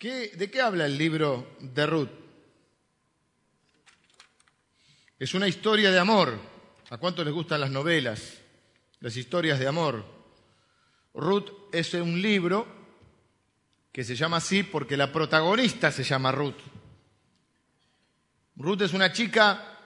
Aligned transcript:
¿De 0.00 0.50
qué 0.50 0.60
habla 0.60 0.86
el 0.86 0.96
libro 0.96 1.56
de 1.58 1.86
Ruth? 1.86 2.10
Es 5.18 5.34
una 5.34 5.48
historia 5.48 5.90
de 5.90 5.98
amor. 5.98 6.38
¿A 6.90 6.98
cuántos 6.98 7.24
les 7.24 7.34
gustan 7.34 7.60
las 7.60 7.70
novelas, 7.70 8.38
las 9.00 9.16
historias 9.16 9.58
de 9.58 9.66
amor? 9.66 10.04
Ruth 11.14 11.50
es 11.72 11.92
un 11.94 12.22
libro 12.22 12.66
que 13.90 14.04
se 14.04 14.14
llama 14.14 14.36
así 14.36 14.62
porque 14.62 14.96
la 14.96 15.10
protagonista 15.12 15.90
se 15.90 16.04
llama 16.04 16.30
Ruth. 16.30 16.60
Ruth 18.54 18.82
es 18.82 18.92
una 18.92 19.12
chica 19.12 19.78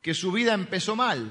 que 0.00 0.14
su 0.14 0.30
vida 0.30 0.54
empezó 0.54 0.94
mal, 0.94 1.28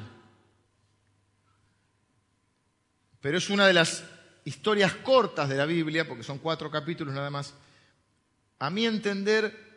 pero 3.21 3.37
es 3.37 3.49
una 3.49 3.65
de 3.65 3.73
las 3.73 4.03
historias 4.43 4.93
cortas 4.95 5.47
de 5.47 5.55
la 5.55 5.65
Biblia, 5.65 6.07
porque 6.07 6.23
son 6.23 6.39
cuatro 6.39 6.69
capítulos 6.69 7.13
nada 7.13 7.29
más, 7.29 7.53
a 8.59 8.69
mi 8.69 8.85
entender, 8.85 9.69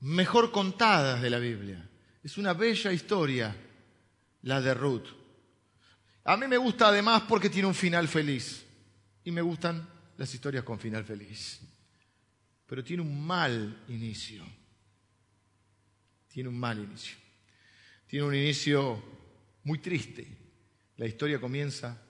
mejor 0.00 0.50
contadas 0.50 1.20
de 1.20 1.30
la 1.30 1.38
Biblia. 1.38 1.88
Es 2.22 2.38
una 2.38 2.54
bella 2.54 2.92
historia, 2.92 3.54
la 4.42 4.60
de 4.60 4.74
Ruth. 4.74 5.06
A 6.24 6.36
mí 6.36 6.46
me 6.46 6.56
gusta 6.56 6.88
además 6.88 7.22
porque 7.28 7.50
tiene 7.50 7.68
un 7.68 7.74
final 7.74 8.08
feliz. 8.08 8.66
Y 9.24 9.30
me 9.30 9.42
gustan 9.42 9.86
las 10.16 10.32
historias 10.34 10.64
con 10.64 10.78
final 10.78 11.04
feliz. 11.04 11.60
Pero 12.66 12.82
tiene 12.82 13.02
un 13.02 13.26
mal 13.26 13.84
inicio. 13.88 14.44
Tiene 16.28 16.48
un 16.48 16.58
mal 16.58 16.78
inicio. 16.78 17.16
Tiene 18.06 18.26
un 18.26 18.34
inicio 18.34 19.02
muy 19.64 19.78
triste. 19.78 20.26
La 20.96 21.06
historia 21.06 21.40
comienza 21.40 22.00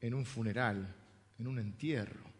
en 0.00 0.14
un 0.14 0.26
funeral, 0.26 0.94
en 1.38 1.46
un 1.46 1.58
entierro. 1.58 2.33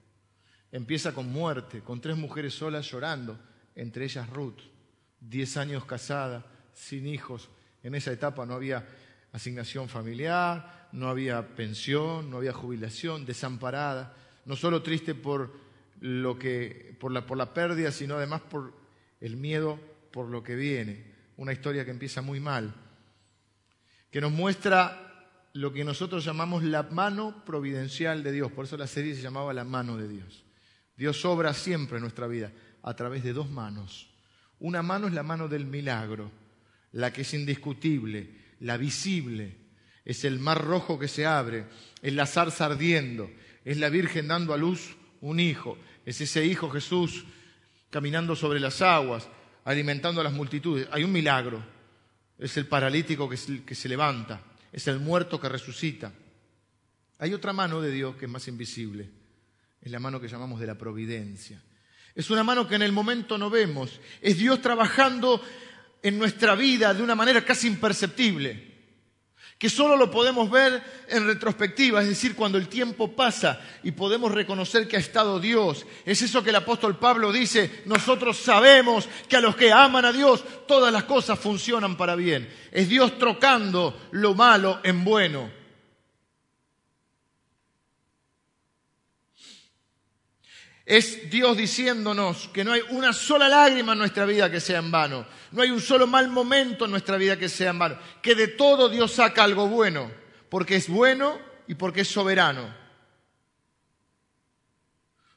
Empieza 0.75 1.15
con 1.15 1.31
muerte, 1.31 1.83
con 1.83 2.01
tres 2.01 2.17
mujeres 2.17 2.53
solas 2.55 2.91
llorando, 2.91 3.39
entre 3.77 4.07
ellas 4.07 4.29
Ruth, 4.29 4.59
diez 5.21 5.57
años 5.57 5.85
casada, 5.85 6.45
sin 6.73 7.07
hijos. 7.07 7.49
En 7.85 7.95
esa 7.95 8.11
etapa 8.11 8.45
no 8.45 8.55
había 8.55 8.85
asignación 9.31 9.89
familiar, 9.89 10.89
no 10.91 11.07
había 11.07 11.55
pensión, 11.55 12.29
no 12.29 12.39
había 12.39 12.53
jubilación, 12.53 13.25
desamparada, 13.25 14.17
no 14.47 14.57
solo 14.57 14.83
triste 14.83 15.15
por, 15.15 15.55
lo 16.01 16.41
que, 16.41 16.97
por, 16.99 17.13
la, 17.13 17.25
por 17.25 17.39
la 17.39 17.55
pérdida, 17.55 17.93
sino 17.93 18.17
además 18.17 18.41
por 18.41 18.75
el 19.21 19.37
miedo 19.37 19.79
por 20.11 20.29
lo 20.29 20.43
que 20.43 20.57
viene. 20.57 21.05
Una 21.37 21.53
historia 21.53 21.85
que 21.85 21.93
empieza 21.93 22.21
muy 22.21 22.41
mal, 22.41 22.75
que 24.11 24.21
nos 24.21 24.33
muestra 24.33 25.29
lo 25.53 25.73
que 25.73 25.85
nosotros 25.85 26.25
llamamos 26.25 26.65
la 26.65 26.83
mano 26.83 27.45
providencial 27.45 28.25
de 28.25 28.33
Dios. 28.33 28.51
Por 28.51 28.65
eso 28.65 28.77
la 28.77 28.89
serie 28.89 29.15
se 29.15 29.23
llamaba 29.23 29.55
La 29.55 29.63
mano 29.63 29.97
de 29.97 30.09
Dios. 30.09 30.44
Dios 30.97 31.25
obra 31.25 31.53
siempre 31.55 31.97
en 31.97 32.03
nuestra 32.03 32.27
vida 32.27 32.53
a 32.83 32.95
través 32.95 33.25
de 33.25 33.33
dos 33.33 33.51
manos. 33.51 34.09
Una 34.61 34.83
mano 34.83 35.09
es 35.09 35.13
la 35.13 35.23
mano 35.23 35.49
del 35.49 35.67
milagro, 35.67 36.31
la 36.93 37.13
que 37.13 37.23
es 37.23 37.35
indiscutible, 37.35 38.31
la 38.61 38.77
visible. 38.77 39.57
Es 40.05 40.25
el 40.25 40.39
mar 40.39 40.63
rojo 40.63 40.99
que 40.99 41.09
se 41.09 41.27
abre, 41.27 41.65
es 42.03 42.13
la 42.13 42.27
zarza 42.27 42.67
ardiendo, 42.67 43.31
es 43.65 43.79
la 43.79 43.89
Virgen 43.89 44.29
dando 44.29 44.53
a 44.53 44.59
luz 44.59 44.97
un 45.23 45.41
hijo, 45.41 45.79
es 46.05 46.21
ese 46.21 46.45
hijo 46.45 46.71
Jesús 46.71 47.25
caminando 47.89 48.37
sobre 48.37 48.61
las 48.61 48.83
aguas, 48.83 49.27
alimentando 49.65 50.21
a 50.21 50.25
las 50.25 50.33
multitudes. 50.35 50.87
Hay 50.93 51.05
un 51.05 51.13
milagro, 51.13 51.65
es 52.39 52.57
el 52.59 52.67
paralítico 52.67 53.29
que 53.29 53.39
se, 53.39 53.65
que 53.65 53.75
se 53.75 53.89
levanta, 53.89 54.43
es 54.71 54.87
el 54.89 55.01
muerto 55.01 55.41
que 55.41 55.49
resucita. 55.49 56.13
Hay 57.19 57.33
otra 57.33 57.55
mano 57.55 57.81
de 57.81 57.91
Dios 57.91 58.17
que 58.17 58.27
es 58.27 58.31
más 58.31 58.47
invisible 58.47 59.24
es 59.85 59.91
la 59.91 60.01
mano 60.01 60.19
que 60.19 60.29
llamamos 60.29 60.61
de 60.61 60.67
la 60.67 60.79
providencia. 60.79 61.61
Es 62.15 62.31
una 62.31 62.43
mano 62.43 62.67
que 62.67 62.77
en 62.77 62.83
el 62.83 62.93
momento 62.93 63.37
no 63.37 63.51
vemos. 63.51 64.01
Es 64.23 64.39
Dios 64.39 64.63
trabajando 64.63 65.43
en 66.03 66.19
nuestra 66.19 66.55
vida 66.55 66.95
de 66.95 67.03
una 67.03 67.15
manera 67.15 67.45
casi 67.45 67.67
imperceptible, 67.67 68.73
que 69.59 69.69
solo 69.69 69.97
lo 69.97 70.11
podemos 70.11 70.51
ver 70.51 70.83
en 71.09 71.27
retrospectiva, 71.27 72.01
es 72.01 72.09
decir, 72.09 72.35
cuando 72.35 72.57
el 72.57 72.69
tiempo 72.69 73.15
pasa 73.15 73.61
y 73.83 73.93
podemos 73.93 74.33
reconocer 74.33 74.89
que 74.89 74.97
ha 74.97 75.01
estado 75.01 75.39
Dios. 75.39 75.87
Es 76.07 76.23
eso 76.23 76.43
que 76.43 76.51
el 76.51 76.57
apóstol 76.57 76.99
Pablo 76.99 77.31
dice, 77.31 77.83
nosotros 77.85 78.39
sabemos 78.39 79.09
que 79.29 79.37
a 79.37 79.41
los 79.41 79.55
que 79.55 79.71
aman 79.71 80.07
a 80.07 80.13
Dios 80.13 80.45
todas 80.67 80.93
las 80.93 81.05
cosas 81.05 81.39
funcionan 81.39 81.97
para 81.97 82.17
bien. 82.17 82.49
Es 82.73 82.89
Dios 82.89 83.19
trocando 83.19 83.99
lo 84.13 84.35
malo 84.35 84.81
en 84.83 85.05
bueno. 85.05 85.64
Es 90.87 91.31
Dios 91.31 91.57
diciéndonos 91.57 92.49
que 92.49 92.63
no 92.63 92.73
hay 92.73 92.83
una 92.91 93.15
sola 93.15 93.49
lágrima 93.49 93.93
en 93.93 93.99
nuestra 93.99 94.27
vida 94.27 94.51
que 94.51 94.61
sea 94.61 94.81
en 94.81 94.91
vano, 94.91 95.27
no 95.53 95.63
hay 95.63 95.71
un 95.71 95.81
solo 95.81 96.07
mal 96.07 96.29
momento 96.29 96.85
en 96.85 96.91
nuestra 96.91 97.17
vida 97.17 97.39
que 97.39 97.49
sea 97.49 97.71
en 97.71 97.79
vano, 97.79 97.99
que 98.21 98.35
de 98.35 98.49
todo 98.49 98.91
Dios 98.91 99.13
saca 99.13 99.45
algo 99.45 99.67
bueno, 99.67 100.11
porque 100.51 100.77
es 100.77 100.89
bueno 100.89 101.39
y 101.67 101.75
porque 101.75 102.03
es 102.03 102.09
soberano. 102.09 102.75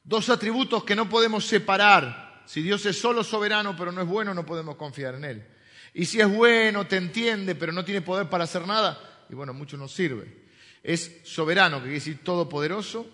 Dos 0.04 0.28
atributos 0.28 0.84
que 0.84 0.96
no 0.96 1.08
podemos 1.08 1.46
separar. 1.46 2.42
Si 2.46 2.62
Dios 2.62 2.84
es 2.86 2.98
solo 2.98 3.24
soberano 3.24 3.74
pero 3.76 3.90
no 3.92 4.02
es 4.02 4.08
bueno, 4.08 4.34
no 4.34 4.44
podemos 4.44 4.76
confiar 4.76 5.14
en 5.14 5.24
Él. 5.24 5.46
Y 5.94 6.04
si 6.04 6.20
es 6.20 6.28
bueno, 6.28 6.86
te 6.86 6.96
entiende, 6.96 7.54
pero 7.54 7.72
no 7.72 7.84
tiene 7.86 8.02
poder 8.02 8.28
para 8.28 8.44
hacer 8.44 8.66
nada, 8.66 9.24
y 9.30 9.34
bueno, 9.34 9.54
mucho 9.54 9.78
nos 9.78 9.92
sirve. 9.92 10.46
Es 10.82 11.20
soberano, 11.24 11.78
que 11.78 11.84
quiere 11.84 11.94
decir 11.94 12.22
todopoderoso, 12.22 13.06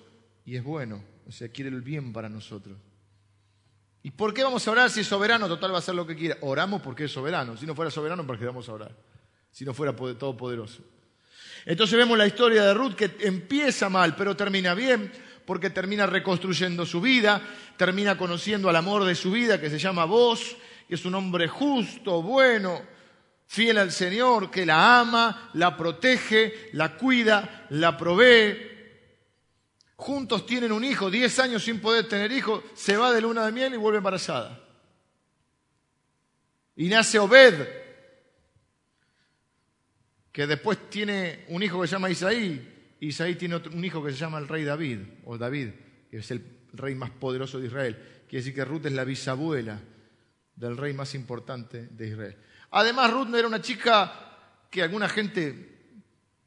y 0.44 0.56
es 0.56 0.64
bueno. 0.64 1.13
O 1.26 1.32
sea, 1.32 1.48
quiere 1.48 1.70
el 1.70 1.82
bien 1.82 2.12
para 2.12 2.28
nosotros. 2.28 2.76
¿Y 4.02 4.10
por 4.10 4.34
qué 4.34 4.44
vamos 4.44 4.68
a 4.68 4.70
orar 4.70 4.90
si 4.90 5.00
es 5.00 5.06
soberano? 5.06 5.48
Total 5.48 5.72
va 5.72 5.76
a 5.76 5.78
hacer 5.78 5.94
lo 5.94 6.06
que 6.06 6.14
quiera. 6.14 6.36
Oramos 6.42 6.82
porque 6.82 7.04
es 7.04 7.12
soberano. 7.12 7.56
Si 7.56 7.64
no 7.64 7.74
fuera 7.74 7.90
soberano, 7.90 8.26
¿por 8.26 8.38
qué 8.38 8.44
vamos 8.44 8.68
a 8.68 8.72
orar? 8.74 8.94
Si 9.50 9.64
no 9.64 9.72
fuera 9.72 9.96
todopoderoso. 9.96 10.82
Entonces 11.64 11.96
vemos 11.96 12.18
la 12.18 12.26
historia 12.26 12.64
de 12.64 12.74
Ruth 12.74 12.94
que 12.94 13.16
empieza 13.20 13.88
mal, 13.88 14.14
pero 14.14 14.36
termina 14.36 14.74
bien, 14.74 15.10
porque 15.46 15.70
termina 15.70 16.06
reconstruyendo 16.06 16.84
su 16.84 17.00
vida, 17.00 17.40
termina 17.78 18.18
conociendo 18.18 18.68
al 18.68 18.76
amor 18.76 19.04
de 19.04 19.14
su 19.14 19.30
vida, 19.30 19.58
que 19.58 19.70
se 19.70 19.78
llama 19.78 20.04
Vos, 20.04 20.56
que 20.86 20.96
es 20.96 21.04
un 21.06 21.14
hombre 21.14 21.48
justo, 21.48 22.20
bueno, 22.20 22.82
fiel 23.46 23.78
al 23.78 23.92
Señor, 23.92 24.50
que 24.50 24.66
la 24.66 25.00
ama, 25.00 25.50
la 25.54 25.76
protege, 25.76 26.68
la 26.72 26.96
cuida, 26.96 27.66
la 27.70 27.96
provee, 27.96 28.73
juntos 29.96 30.46
tienen 30.46 30.72
un 30.72 30.84
hijo, 30.84 31.10
10 31.10 31.38
años 31.40 31.64
sin 31.64 31.80
poder 31.80 32.08
tener 32.08 32.32
hijo, 32.32 32.62
se 32.74 32.96
va 32.96 33.12
de 33.12 33.20
luna 33.20 33.46
de 33.46 33.52
miel 33.52 33.74
y 33.74 33.76
vuelve 33.76 33.98
embarazada. 33.98 34.60
Y 36.76 36.88
nace 36.88 37.18
Obed, 37.18 37.66
que 40.32 40.46
después 40.46 40.90
tiene 40.90 41.44
un 41.48 41.62
hijo 41.62 41.80
que 41.80 41.86
se 41.86 41.92
llama 41.92 42.10
Isaí, 42.10 42.96
Isaí 43.00 43.36
tiene 43.36 43.56
un 43.56 43.84
hijo 43.84 44.02
que 44.02 44.12
se 44.12 44.18
llama 44.18 44.38
el 44.38 44.48
rey 44.48 44.64
David, 44.64 45.00
o 45.24 45.38
David, 45.38 45.68
que 46.10 46.18
es 46.18 46.30
el 46.30 46.44
rey 46.72 46.94
más 46.94 47.10
poderoso 47.10 47.60
de 47.60 47.66
Israel. 47.66 47.96
Quiere 48.28 48.42
decir 48.42 48.54
que 48.54 48.64
Ruth 48.64 48.86
es 48.86 48.92
la 48.92 49.04
bisabuela 49.04 49.80
del 50.56 50.76
rey 50.76 50.92
más 50.94 51.14
importante 51.14 51.88
de 51.88 52.08
Israel. 52.08 52.36
Además, 52.70 53.12
Ruth 53.12 53.28
no 53.28 53.36
era 53.36 53.46
una 53.46 53.60
chica 53.60 54.66
que 54.70 54.82
alguna 54.82 55.08
gente 55.08 55.74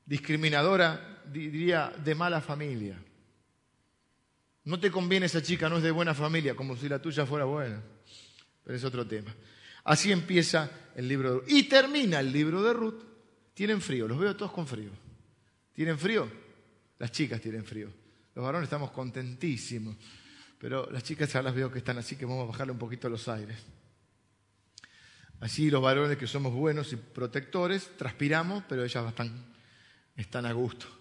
discriminadora 0.06 1.22
diría 1.32 1.94
de 2.04 2.16
mala 2.16 2.42
familia. 2.42 3.02
No 4.68 4.82
te 4.82 4.92
conviene 4.92 5.28
esa 5.28 5.42
chica, 5.42 5.70
no 5.70 5.78
es 5.78 5.84
de 5.84 5.92
buena 5.92 6.14
familia, 6.14 6.54
como 6.54 6.76
si 6.76 6.90
la 6.90 7.02
tuya 7.02 7.26
fuera 7.26 7.46
buena. 7.46 7.82
Pero 8.66 8.78
es 8.78 8.84
otro 8.84 9.08
tema. 9.08 9.34
Así 9.86 10.12
empieza 10.12 10.70
el 10.94 11.08
libro 11.08 11.30
de 11.30 11.36
Ruth. 11.40 11.46
Y 11.48 11.64
termina 11.64 12.20
el 12.20 12.34
libro 12.34 12.62
de 12.62 12.74
Ruth. 12.74 13.02
Tienen 13.54 13.80
frío, 13.80 14.10
los 14.10 14.20
veo 14.20 14.36
todos 14.36 14.52
con 14.52 14.68
frío. 14.68 14.90
¿Tienen 15.72 15.98
frío? 15.98 16.30
Las 17.00 17.14
chicas 17.14 17.40
tienen 17.40 17.64
frío. 17.64 17.90
Los 18.36 18.44
varones 18.44 18.66
estamos 18.66 18.92
contentísimos. 18.92 19.96
Pero 20.60 20.92
las 20.92 21.02
chicas 21.02 21.32
ya 21.32 21.42
las 21.42 21.56
veo 21.56 21.72
que 21.72 21.78
están 21.78 21.98
así 21.98 22.18
que 22.18 22.26
vamos 22.26 22.44
a 22.44 22.52
bajarle 22.52 22.74
un 22.74 22.80
poquito 22.80 23.08
los 23.08 23.26
aires. 23.30 23.58
Así 25.40 25.72
los 25.72 25.82
varones 25.82 26.18
que 26.18 26.28
somos 26.28 26.54
buenos 26.54 26.92
y 26.92 26.98
protectores, 26.98 27.96
transpiramos, 27.96 28.66
pero 28.68 28.84
ellas 28.84 29.08
están, 29.08 29.46
están 30.18 30.46
a 30.46 30.52
gusto. 30.52 30.97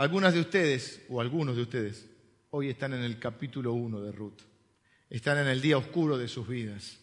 Algunas 0.00 0.32
de 0.32 0.40
ustedes, 0.40 1.02
o 1.10 1.20
algunos 1.20 1.56
de 1.56 1.60
ustedes, 1.60 2.08
hoy 2.52 2.70
están 2.70 2.94
en 2.94 3.02
el 3.02 3.18
capítulo 3.18 3.74
1 3.74 4.00
de 4.00 4.12
Ruth. 4.12 4.40
Están 5.10 5.36
en 5.36 5.46
el 5.46 5.60
día 5.60 5.76
oscuro 5.76 6.16
de 6.16 6.26
sus 6.26 6.48
vidas. 6.48 6.98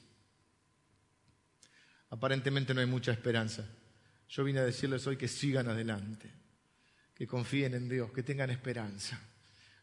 Aparentemente 2.10 2.74
no 2.74 2.82
hay 2.82 2.88
mucha 2.88 3.12
esperanza. 3.12 3.70
Yo 4.28 4.44
vine 4.44 4.62
a 4.62 4.66
decirles 4.66 5.06
hoy 5.06 5.16
que 5.16 5.28
sigan 5.28 5.70
adelante, 5.70 6.34
que 7.14 7.28
confíen 7.28 7.76
en 7.76 7.88
Dios, 7.88 8.12
que 8.12 8.24
tengan 8.24 8.50
esperanza. 8.50 9.22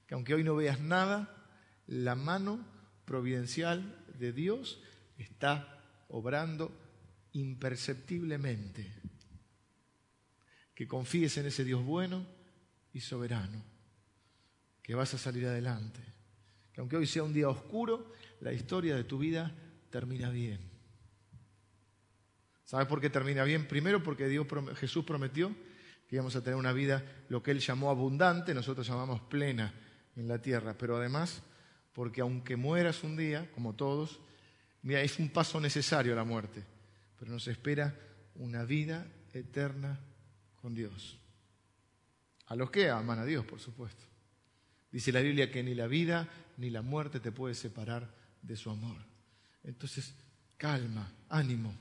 Que 0.09 0.15
aunque 0.15 0.35
hoy 0.35 0.43
no 0.43 0.57
veas 0.57 0.81
nada, 0.81 1.47
la 1.87 2.17
mano 2.17 2.67
providencial 3.05 3.97
de 4.19 4.33
Dios 4.33 4.83
está 5.19 5.85
obrando 6.09 6.77
imperceptiblemente. 7.31 8.93
Que 10.75 10.89
confíes 10.89 11.37
en 11.37 11.47
ese 11.47 11.63
Dios 11.63 11.85
bueno 11.85 12.34
y 12.95 13.01
soberano, 13.01 13.63
que 14.83 14.95
vas 14.95 15.13
a 15.13 15.19
salir 15.19 15.47
adelante, 15.47 16.01
que 16.73 16.81
aunque 16.81 16.97
hoy 16.97 17.07
sea 17.07 17.23
un 17.23 17.35
día 17.35 17.49
oscuro, 17.49 18.13
la 18.41 18.53
historia 18.53 18.97
de 18.97 19.05
tu 19.05 19.19
vida 19.19 19.55
termina 19.91 20.31
bien. 20.31 20.61
¿Sabes 22.65 22.87
por 22.87 23.01
qué 23.01 23.11
termina 23.11 23.45
bien? 23.45 23.69
Primero 23.69 24.03
porque 24.03 24.29
Dios, 24.29 24.47
Jesús 24.77 25.05
prometió 25.05 25.55
que 26.09 26.17
íbamos 26.17 26.35
a 26.37 26.43
tener 26.43 26.57
una 26.57 26.73
vida, 26.73 27.05
lo 27.29 27.43
que 27.43 27.51
Él 27.51 27.61
llamó 27.61 27.91
abundante, 27.91 28.55
nosotros 28.55 28.87
llamamos 28.87 29.21
plena 29.23 29.75
en 30.17 30.29
la 30.29 30.41
tierra, 30.41 30.77
pero 30.79 30.97
además 30.97 31.43
porque 31.93 32.21
aunque 32.21 32.57
mueras 32.57 33.05
un 33.05 33.17
día, 33.17 33.51
como 33.53 33.75
todos, 33.75 34.21
mira, 34.83 35.01
es 35.01 35.19
un 35.19 35.29
paso 35.31 35.61
necesario 35.61 36.15
la 36.15 36.25
muerte, 36.25 36.65
pero 37.19 37.31
nos 37.31 37.47
espera 37.47 37.95
una 38.35 38.65
vida 38.65 39.07
eterna 39.33 40.01
con 40.61 40.75
Dios. 40.75 41.19
A 42.55 42.57
los 42.57 42.71
que 42.71 42.89
aman 42.89 43.19
a 43.19 43.25
Dios, 43.25 43.45
por 43.45 43.59
supuesto. 43.59 44.05
Dice 44.93 45.11
la 45.11 45.21
Biblia 45.21 45.51
que 45.51 45.65
ni 45.65 45.75
la 45.75 45.89
vida 45.89 46.29
ni 46.57 46.71
la 46.71 46.83
muerte 46.83 47.19
te 47.19 47.33
puede 47.33 47.53
separar 47.53 48.09
de 48.43 48.55
su 48.55 48.71
amor. 48.71 48.97
Entonces, 49.65 50.15
calma, 50.57 51.13
ánimo, 51.29 51.75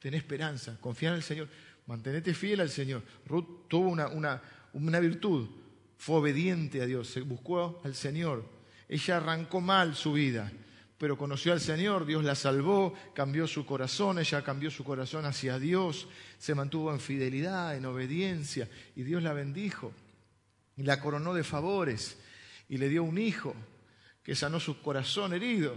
ten 0.00 0.14
esperanza, 0.14 0.76
confía 0.80 1.10
en 1.10 1.14
el 1.14 1.22
Señor, 1.22 1.48
mantenete 1.86 2.34
fiel 2.34 2.58
al 2.58 2.70
Señor. 2.70 3.04
Ruth 3.24 3.68
tuvo 3.68 3.88
una, 3.88 4.08
una, 4.08 4.42
una 4.72 4.98
virtud, 4.98 5.48
fue 5.96 6.16
obediente 6.16 6.82
a 6.82 6.86
Dios, 6.86 7.06
se 7.06 7.20
buscó 7.20 7.80
al 7.84 7.94
Señor. 7.94 8.44
Ella 8.88 9.18
arrancó 9.18 9.60
mal 9.60 9.94
su 9.94 10.14
vida, 10.14 10.50
pero 11.00 11.16
conoció 11.16 11.54
al 11.54 11.62
Señor, 11.62 12.04
Dios 12.04 12.22
la 12.24 12.34
salvó, 12.34 12.92
cambió 13.14 13.46
su 13.46 13.64
corazón, 13.64 14.18
ella 14.18 14.44
cambió 14.44 14.70
su 14.70 14.84
corazón 14.84 15.24
hacia 15.24 15.58
Dios, 15.58 16.06
se 16.36 16.54
mantuvo 16.54 16.92
en 16.92 17.00
fidelidad, 17.00 17.74
en 17.74 17.86
obediencia, 17.86 18.68
y 18.94 19.02
Dios 19.02 19.22
la 19.22 19.32
bendijo, 19.32 19.94
y 20.76 20.82
la 20.82 21.00
coronó 21.00 21.32
de 21.32 21.42
favores, 21.42 22.18
y 22.68 22.76
le 22.76 22.90
dio 22.90 23.02
un 23.02 23.16
hijo 23.16 23.56
que 24.22 24.34
sanó 24.34 24.60
su 24.60 24.82
corazón 24.82 25.32
herido, 25.32 25.74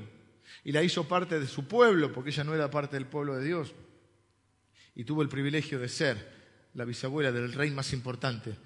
y 0.65 0.73
la 0.73 0.83
hizo 0.83 1.07
parte 1.07 1.39
de 1.39 1.47
su 1.47 1.69
pueblo, 1.69 2.11
porque 2.11 2.31
ella 2.31 2.43
no 2.43 2.53
era 2.53 2.69
parte 2.69 2.97
del 2.97 3.05
pueblo 3.05 3.37
de 3.37 3.45
Dios, 3.45 3.73
y 4.93 5.05
tuvo 5.05 5.21
el 5.21 5.29
privilegio 5.29 5.79
de 5.79 5.87
ser 5.87 6.33
la 6.73 6.83
bisabuela 6.83 7.31
del 7.31 7.53
rey 7.53 7.71
más 7.71 7.93
importante 7.93 8.57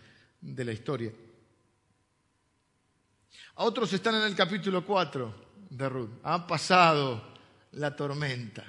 de 0.42 0.66
la 0.66 0.72
historia. 0.72 1.12
A 3.58 3.64
otros 3.64 3.94
están 3.94 4.16
en 4.16 4.24
el 4.24 4.36
capítulo 4.36 4.84
4 4.84 5.47
de 5.70 5.90
Ruth. 5.90 6.12
Ha 6.24 6.48
pasado 6.48 7.24
la 7.72 7.96
tormenta, 7.96 8.64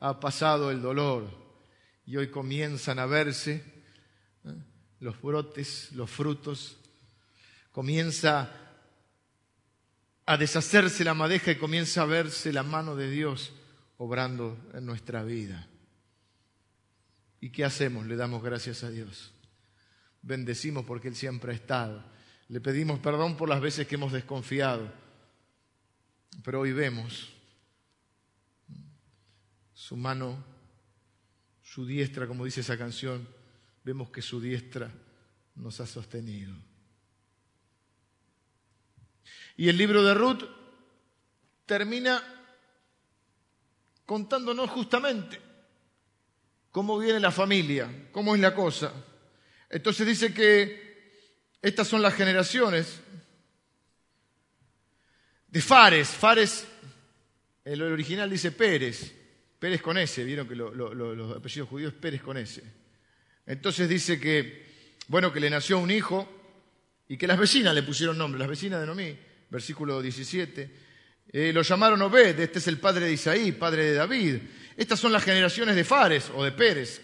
ha 0.00 0.18
pasado 0.18 0.70
el 0.70 0.80
dolor 0.82 1.30
y 2.06 2.16
hoy 2.16 2.30
comienzan 2.30 2.98
a 2.98 3.06
verse 3.06 3.64
¿eh? 4.44 4.54
los 5.00 5.20
brotes, 5.20 5.92
los 5.92 6.10
frutos, 6.10 6.76
comienza 7.72 8.50
a 10.26 10.36
deshacerse 10.36 11.04
la 11.04 11.14
madeja 11.14 11.52
y 11.52 11.56
comienza 11.56 12.02
a 12.02 12.06
verse 12.06 12.52
la 12.52 12.62
mano 12.62 12.96
de 12.96 13.10
Dios 13.10 13.52
obrando 13.98 14.58
en 14.74 14.86
nuestra 14.86 15.22
vida. 15.24 15.66
¿Y 17.40 17.50
qué 17.50 17.64
hacemos? 17.64 18.06
Le 18.06 18.16
damos 18.16 18.42
gracias 18.42 18.84
a 18.84 18.90
Dios. 18.90 19.32
Bendecimos 20.22 20.84
porque 20.84 21.08
Él 21.08 21.16
siempre 21.16 21.52
ha 21.52 21.54
estado. 21.54 22.04
Le 22.48 22.60
pedimos 22.60 22.98
perdón 23.00 23.36
por 23.36 23.48
las 23.48 23.60
veces 23.60 23.86
que 23.86 23.94
hemos 23.94 24.12
desconfiado 24.12 24.92
pero 26.42 26.60
hoy 26.60 26.72
vemos 26.72 27.28
su 29.74 29.96
mano, 29.96 30.42
su 31.62 31.86
diestra, 31.86 32.26
como 32.26 32.44
dice 32.44 32.60
esa 32.60 32.78
canción, 32.78 33.26
vemos 33.84 34.10
que 34.10 34.22
su 34.22 34.40
diestra 34.40 34.90
nos 35.56 35.80
ha 35.80 35.86
sostenido. 35.86 36.54
Y 39.56 39.68
el 39.68 39.76
libro 39.76 40.02
de 40.02 40.14
Ruth 40.14 40.44
termina 41.66 42.22
contándonos 44.06 44.70
justamente 44.70 45.40
cómo 46.70 46.98
viene 46.98 47.20
la 47.20 47.30
familia, 47.30 48.08
cómo 48.12 48.34
es 48.34 48.40
la 48.40 48.54
cosa. 48.54 48.92
Entonces 49.68 50.06
dice 50.06 50.32
que 50.32 50.90
estas 51.62 51.88
son 51.88 52.02
las 52.02 52.14
generaciones 52.14 53.00
de 55.50 55.60
Fares. 55.60 56.08
Fares, 56.08 56.66
el 57.64 57.82
original 57.82 58.30
dice 58.30 58.52
Pérez. 58.52 59.14
Pérez 59.58 59.82
con 59.82 59.98
S, 59.98 60.24
vieron 60.24 60.48
que 60.48 60.54
los 60.54 61.36
apellidos 61.36 61.68
judíos 61.68 61.92
Pérez 61.92 62.22
con 62.22 62.36
S. 62.36 62.62
Entonces 63.46 63.88
dice 63.88 64.18
que, 64.18 64.96
bueno, 65.08 65.32
que 65.32 65.40
le 65.40 65.50
nació 65.50 65.78
un 65.78 65.90
hijo 65.90 66.28
y 67.08 67.16
que 67.18 67.26
las 67.26 67.38
vecinas 67.38 67.74
le 67.74 67.82
pusieron 67.82 68.16
nombre, 68.16 68.38
las 68.38 68.48
vecinas 68.48 68.80
de 68.80 68.86
Nomí, 68.86 69.18
versículo 69.50 70.00
17. 70.00 70.70
Eh, 71.32 71.52
lo 71.52 71.62
llamaron 71.62 72.00
Obed, 72.02 72.38
este 72.40 72.58
es 72.58 72.68
el 72.68 72.78
padre 72.78 73.06
de 73.06 73.12
Isaí, 73.12 73.52
padre 73.52 73.86
de 73.86 73.94
David. 73.94 74.36
Estas 74.76 74.98
son 74.98 75.12
las 75.12 75.24
generaciones 75.24 75.76
de 75.76 75.84
Fares 75.84 76.30
o 76.34 76.44
de 76.44 76.52
Pérez, 76.52 77.02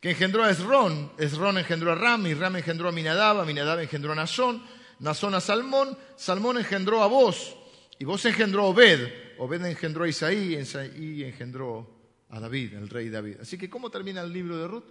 que 0.00 0.10
engendró 0.10 0.42
a 0.44 0.50
Esrón. 0.50 1.12
Esrón 1.18 1.58
engendró 1.58 1.92
a 1.92 1.94
Ram, 1.94 2.26
y 2.26 2.34
Ram 2.34 2.56
engendró 2.56 2.88
a 2.88 2.92
Minadab, 2.92 3.46
Minadab 3.46 3.80
engendró 3.80 4.12
a 4.12 4.16
Nazón, 4.16 4.64
Nazón 4.98 5.34
a 5.34 5.40
Salmón, 5.40 5.96
Salmón 6.16 6.58
engendró 6.58 7.02
a 7.02 7.06
vos, 7.06 7.56
y 7.98 8.04
vos 8.04 8.24
engendró 8.24 8.66
Obed, 8.66 9.36
Obed 9.38 9.64
engendró 9.64 10.04
a 10.04 10.08
Isaí, 10.08 10.58
y 10.96 11.24
engendró 11.24 11.98
a 12.28 12.40
David, 12.40 12.74
el 12.74 12.88
rey 12.88 13.08
David. 13.08 13.36
Así 13.40 13.58
que, 13.58 13.68
¿cómo 13.68 13.90
termina 13.90 14.20
el 14.22 14.32
libro 14.32 14.56
de 14.58 14.68
Ruth? 14.68 14.84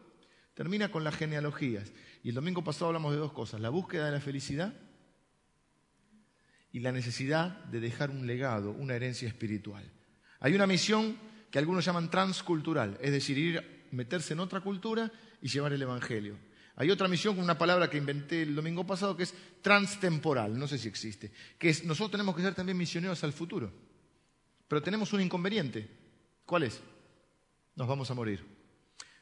Termina 0.54 0.90
con 0.90 1.04
las 1.04 1.16
genealogías. 1.16 1.92
Y 2.24 2.30
el 2.30 2.36
domingo 2.36 2.64
pasado 2.64 2.88
hablamos 2.88 3.14
de 3.14 3.20
dos 3.20 3.32
cosas, 3.32 3.62
la 3.62 3.70
búsqueda 3.70 4.06
de 4.06 4.12
la 4.12 4.20
felicidad 4.20 4.74
y 6.72 6.80
la 6.80 6.92
necesidad 6.92 7.64
de 7.66 7.80
dejar 7.80 8.10
un 8.10 8.28
legado, 8.28 8.72
una 8.72 8.96
herencia 8.96 9.28
espiritual. 9.28 9.84
Hay 10.40 10.54
una 10.54 10.68
misión 10.68 11.18
que 11.52 11.60
algunos 11.60 11.86
llaman 11.86 12.12
transcultural, 12.12 12.98
es 13.02 13.12
decir, 13.12 13.38
ir, 13.38 13.88
meterse 13.92 14.34
en 14.34 14.42
otra 14.42 14.62
cultura 14.62 15.12
y 15.42 15.48
llevar 15.48 15.74
el 15.74 15.82
Evangelio. 15.82 16.38
Hay 16.78 16.92
otra 16.92 17.08
misión 17.08 17.36
con 17.36 17.44
una 17.44 17.58
palabra 17.58 17.90
que 17.90 17.98
inventé 17.98 18.44
el 18.44 18.56
domingo 18.56 18.86
pasado 18.86 19.18
que 19.18 19.24
es 19.24 19.34
transtemporal, 19.62 20.58
no 20.58 20.68
sé 20.68 20.78
si 20.78 20.88
existe, 20.88 21.32
que 21.58 21.70
es 21.70 21.84
nosotros 21.84 22.12
tenemos 22.12 22.36
que 22.36 22.44
ser 22.44 22.54
también 22.54 22.78
misioneros 22.78 23.24
al 23.24 23.34
futuro. 23.34 23.72
Pero 24.68 24.84
tenemos 24.84 25.12
un 25.12 25.22
inconveniente. 25.22 25.90
¿Cuál 26.46 26.64
es? 26.64 26.80
Nos 27.76 27.88
vamos 27.88 28.12
a 28.12 28.14
morir. 28.14 28.46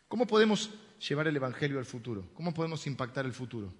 ¿Cómo 0.10 0.28
podemos 0.28 0.70
llevar 1.08 1.28
el 1.28 1.36
Evangelio 1.38 1.80
al 1.80 1.86
futuro? 1.86 2.30
¿Cómo 2.34 2.54
podemos 2.54 2.86
impactar 2.88 3.26
el 3.26 3.34
futuro? 3.34 3.74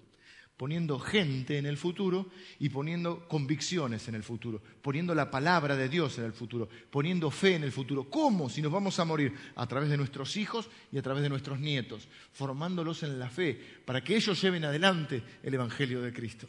Poniendo 0.56 0.98
gente 0.98 1.58
en 1.58 1.66
el 1.66 1.76
futuro 1.76 2.30
y 2.58 2.70
poniendo 2.70 3.28
convicciones 3.28 4.08
en 4.08 4.14
el 4.14 4.22
futuro, 4.22 4.62
poniendo 4.80 5.14
la 5.14 5.30
palabra 5.30 5.76
de 5.76 5.88
Dios 5.88 6.16
en 6.18 6.24
el 6.24 6.32
futuro, 6.32 6.68
poniendo 6.90 7.30
fe 7.30 7.56
en 7.56 7.64
el 7.64 7.72
futuro. 7.72 8.08
¿Cómo? 8.08 8.48
Si 8.48 8.62
nos 8.62 8.72
vamos 8.72 8.98
a 8.98 9.04
morir 9.04 9.34
a 9.54 9.66
través 9.66 9.90
de 9.90 9.98
nuestros 9.98 10.36
hijos 10.36 10.70
y 10.90 10.98
a 10.98 11.02
través 11.02 11.22
de 11.22 11.28
nuestros 11.28 11.60
nietos, 11.60 12.08
formándolos 12.32 13.02
en 13.02 13.18
la 13.18 13.28
fe, 13.28 13.60
para 13.84 14.02
que 14.02 14.16
ellos 14.16 14.40
lleven 14.40 14.64
adelante 14.64 15.22
el 15.42 15.52
Evangelio 15.52 16.00
de 16.00 16.12
Cristo. 16.12 16.48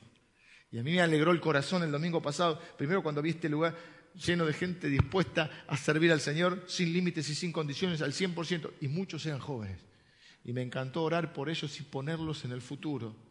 Y 0.71 0.79
a 0.79 0.83
mí 0.83 0.91
me 0.91 1.01
alegró 1.01 1.31
el 1.31 1.41
corazón 1.41 1.83
el 1.83 1.91
domingo 1.91 2.21
pasado, 2.21 2.61
primero 2.77 3.03
cuando 3.03 3.21
vi 3.21 3.31
este 3.31 3.49
lugar 3.49 3.75
lleno 4.15 4.45
de 4.45 4.53
gente 4.53 4.89
dispuesta 4.89 5.65
a 5.67 5.77
servir 5.77 6.11
al 6.11 6.21
Señor 6.21 6.63
sin 6.67 6.91
límites 6.91 7.29
y 7.29 7.35
sin 7.35 7.51
condiciones 7.51 8.01
al 8.01 8.13
100%, 8.13 8.71
y 8.79 8.87
muchos 8.87 9.25
eran 9.25 9.39
jóvenes. 9.39 9.85
Y 10.45 10.53
me 10.53 10.61
encantó 10.61 11.03
orar 11.03 11.33
por 11.33 11.49
ellos 11.49 11.77
y 11.81 11.83
ponerlos 11.83 12.45
en 12.45 12.53
el 12.53 12.61
futuro 12.61 13.26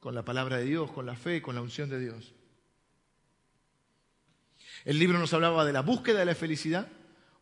con 0.00 0.14
la 0.14 0.24
palabra 0.24 0.58
de 0.58 0.64
Dios, 0.64 0.90
con 0.92 1.06
la 1.06 1.16
fe, 1.16 1.42
con 1.42 1.54
la 1.54 1.62
unción 1.62 1.88
de 1.88 2.00
Dios. 2.00 2.34
El 4.84 4.98
libro 4.98 5.18
nos 5.18 5.32
hablaba 5.32 5.64
de 5.64 5.72
la 5.72 5.82
búsqueda 5.82 6.20
de 6.20 6.24
la 6.24 6.34
felicidad 6.34 6.88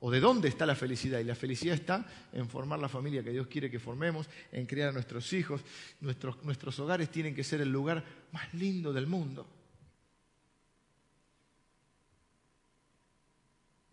o 0.00 0.10
de 0.10 0.20
dónde 0.20 0.48
está 0.48 0.66
la 0.66 0.74
felicidad. 0.74 1.20
Y 1.20 1.24
la 1.24 1.34
felicidad 1.34 1.74
está 1.74 2.06
en 2.32 2.48
formar 2.48 2.78
la 2.78 2.88
familia 2.88 3.22
que 3.22 3.30
Dios 3.30 3.46
quiere 3.46 3.70
que 3.70 3.78
formemos, 3.78 4.28
en 4.52 4.66
criar 4.66 4.90
a 4.90 4.92
nuestros 4.92 5.32
hijos. 5.32 5.62
Nuestros, 6.00 6.42
nuestros 6.44 6.78
hogares 6.80 7.10
tienen 7.10 7.34
que 7.34 7.44
ser 7.44 7.60
el 7.60 7.70
lugar 7.70 8.04
más 8.32 8.52
lindo 8.54 8.92
del 8.92 9.06
mundo. 9.06 9.46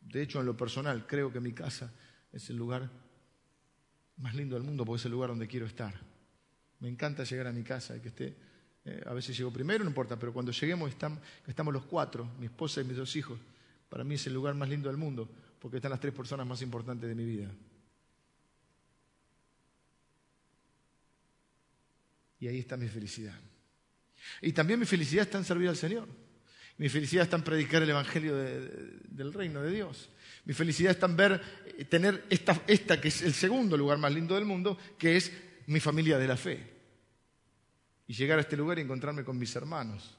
De 0.01 0.21
hecho, 0.21 0.39
en 0.39 0.45
lo 0.45 0.55
personal, 0.55 1.07
creo 1.07 1.31
que 1.31 1.39
mi 1.39 1.53
casa 1.53 1.91
es 2.31 2.49
el 2.49 2.57
lugar 2.57 2.89
más 4.17 4.35
lindo 4.35 4.55
del 4.55 4.63
mundo 4.63 4.85
porque 4.85 4.99
es 4.99 5.05
el 5.05 5.11
lugar 5.11 5.29
donde 5.29 5.47
quiero 5.47 5.65
estar. 5.65 5.93
Me 6.79 6.89
encanta 6.89 7.23
llegar 7.23 7.47
a 7.47 7.51
mi 7.51 7.63
casa 7.63 7.97
y 7.97 8.01
que 8.01 8.09
esté 8.09 8.37
eh, 8.85 9.01
a 9.05 9.13
veces 9.13 9.37
llego 9.37 9.51
primero, 9.51 9.83
no 9.83 9.89
importa, 9.89 10.17
pero 10.19 10.33
cuando 10.33 10.51
lleguemos 10.51 10.89
estamos, 10.89 11.73
los 11.73 11.85
cuatro, 11.85 12.29
mi 12.39 12.47
esposa 12.47 12.81
y 12.81 12.83
mis 12.83 12.97
dos 12.97 13.15
hijos. 13.15 13.39
Para 13.89 14.03
mí 14.03 14.15
es 14.15 14.27
el 14.27 14.33
lugar 14.33 14.55
más 14.55 14.67
lindo 14.67 14.89
del 14.89 14.97
mundo, 14.97 15.29
porque 15.59 15.77
están 15.77 15.91
las 15.91 15.99
tres 15.99 16.13
personas 16.13 16.45
más 16.45 16.61
importantes 16.61 17.07
de 17.07 17.15
mi 17.15 17.25
vida. 17.25 17.49
Y 22.39 22.47
ahí 22.47 22.59
está 22.59 22.75
mi 22.75 22.89
felicidad. 22.89 23.39
Y 24.41 24.51
también 24.51 24.79
mi 24.79 24.85
felicidad 24.85 25.23
está 25.23 25.37
en 25.37 25.45
servir 25.45 25.69
al 25.69 25.77
Señor. 25.77 26.07
Mi 26.77 26.89
felicidad 26.89 27.23
está 27.23 27.37
en 27.37 27.43
predicar 27.43 27.83
el 27.83 27.89
Evangelio 27.89 28.35
del 28.35 29.31
reino 29.31 29.61
de 29.61 29.71
Dios. 29.71 30.09
Mi 30.43 30.53
felicidad 30.53 30.91
está 30.91 31.05
en 31.05 31.15
ver, 31.15 31.41
eh, 31.77 31.85
tener 31.85 32.25
esta, 32.29 32.61
esta 32.67 32.99
que 32.99 33.07
es 33.07 33.21
el 33.21 33.33
segundo 33.33 33.77
lugar 33.77 33.97
más 33.97 34.11
lindo 34.11 34.35
del 34.35 34.43
mundo, 34.43 34.77
que 34.97 35.15
es 35.15 35.31
mi 35.67 35.79
familia 35.79 36.17
de 36.17 36.27
la 36.27 36.35
fe 36.35 36.72
y 38.07 38.13
llegar 38.13 38.37
a 38.37 38.41
este 38.41 38.57
lugar 38.57 38.79
y 38.79 38.81
encontrarme 38.81 39.23
con 39.23 39.37
mis 39.37 39.55
hermanos, 39.55 40.17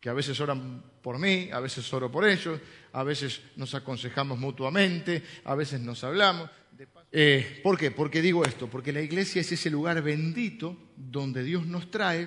que 0.00 0.08
a 0.08 0.12
veces 0.12 0.40
oran 0.40 0.82
por 1.00 1.18
mí, 1.18 1.50
a 1.52 1.60
veces 1.60 1.92
oro 1.92 2.10
por 2.10 2.26
ellos, 2.28 2.60
a 2.92 3.02
veces 3.04 3.40
nos 3.56 3.74
aconsejamos 3.74 4.38
mutuamente, 4.38 5.22
a 5.44 5.54
veces 5.54 5.80
nos 5.80 6.02
hablamos. 6.02 6.50
Eh, 7.12 7.60
¿Por 7.62 7.78
qué? 7.78 7.90
Porque 7.90 8.22
digo 8.22 8.44
esto, 8.44 8.68
porque 8.68 8.92
la 8.92 9.00
iglesia 9.00 9.40
es 9.40 9.52
ese 9.52 9.70
lugar 9.70 10.02
bendito 10.02 10.76
donde 10.96 11.44
Dios 11.44 11.66
nos 11.66 11.90
trae. 11.90 12.26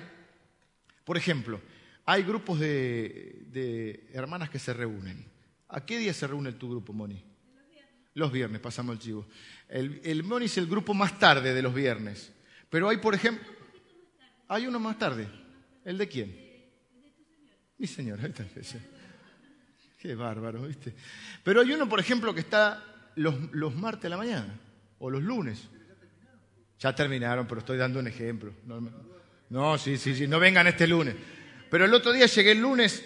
Por 1.04 1.16
ejemplo, 1.16 1.60
hay 2.06 2.22
grupos 2.22 2.60
de, 2.60 4.08
hermanas 4.12 4.48
que 4.48 4.58
se 4.58 4.72
reúnen. 4.72 5.26
¿A 5.68 5.84
qué 5.84 5.98
día 5.98 6.14
se 6.14 6.26
reúne 6.26 6.52
tu 6.52 6.70
grupo, 6.70 6.92
Moni? 6.92 7.14
Los 7.14 7.68
viernes. 7.68 7.90
Los 8.14 8.32
viernes, 8.32 8.60
pasamos 8.60 8.94
el 8.94 9.00
chivo. 9.00 9.26
El, 9.68 10.00
el 10.04 10.22
Moni 10.22 10.46
es 10.46 10.56
el 10.56 10.66
grupo 10.66 10.94
más 10.94 11.18
tarde 11.18 11.52
de 11.52 11.60
los 11.60 11.74
viernes. 11.74 12.32
Pero 12.70 12.88
hay, 12.88 12.98
por 12.98 13.14
ejemplo... 13.14 13.55
Hay 14.48 14.66
uno 14.66 14.78
más 14.78 14.98
tarde. 14.98 15.28
¿El 15.84 15.98
de 15.98 16.08
quién? 16.08 16.46
Mi 17.78 17.86
señor. 17.86 18.18
Qué 19.98 20.14
bárbaro, 20.14 20.62
¿viste? 20.62 20.94
Pero 21.42 21.60
hay 21.60 21.72
uno, 21.72 21.88
por 21.88 22.00
ejemplo, 22.00 22.34
que 22.34 22.40
está 22.40 22.82
los, 23.16 23.34
los 23.52 23.74
martes 23.74 24.02
de 24.04 24.08
la 24.10 24.16
mañana 24.16 24.54
o 24.98 25.10
los 25.10 25.22
lunes. 25.22 25.68
Ya 26.78 26.94
terminaron, 26.94 27.46
pero 27.46 27.60
estoy 27.60 27.78
dando 27.78 27.98
un 27.98 28.06
ejemplo. 28.06 28.52
No, 29.48 29.78
sí, 29.78 29.96
sí, 29.96 30.14
sí, 30.14 30.26
no 30.26 30.38
vengan 30.38 30.66
este 30.66 30.86
lunes. 30.86 31.14
Pero 31.70 31.84
el 31.84 31.94
otro 31.94 32.12
día 32.12 32.26
llegué 32.26 32.52
el 32.52 32.60
lunes, 32.60 33.04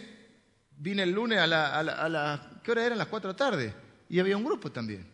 vine 0.77 1.05
el 1.05 1.13
lunes 1.13 1.39
a 1.39 1.47
la, 1.47 1.79
a 1.79 2.09
la, 2.09 2.61
¿qué 2.63 2.73
hora 2.73 2.87
eran? 2.87 2.99
Las 2.99 3.09
cuatro 3.09 3.33
de 3.33 3.35
la 3.35 3.51
tarde. 3.51 3.75
Y 4.09 4.19
había 4.19 4.37
un 4.37 4.45
grupo 4.45 4.71
también. 4.73 5.07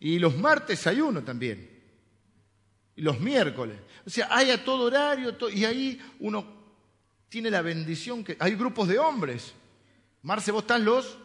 Y 0.00 0.18
los 0.18 0.36
martes 0.36 0.86
hay 0.86 1.00
uno 1.00 1.22
también. 1.22 1.75
Los 2.96 3.20
miércoles. 3.20 3.76
O 4.06 4.10
sea, 4.10 4.28
hay 4.30 4.50
a 4.50 4.64
todo 4.64 4.84
horario, 4.84 5.36
y 5.52 5.64
ahí 5.64 6.00
uno 6.20 6.46
tiene 7.28 7.50
la 7.50 7.60
bendición 7.60 8.24
que... 8.24 8.36
Hay 8.38 8.54
grupos 8.54 8.88
de 8.88 8.98
hombres. 8.98 9.52
Marce, 10.22 10.50
vos 10.50 10.62
estás 10.62 10.80
los, 10.80 11.18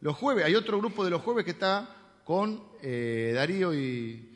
los 0.00 0.16
jueves. 0.16 0.44
Hay 0.44 0.54
otro 0.54 0.78
grupo 0.78 1.04
de 1.04 1.10
los 1.10 1.20
jueves 1.20 1.44
que 1.44 1.50
está 1.50 1.94
con 2.24 2.62
eh, 2.80 3.32
Darío 3.34 3.74
y, 3.74 4.30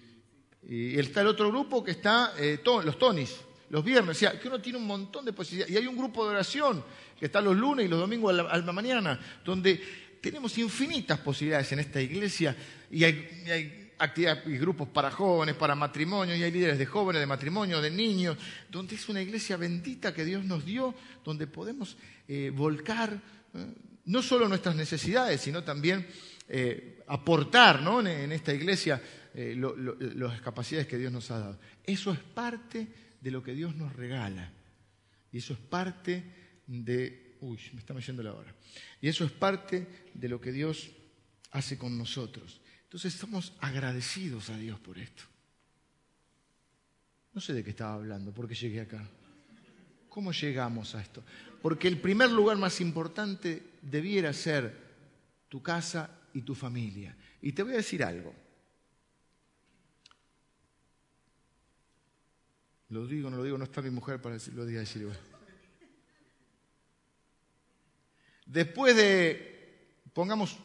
y, 0.68 0.98
está 0.98 1.22
el 1.22 1.28
otro 1.28 1.48
grupo 1.48 1.82
que 1.82 1.92
está 1.92 2.34
eh, 2.38 2.60
los 2.64 2.98
Tonis, 2.98 3.36
los 3.70 3.82
viernes. 3.82 4.16
O 4.16 4.20
sea, 4.20 4.38
que 4.38 4.48
uno 4.48 4.60
tiene 4.60 4.78
un 4.78 4.86
montón 4.86 5.24
de 5.24 5.32
posibilidades. 5.32 5.74
Y 5.74 5.78
hay 5.78 5.86
un 5.86 5.96
grupo 5.96 6.24
de 6.24 6.32
oración 6.32 6.84
que 7.18 7.26
está 7.26 7.40
los 7.40 7.56
lunes 7.56 7.86
y 7.86 7.88
los 7.88 7.98
domingos 7.98 8.38
a 8.38 8.58
la, 8.58 8.72
mañana, 8.72 9.18
donde 9.42 9.80
tenemos 10.20 10.58
infinitas 10.58 11.18
posibilidades 11.20 11.72
en 11.72 11.78
esta 11.78 12.02
iglesia 12.02 12.54
y 12.90 13.04
hay 13.04 13.85
actividades 13.98 14.46
y 14.46 14.58
grupos 14.58 14.88
para 14.88 15.10
jóvenes, 15.10 15.54
para 15.54 15.74
matrimonios, 15.74 16.38
y 16.38 16.42
hay 16.42 16.50
líderes 16.50 16.78
de 16.78 16.86
jóvenes, 16.86 17.20
de 17.20 17.26
matrimonio, 17.26 17.80
de 17.80 17.90
niños, 17.90 18.36
donde 18.70 18.94
es 18.94 19.08
una 19.08 19.22
iglesia 19.22 19.56
bendita 19.56 20.12
que 20.12 20.24
Dios 20.24 20.44
nos 20.44 20.64
dio, 20.64 20.94
donde 21.24 21.46
podemos 21.46 21.96
eh, 22.28 22.50
volcar 22.54 23.20
no 24.06 24.22
solo 24.22 24.48
nuestras 24.48 24.76
necesidades, 24.76 25.40
sino 25.40 25.62
también 25.62 26.06
eh, 26.48 27.02
aportar 27.08 27.80
en, 28.06 28.32
esta 28.32 28.54
iglesia 28.54 29.02
eh, 29.34 29.56
las 30.16 30.40
capacidades 30.40 30.86
que 30.86 30.98
Dios 30.98 31.12
nos 31.12 31.30
ha 31.30 31.38
dado. 31.38 31.58
Eso 31.84 32.12
es 32.12 32.18
parte 32.18 32.86
de 33.20 33.30
lo 33.30 33.42
que 33.42 33.54
Dios 33.54 33.74
nos 33.74 33.94
regala. 33.94 34.52
Y 35.32 35.38
eso 35.38 35.52
es 35.52 35.58
parte 35.58 36.22
de... 36.66 37.36
Uy, 37.40 37.58
me 37.74 37.80
está 37.80 37.98
yendo 37.98 38.22
la 38.22 38.32
hora. 38.32 38.54
Y 39.00 39.08
eso 39.08 39.24
es 39.24 39.32
parte 39.32 39.86
de 40.14 40.28
lo 40.28 40.40
que 40.40 40.52
Dios 40.52 40.90
hace 41.50 41.76
con 41.76 41.98
nosotros. 41.98 42.60
Entonces 42.96 43.12
estamos 43.12 43.52
agradecidos 43.60 44.48
a 44.48 44.56
Dios 44.56 44.80
por 44.80 44.96
esto. 44.96 45.24
No 47.34 47.42
sé 47.42 47.52
de 47.52 47.62
qué 47.62 47.68
estaba 47.68 47.92
hablando, 47.92 48.32
porque 48.32 48.54
llegué 48.54 48.80
acá. 48.80 49.06
¿Cómo 50.08 50.32
llegamos 50.32 50.94
a 50.94 51.02
esto? 51.02 51.22
Porque 51.60 51.88
el 51.88 52.00
primer 52.00 52.30
lugar 52.30 52.56
más 52.56 52.80
importante 52.80 53.74
debiera 53.82 54.32
ser 54.32 54.74
tu 55.50 55.62
casa 55.62 56.08
y 56.32 56.40
tu 56.40 56.54
familia. 56.54 57.14
Y 57.42 57.52
te 57.52 57.64
voy 57.64 57.74
a 57.74 57.76
decir 57.76 58.02
algo. 58.02 58.34
Lo 62.88 63.06
digo, 63.06 63.28
no 63.28 63.36
lo 63.36 63.44
digo, 63.44 63.58
no 63.58 63.64
está 63.64 63.82
mi 63.82 63.90
mujer 63.90 64.22
para 64.22 64.36
decirlo, 64.36 64.62
lo 64.62 64.66
diga 64.66 64.80
decir 64.80 65.02
igual. 65.02 65.20
Después 68.46 68.96
de, 68.96 69.98
pongamos, 70.14 70.56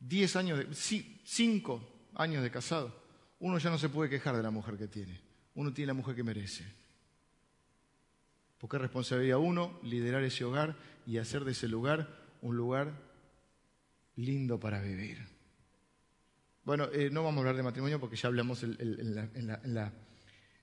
10 0.00 0.36
años, 0.36 0.58
de, 0.58 0.74
5 0.74 2.10
años 2.14 2.42
de 2.42 2.50
casado, 2.50 3.00
uno 3.38 3.58
ya 3.58 3.70
no 3.70 3.78
se 3.78 3.88
puede 3.88 4.10
quejar 4.10 4.36
de 4.36 4.42
la 4.42 4.50
mujer 4.50 4.76
que 4.76 4.88
tiene. 4.88 5.20
Uno 5.54 5.72
tiene 5.72 5.88
la 5.88 5.94
mujer 5.94 6.14
que 6.14 6.22
merece. 6.22 6.64
Porque 8.58 8.76
es 8.76 8.82
responsabilidad 8.82 9.38
uno 9.38 9.78
liderar 9.82 10.22
ese 10.22 10.44
hogar 10.44 10.76
y 11.06 11.18
hacer 11.18 11.44
de 11.44 11.52
ese 11.52 11.68
lugar 11.68 12.08
un 12.42 12.56
lugar 12.56 12.92
lindo 14.16 14.60
para 14.60 14.80
vivir. 14.80 15.18
Bueno, 16.64 16.88
eh, 16.92 17.08
no 17.10 17.24
vamos 17.24 17.38
a 17.38 17.40
hablar 17.40 17.56
de 17.56 17.62
matrimonio 17.62 17.98
porque 17.98 18.16
ya 18.16 18.28
hablamos 18.28 18.62
en, 18.62 19.14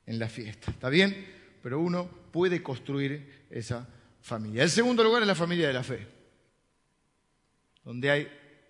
la, 0.06 0.30
fiesta, 0.30 0.72
¿está 0.72 0.90
bien? 0.90 1.28
Pero 1.64 1.80
uno 1.80 2.08
puede 2.32 2.62
construir 2.62 3.48
esa 3.50 3.88
familia. 4.22 4.64
El 4.64 4.70
segundo 4.70 5.04
lugar 5.04 5.24
es 5.24 5.28
la 5.28 5.36
familia 5.36 5.68
de 5.68 5.74
la 5.74 5.84
fe, 5.84 6.08
donde 7.84 8.12
hay 8.12 8.28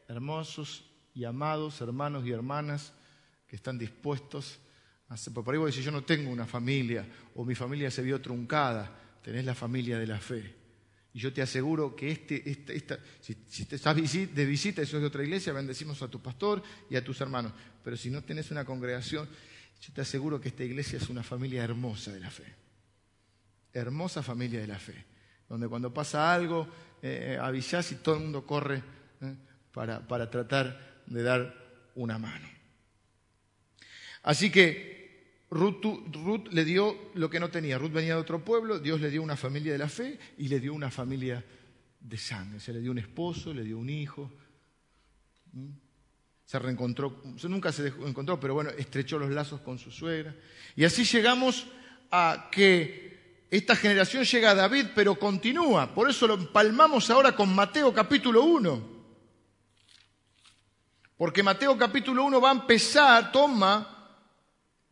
hermosos 0.08 0.86
y 1.14 1.26
amados 1.26 1.82
hermanos 1.82 2.26
y 2.26 2.32
hermanas 2.32 2.94
que 3.48 3.56
están 3.56 3.78
dispuestos 3.78 4.60
a 5.10 5.16
hacer. 5.16 5.34
Por 5.34 5.54
ahí 5.54 5.60
vos 5.60 5.72
decís, 5.72 5.86
yo 5.86 5.92
no 5.92 6.04
tengo 6.04 6.30
una 6.30 6.46
familia 6.46 7.08
o 7.36 7.44
mi 7.44 7.56
familia 7.56 7.90
se 7.90 8.04
vio 8.04 8.22
truncada, 8.22 8.92
tenés 9.24 9.46
la 9.46 9.56
familia 9.56 9.98
de 9.98 10.08
la 10.08 10.20
fe. 10.20 10.56
Y 11.14 11.20
yo 11.20 11.34
te 11.34 11.42
aseguro 11.42 11.96
que 11.96 12.12
este, 12.12 12.48
esta, 12.48 13.00
si, 13.20 13.36
si, 13.48 13.64
estás 13.64 13.96
de 13.96 14.46
visita 14.46 14.84
y 14.84 14.86
sos 14.86 15.02
de 15.02 15.08
otra 15.08 15.24
iglesia, 15.24 15.54
bendecimos 15.54 16.02
a 16.04 16.08
tu 16.08 16.22
pastor 16.22 16.62
y 16.90 16.96
a 16.96 17.04
tus 17.04 17.20
hermanos. 17.22 17.54
Pero 17.84 17.98
si 17.98 18.12
no 18.12 18.24
tenés 18.24 18.52
una 18.52 18.64
congregación, 18.64 19.28
yo 19.82 19.94
te 19.94 20.02
aseguro 20.02 20.40
que 20.40 20.50
esta 20.50 20.64
iglesia 20.64 20.98
es 20.98 21.10
una 21.10 21.24
familia 21.24 21.64
hermosa 21.64 22.12
de 22.12 22.20
la 22.20 22.30
fe. 22.30 22.54
Hermosa 23.74 24.22
familia 24.22 24.60
de 24.60 24.68
la 24.68 24.78
fe. 24.78 25.06
Donde 25.50 25.68
cuando 25.68 25.92
pasa 25.92 26.32
algo, 26.32 26.68
eh, 27.02 27.34
eh 27.34 27.40
avisás 27.42 27.92
y 27.92 27.96
todo 27.96 28.16
el 28.16 28.22
mundo 28.22 28.46
corre 28.46 28.84
para, 30.08 30.30
tratar 30.30 31.04
de 31.06 31.22
dar 31.22 31.54
una 31.94 32.18
mano. 32.18 32.48
Así 34.24 34.50
que 34.50 35.46
Ruth, 35.52 36.48
le 36.52 36.66
dio 36.66 37.12
lo 37.14 37.30
que 37.30 37.40
no 37.40 37.50
tenía. 37.50 37.78
Ruth 37.78 37.92
venía 37.92 38.16
de 38.16 38.22
otro 38.22 38.44
pueblo, 38.44 38.80
Dios 38.80 39.00
le 39.00 39.12
dio 39.12 39.22
una 39.22 39.38
familia 39.38 39.72
de 39.72 39.78
la 39.78 39.88
fe 39.88 40.18
y 40.40 40.48
le 40.48 40.60
dio 40.60 40.74
una 40.74 40.90
familia 40.90 41.46
de 42.00 42.18
sangre. 42.18 42.60
Se 42.60 42.74
le 42.74 42.82
dio 42.82 42.92
un 42.92 42.98
esposo, 42.98 43.54
le 43.54 43.64
dio 43.64 43.78
un 43.78 43.90
hijo. 43.90 44.32
¿Mm? 45.54 45.70
Se 46.44 46.60
reencontró, 46.60 47.22
nunca 47.48 47.72
se 47.72 47.88
encontró, 47.88 48.40
pero 48.40 48.56
bueno, 48.56 48.72
estrechó 48.72 49.20
los 49.20 49.30
lazos 49.30 49.62
con 49.62 49.78
su 49.78 49.92
suegra. 49.92 50.36
Y 50.76 50.86
así 50.86 51.04
llegamos 51.04 51.68
a 52.10 52.50
que 52.52 53.46
esta 53.52 53.76
generación 53.76 54.24
llega 54.24 54.52
a 54.52 54.56
David, 54.56 54.88
pero 54.96 55.20
continúa. 55.20 55.94
Por 55.94 56.10
eso 56.10 56.26
lo 56.26 56.34
empalmamos 56.34 57.10
ahora 57.10 57.36
con 57.36 57.54
Mateo 57.54 57.94
capítulo 57.94 58.44
1. 58.44 58.97
Porque 61.18 61.42
Mateo 61.42 61.76
capítulo 61.76 62.24
1 62.26 62.40
va 62.40 62.50
a 62.50 62.54
empezar, 62.54 63.32
toma 63.32 63.96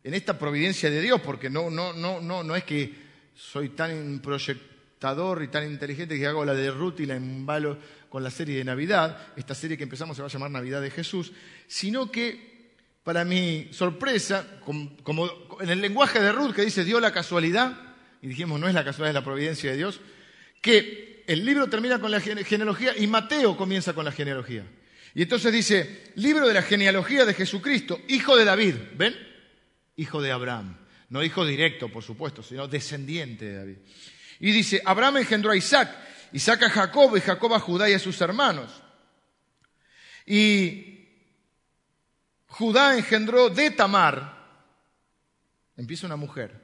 en 0.02 0.12
esta 0.12 0.36
providencia 0.36 0.90
de 0.90 1.00
Dios, 1.00 1.20
porque 1.20 1.48
no, 1.48 1.70
no, 1.70 1.92
no, 1.92 2.20
no, 2.20 2.42
no 2.42 2.56
es 2.56 2.64
que 2.64 2.92
soy 3.32 3.68
tan 3.70 4.18
proyectador 4.20 5.42
y 5.44 5.48
tan 5.48 5.70
inteligente 5.70 6.18
que 6.18 6.26
hago 6.26 6.44
la 6.44 6.54
de 6.54 6.72
Ruth 6.72 6.98
y 6.98 7.06
la 7.06 7.14
embalo 7.14 7.78
con 8.08 8.24
la 8.24 8.30
serie 8.30 8.58
de 8.58 8.64
Navidad, 8.64 9.34
esta 9.36 9.54
serie 9.54 9.76
que 9.76 9.84
empezamos 9.84 10.16
se 10.16 10.22
va 10.22 10.28
a 10.28 10.30
llamar 10.30 10.50
Navidad 10.50 10.80
de 10.80 10.90
Jesús, 10.90 11.32
sino 11.68 12.10
que, 12.10 12.74
para 13.04 13.24
mi 13.24 13.68
sorpresa, 13.72 14.58
como, 14.64 15.28
en 15.60 15.70
el 15.70 15.80
lenguaje 15.80 16.20
de 16.20 16.32
Ruth 16.32 16.54
que 16.54 16.64
dice 16.64 16.82
dio 16.82 16.98
la 16.98 17.12
casualidad, 17.12 17.94
y 18.20 18.26
dijimos 18.26 18.58
no 18.58 18.66
es 18.66 18.74
la 18.74 18.84
casualidad, 18.84 19.10
es 19.10 19.22
la 19.22 19.24
providencia 19.24 19.70
de 19.70 19.76
Dios, 19.76 20.00
que 20.60 21.22
el 21.28 21.44
libro 21.44 21.68
termina 21.68 22.00
con 22.00 22.10
la 22.10 22.18
genealogía 22.18 22.96
y 22.96 23.06
Mateo 23.06 23.56
comienza 23.56 23.92
con 23.92 24.04
la 24.04 24.10
genealogía. 24.10 24.64
Y 25.16 25.22
entonces 25.22 25.50
dice, 25.50 26.12
libro 26.16 26.46
de 26.46 26.52
la 26.52 26.60
genealogía 26.60 27.24
de 27.24 27.32
Jesucristo, 27.32 27.98
hijo 28.06 28.36
de 28.36 28.44
David, 28.44 28.74
¿ven? 28.98 29.16
hijo 29.96 30.20
de 30.20 30.30
Abraham. 30.30 30.76
No 31.08 31.24
hijo 31.24 31.46
directo, 31.46 31.88
por 31.90 32.02
supuesto, 32.02 32.42
sino 32.42 32.68
descendiente 32.68 33.46
de 33.46 33.56
David. 33.56 33.76
Y 34.40 34.52
dice, 34.52 34.82
Abraham 34.84 35.16
engendró 35.16 35.52
a 35.52 35.56
Isaac, 35.56 35.96
Isaac 36.32 36.64
a 36.64 36.68
Jacob 36.68 37.16
y 37.16 37.22
Jacob 37.22 37.54
a 37.54 37.60
Judá 37.60 37.88
y 37.88 37.94
a 37.94 37.98
sus 37.98 38.20
hermanos. 38.20 38.70
Y 40.26 41.08
Judá 42.48 42.94
engendró 42.98 43.48
de 43.48 43.70
Tamar, 43.70 44.36
empieza 45.78 46.04
una 46.04 46.16
mujer. 46.16 46.60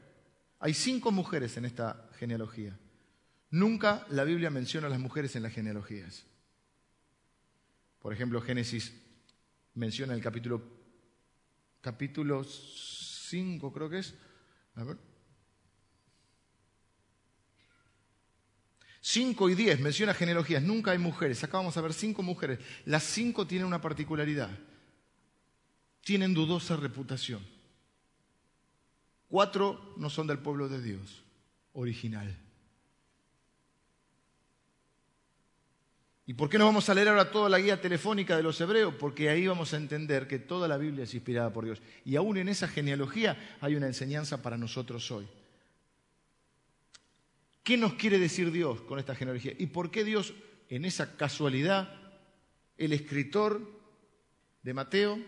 Hay 0.60 0.74
cinco 0.74 1.10
mujeres 1.10 1.56
en 1.56 1.64
esta 1.64 2.06
genealogía. 2.18 2.78
Nunca 3.48 4.04
la 4.10 4.24
Biblia 4.24 4.50
menciona 4.50 4.88
a 4.88 4.90
las 4.90 5.00
mujeres 5.00 5.34
en 5.36 5.42
las 5.42 5.54
genealogías. 5.54 6.26
Por 8.02 8.12
ejemplo, 8.12 8.40
Génesis 8.42 8.92
menciona 9.74 10.12
el 10.12 10.20
capítulo, 10.20 10.60
capítulo 11.80 12.42
5 12.42 13.72
creo 13.72 13.88
que 13.88 14.00
es. 14.00 14.14
A 14.74 14.82
ver. 14.82 14.96
5 19.00 19.50
y 19.50 19.54
10 19.54 19.80
menciona 19.80 20.14
genealogías, 20.14 20.62
nunca 20.62 20.90
hay 20.90 20.98
mujeres. 20.98 21.42
Acá 21.42 21.58
vamos 21.58 21.76
a 21.76 21.80
ver 21.80 21.92
cinco 21.92 22.22
mujeres. 22.22 22.58
Las 22.84 23.04
cinco 23.04 23.46
tienen 23.46 23.66
una 23.66 23.80
particularidad. 23.80 24.50
Tienen 26.02 26.34
dudosa 26.34 26.76
reputación. 26.76 27.44
Cuatro 29.28 29.94
no 29.96 30.10
son 30.10 30.26
del 30.26 30.38
pueblo 30.38 30.68
de 30.68 30.82
Dios, 30.82 31.22
original. 31.72 32.36
¿Y 36.24 36.34
por 36.34 36.48
qué 36.48 36.56
no 36.56 36.66
vamos 36.66 36.88
a 36.88 36.94
leer 36.94 37.08
ahora 37.08 37.30
toda 37.30 37.48
la 37.48 37.58
guía 37.58 37.80
telefónica 37.80 38.36
de 38.36 38.44
los 38.44 38.60
hebreos? 38.60 38.94
Porque 38.94 39.28
ahí 39.28 39.46
vamos 39.46 39.74
a 39.74 39.76
entender 39.76 40.28
que 40.28 40.38
toda 40.38 40.68
la 40.68 40.76
Biblia 40.76 41.04
es 41.04 41.14
inspirada 41.14 41.52
por 41.52 41.64
Dios. 41.64 41.82
Y 42.04 42.14
aún 42.14 42.36
en 42.36 42.48
esa 42.48 42.68
genealogía 42.68 43.56
hay 43.60 43.74
una 43.74 43.88
enseñanza 43.88 44.40
para 44.40 44.56
nosotros 44.56 45.10
hoy. 45.10 45.26
¿Qué 47.64 47.76
nos 47.76 47.94
quiere 47.94 48.18
decir 48.18 48.52
Dios 48.52 48.82
con 48.82 48.98
esta 48.98 49.14
genealogía? 49.14 49.52
¿Y 49.58 49.66
por 49.66 49.90
qué 49.90 50.04
Dios, 50.04 50.34
en 50.68 50.84
esa 50.84 51.16
casualidad, 51.16 51.92
el 52.76 52.92
escritor 52.92 53.60
de 54.62 54.74
Mateo 54.74 55.18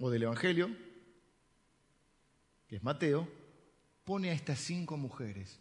o 0.00 0.10
del 0.10 0.24
Evangelio, 0.24 0.70
que 2.68 2.76
es 2.76 2.82
Mateo, 2.82 3.28
pone 4.04 4.30
a 4.30 4.34
estas 4.34 4.58
cinco 4.58 4.96
mujeres? 4.96 5.60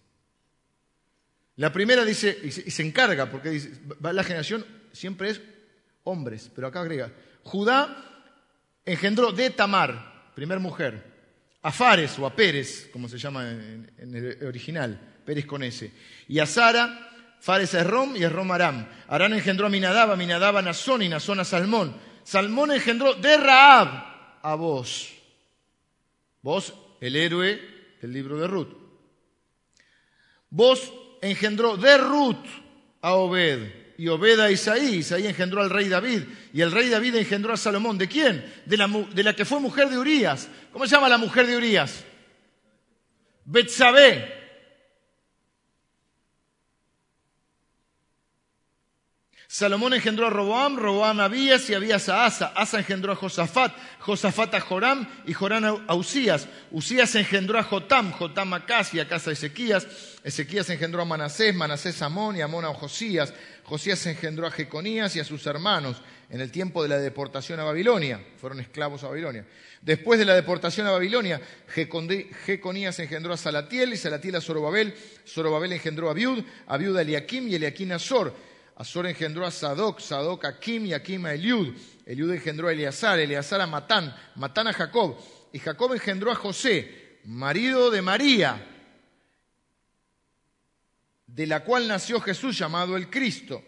La 1.58 1.72
primera 1.72 2.04
dice, 2.04 2.38
y 2.44 2.52
se, 2.52 2.84
encarga, 2.84 3.30
porque 3.30 3.50
dice, 3.50 3.72
la 4.02 4.24
generación 4.24 4.66
siempre 4.92 5.30
es 5.30 5.42
hombres, 6.04 6.52
pero 6.54 6.68
acá 6.68 6.82
agrega, 6.82 7.12
Judá 7.44 8.34
engendró 8.84 9.32
de 9.32 9.52
Tamar, 9.52 10.32
primer 10.36 10.60
mujer, 10.60 11.16
a 11.62 11.72
Fares 11.72 12.20
o 12.20 12.26
a 12.26 12.36
Pérez, 12.36 12.90
como 12.92 13.08
se 13.08 13.18
llama 13.18 13.50
en 13.50 13.90
el 13.98 14.46
original, 14.46 15.00
Pérez 15.26 15.46
con 15.46 15.64
S. 15.64 15.92
Y 16.28 16.40
a 16.40 16.46
Sara, 16.46 17.38
Fares 17.40 17.74
a 17.76 17.84
Rom 17.84 18.16
y 18.16 18.24
a 18.24 18.30
Rom 18.30 18.52
Aram. 18.52 18.88
Arán 19.08 19.34
engendró 19.34 19.68
a 19.68 19.70
Minadab, 19.70 20.12
a 20.12 20.16
Minadab 20.16 20.58
a 20.58 20.62
Nazón 20.62 21.02
y 21.02 21.10
Nazón 21.10 21.40
a 21.40 21.44
Salmón. 21.44 21.96
Salmón 22.24 22.72
engendró 22.72 23.16
de 23.16 23.38
Raab 23.38 24.40
a 24.42 24.56
vos. 24.56 25.14
Vos, 26.42 26.74
el 27.02 27.16
héroe 27.16 27.60
del 28.02 28.14
libro 28.14 28.38
de 28.38 28.48
Ruth. 28.48 28.74
Vos 30.50 30.94
engendró 31.22 31.78
de 31.78 31.98
Ruth 31.98 32.46
a 33.02 33.14
Obed 33.14 33.96
y 33.98 34.08
Obed 34.08 34.40
a 34.40 34.52
Isaí. 34.52 34.98
Isaí 34.98 35.28
engendró 35.28 35.62
al 35.62 35.70
rey 35.70 35.90
David 35.90 36.24
y 36.54 36.62
el 36.62 36.72
rey 36.72 36.90
David 36.90 37.16
engendró 37.16 37.54
a 37.54 37.58
Salomón. 37.58 37.98
¿De 37.98 38.08
quién? 38.08 38.46
De 38.66 38.78
la, 38.78 38.88
de 38.88 39.24
la 39.24 39.36
que 39.36 39.46
fue 39.46 39.60
mujer 39.60 39.90
de 39.90 39.98
Urías. 39.98 40.50
¿Cómo 40.72 40.86
se 40.86 40.96
llama 40.96 41.10
la 41.10 41.18
mujer 41.18 41.48
de 41.48 41.58
Urías? 41.58 42.04
Betsabé. 43.46 44.45
Salomón 49.56 49.94
engendró 49.94 50.28
a 50.28 50.30
Roboam, 50.30 50.76
Roboam 50.76 51.22
a 51.22 51.26
Abías 51.26 51.70
y 51.70 51.74
Abías 51.74 52.10
a 52.10 52.26
Asa. 52.26 52.48
Asa 52.48 52.78
engendró 52.78 53.14
a 53.14 53.16
Josafat, 53.16 53.74
Josafat 54.00 54.54
a 54.54 54.60
Joram 54.60 55.08
y 55.26 55.32
Joram 55.32 55.86
a 55.88 55.96
Usías. 55.96 56.50
Usías 56.72 57.16
engendró 57.16 57.58
a 57.58 57.64
Jotam, 57.64 58.12
Jotam 58.12 58.54
a 58.54 58.58
Acas 58.58 58.94
y 58.94 59.00
Acas 59.00 59.30
a 59.30 59.32
Ezequías. 59.32 59.88
Ezequías 60.26 60.70
engendró 60.72 61.02
a 61.02 61.06
Manasés, 61.06 61.56
Manasés 61.56 62.02
a 62.02 62.08
Amón 62.08 62.36
y 62.36 62.42
Amón 62.42 62.66
a 62.66 62.74
Josías. 62.74 63.34
Josías 63.64 64.06
engendró 64.08 64.46
a 64.46 64.52
Jeconías 64.52 65.16
y 65.16 65.22
a 65.22 65.24
sus 65.24 65.48
hermanos 65.48 66.02
en 66.30 66.42
el 66.42 66.52
tiempo 66.52 66.84
de 66.84 66.90
la 66.90 66.98
deportación 66.98 67.58
a 67.62 67.64
Babilonia. 67.64 68.20
Fueron 68.36 68.60
esclavos 68.60 69.06
a 69.06 69.08
Babilonia. 69.08 69.46
Después 69.82 70.20
de 70.20 70.26
la 70.26 70.36
deportación 70.36 70.86
a 70.88 70.92
Babilonia, 70.92 71.40
Jeconías 71.70 73.00
engendró 73.00 73.32
a 73.32 73.38
Salatiel 73.38 73.94
y 73.94 73.98
Salatiel 73.98 74.36
a 74.36 74.42
Zorobabel. 74.42 74.94
Zorobabel 75.26 75.72
engendró 75.72 76.10
a 76.10 76.12
Abiud, 76.12 76.44
Abiud 76.68 76.98
a 76.98 77.04
Eliakim 77.04 77.48
y 77.48 77.56
Eliakim 77.56 77.94
a 77.94 78.00
Zor. 78.00 78.54
Azor 78.76 79.08
engendró 79.08 79.46
a 79.46 79.52
Sadoc, 79.52 80.00
Sadoc 80.00 80.46
a 80.46 80.60
Kim 80.60 80.86
y 80.86 80.94
a 80.94 81.02
Kim 81.02 81.26
a 81.26 81.34
Eliud. 81.34 81.74
Eliud 82.06 82.32
engendró 82.32 82.68
a 82.68 82.74
Eleazar, 82.74 83.20
Eleazar 83.20 83.62
a 83.62 83.68
Matán, 83.68 84.14
Matán 84.36 84.68
a 84.68 84.74
Jacob. 84.74 85.18
Y 85.54 85.60
Jacob 85.60 85.94
engendró 85.94 86.32
a 86.32 86.36
José, 86.36 87.20
marido 87.24 87.90
de 87.90 88.02
María, 88.02 88.68
de 91.26 91.48
la 91.48 91.64
cual 91.64 91.88
nació 91.88 92.20
Jesús 92.20 92.58
llamado 92.58 92.98
el 92.98 93.10
Cristo. 93.10 93.64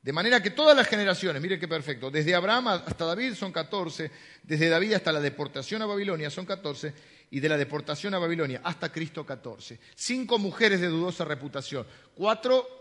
De 0.00 0.12
manera 0.12 0.42
que 0.42 0.50
todas 0.50 0.74
las 0.74 0.88
generaciones, 0.88 1.42
mire 1.42 1.58
qué 1.58 1.68
perfecto, 1.68 2.10
desde 2.10 2.34
Abraham 2.34 2.68
hasta 2.68 3.04
David 3.04 3.34
son 3.34 3.52
14, 3.52 4.10
desde 4.42 4.68
David 4.70 4.94
hasta 4.94 5.12
la 5.12 5.20
deportación 5.20 5.82
a 5.82 5.86
Babilonia 5.86 6.30
son 6.30 6.46
14, 6.46 6.94
y 7.30 7.40
de 7.40 7.48
la 7.48 7.58
deportación 7.58 8.14
a 8.14 8.18
Babilonia 8.18 8.62
hasta 8.64 8.90
Cristo 8.90 9.26
14. 9.26 9.78
Cinco 9.94 10.38
mujeres 10.38 10.80
de 10.80 10.86
dudosa 10.86 11.26
reputación, 11.26 11.86
cuatro 12.14 12.77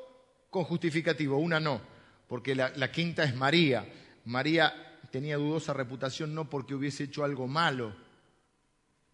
con 0.49 0.63
justificativo, 0.63 1.38
una 1.38 1.60
no, 1.60 1.81
porque 2.27 2.55
la, 2.55 2.91
quinta 2.91 3.23
es 3.23 3.36
María. 3.36 3.86
María 4.25 4.99
tenía 5.12 5.38
dudosa 5.38 5.73
reputación 5.73 6.33
no 6.33 6.49
porque 6.49 6.75
hubiese 6.75 7.05
hecho 7.05 7.23
algo 7.23 7.47
malo. 7.47 7.95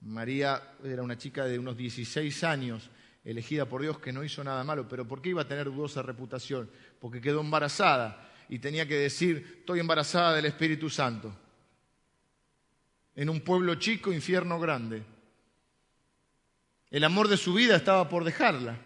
María 0.02 0.76
era 0.84 1.04
una 1.04 1.18
chica 1.18 1.46
de 1.46 1.60
unos 1.60 1.78
16 1.78 2.44
años, 2.44 2.90
elegida 3.24 3.66
por 3.66 3.82
Dios, 3.82 4.00
que 4.00 4.12
no 4.12 4.24
hizo 4.24 4.44
nada 4.44 4.64
malo. 4.64 4.88
Pero 4.88 5.08
¿por 5.08 5.22
qué 5.22 5.30
iba 5.30 5.44
a 5.44 5.48
tener 5.48 5.66
dudosa 5.66 6.02
reputación? 6.02 6.70
Porque 7.00 7.22
quedó 7.22 7.42
embarazada 7.42 8.30
y 8.50 8.60
tenía 8.60 8.88
que 8.88 8.96
decir, 8.96 9.58
estoy 9.60 9.80
embarazada 9.80 10.36
del 10.36 10.46
Espíritu 10.46 10.90
Santo. 10.90 11.34
En 13.16 13.30
un 13.30 13.42
pueblo 13.42 13.76
chico, 13.76 14.12
infierno 14.12 14.60
grande. 14.60 15.04
El 16.90 17.04
amor 17.04 17.28
de 17.28 17.38
su 17.38 17.54
vida 17.54 17.76
estaba 17.76 18.10
por 18.10 18.24
dejarla. 18.24 18.78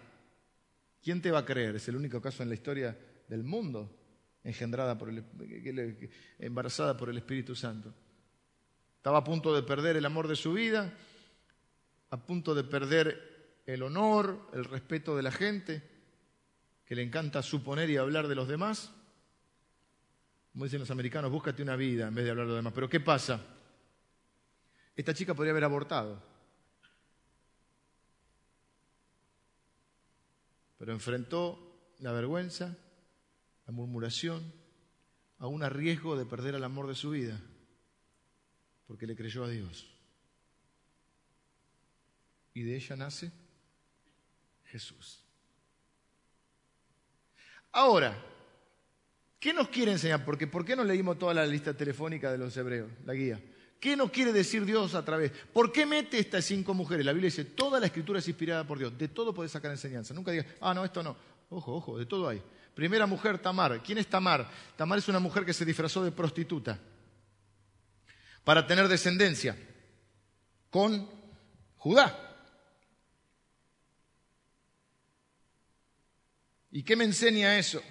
¿Quién 1.08 1.22
te 1.22 1.32
va 1.32 1.40
a 1.40 1.46
creer? 1.46 1.78
Es 1.78 1.88
el 1.88 1.96
único 1.96 2.20
caso 2.20 2.44
en 2.44 2.50
la 2.50 2.56
historia 2.56 2.94
del 3.30 3.42
mundo 3.42 3.98
engendrada 4.44 4.98
por 4.98 5.08
el, 5.08 5.24
embarazada 6.38 6.98
por 6.98 7.10
el 7.10 7.18
Espíritu 7.18 7.56
Santo. 7.56 7.94
Estaba 8.98 9.20
a 9.20 9.24
punto 9.24 9.56
de 9.56 9.64
perder 9.64 9.96
el 9.96 10.06
amor 10.06 10.28
de 10.28 10.36
su 10.36 10.52
vida, 10.52 10.94
a 12.10 12.18
punto 12.18 12.54
de 12.54 12.66
perder 12.66 13.62
el 13.66 13.84
honor, 13.84 14.50
el 14.52 14.66
respeto 14.66 15.16
de 15.16 15.24
la 15.24 15.32
gente, 15.32 15.82
que 16.84 16.94
le 16.94 17.04
encanta 17.04 17.42
suponer 17.42 17.90
y 17.90 17.96
hablar 17.96 18.28
de 18.28 18.36
los 18.36 18.50
demás. 18.50 18.92
Como 20.52 20.66
dicen 20.66 20.82
los 20.82 20.92
americanos, 20.92 21.32
búscate 21.32 21.64
una 21.64 21.78
vida 21.78 22.10
en 22.10 22.16
vez 22.16 22.26
de 22.26 22.32
hablar 22.32 22.48
de 22.48 22.52
los 22.52 22.60
demás. 22.60 22.74
Pero 22.74 22.90
¿qué 22.90 23.00
pasa? 23.00 23.40
Esta 24.94 25.14
chica 25.14 25.34
podría 25.34 25.52
haber 25.52 25.64
abortado. 25.64 26.22
Pero 30.78 30.94
enfrentó 30.94 31.94
la 32.00 32.12
vergüenza, 32.12 32.78
la 33.66 33.74
murmuración, 33.74 34.54
a 35.40 35.48
un 35.48 35.62
riesgo 35.70 36.18
de 36.18 36.26
perder 36.26 36.56
el 36.56 36.64
amor 36.64 36.88
de 36.88 36.96
su 36.96 37.12
vida, 37.12 37.40
porque 38.88 39.08
le 39.08 39.16
creyó 39.16 39.44
a 39.44 39.50
Dios. 39.50 39.88
Y 42.54 42.64
de 42.64 42.76
ella 42.76 42.96
nace 42.96 43.32
Jesús. 44.66 45.24
Ahora, 47.72 48.18
¿qué 49.40 49.54
nos 49.54 49.68
quiere 49.70 49.92
enseñar? 49.92 50.26
Porque 50.26 50.48
¿por 50.48 50.66
qué 50.66 50.76
no 50.76 50.84
leímos 50.84 51.20
toda 51.20 51.34
la 51.34 51.46
lista 51.46 51.76
telefónica 51.76 52.32
de 52.32 52.40
los 52.40 52.56
hebreos, 52.58 52.90
la 53.06 53.14
guía? 53.14 53.40
¿Qué 53.80 53.96
nos 53.96 54.10
quiere 54.10 54.34
decir 54.34 54.66
Dios 54.66 54.96
a 54.96 55.06
través? 55.06 55.32
¿Por 55.54 55.72
qué 55.72 55.86
mete 55.86 56.18
estas 56.18 56.46
cinco 56.46 56.74
mujeres? 56.74 57.06
La 57.06 57.14
Biblia 57.14 57.28
dice, 57.28 57.46
toda 57.46 57.80
la 57.80 57.86
escritura 57.86 58.20
es 58.20 58.28
inspirada 58.28 58.66
por 58.66 58.80
Dios. 58.80 58.98
De 58.98 59.08
todo 59.08 59.34
puedes 59.34 59.52
sacar 59.52 59.72
enseñanza. 59.72 60.14
Nunca 60.14 60.32
digas, 60.32 60.48
ah, 60.62 60.74
no, 60.74 60.84
esto 60.84 61.04
no. 61.04 61.16
Ojo, 61.50 61.76
ojo, 61.76 61.98
de 61.98 62.06
todo 62.06 62.28
hay. 62.28 62.42
Primera 62.74 63.06
mujer, 63.06 63.40
Tamar. 63.40 63.82
¿Quién 63.84 64.00
es 64.00 64.08
Tamar? 64.08 64.50
Tamar 64.76 64.98
es 65.00 65.08
una 65.08 65.20
mujer 65.20 65.46
que 65.46 65.54
se 65.54 65.66
disfrazó 65.66 66.04
de 66.04 66.12
prostituta 66.12 66.80
para 68.44 68.66
tener 68.66 68.88
descendencia 68.88 69.58
con 70.70 71.10
Judá. 71.76 72.24
¿Y 76.72 76.84
qué 76.84 76.96
me 76.96 77.04
enseña 77.04 77.58
eso? 77.58 77.82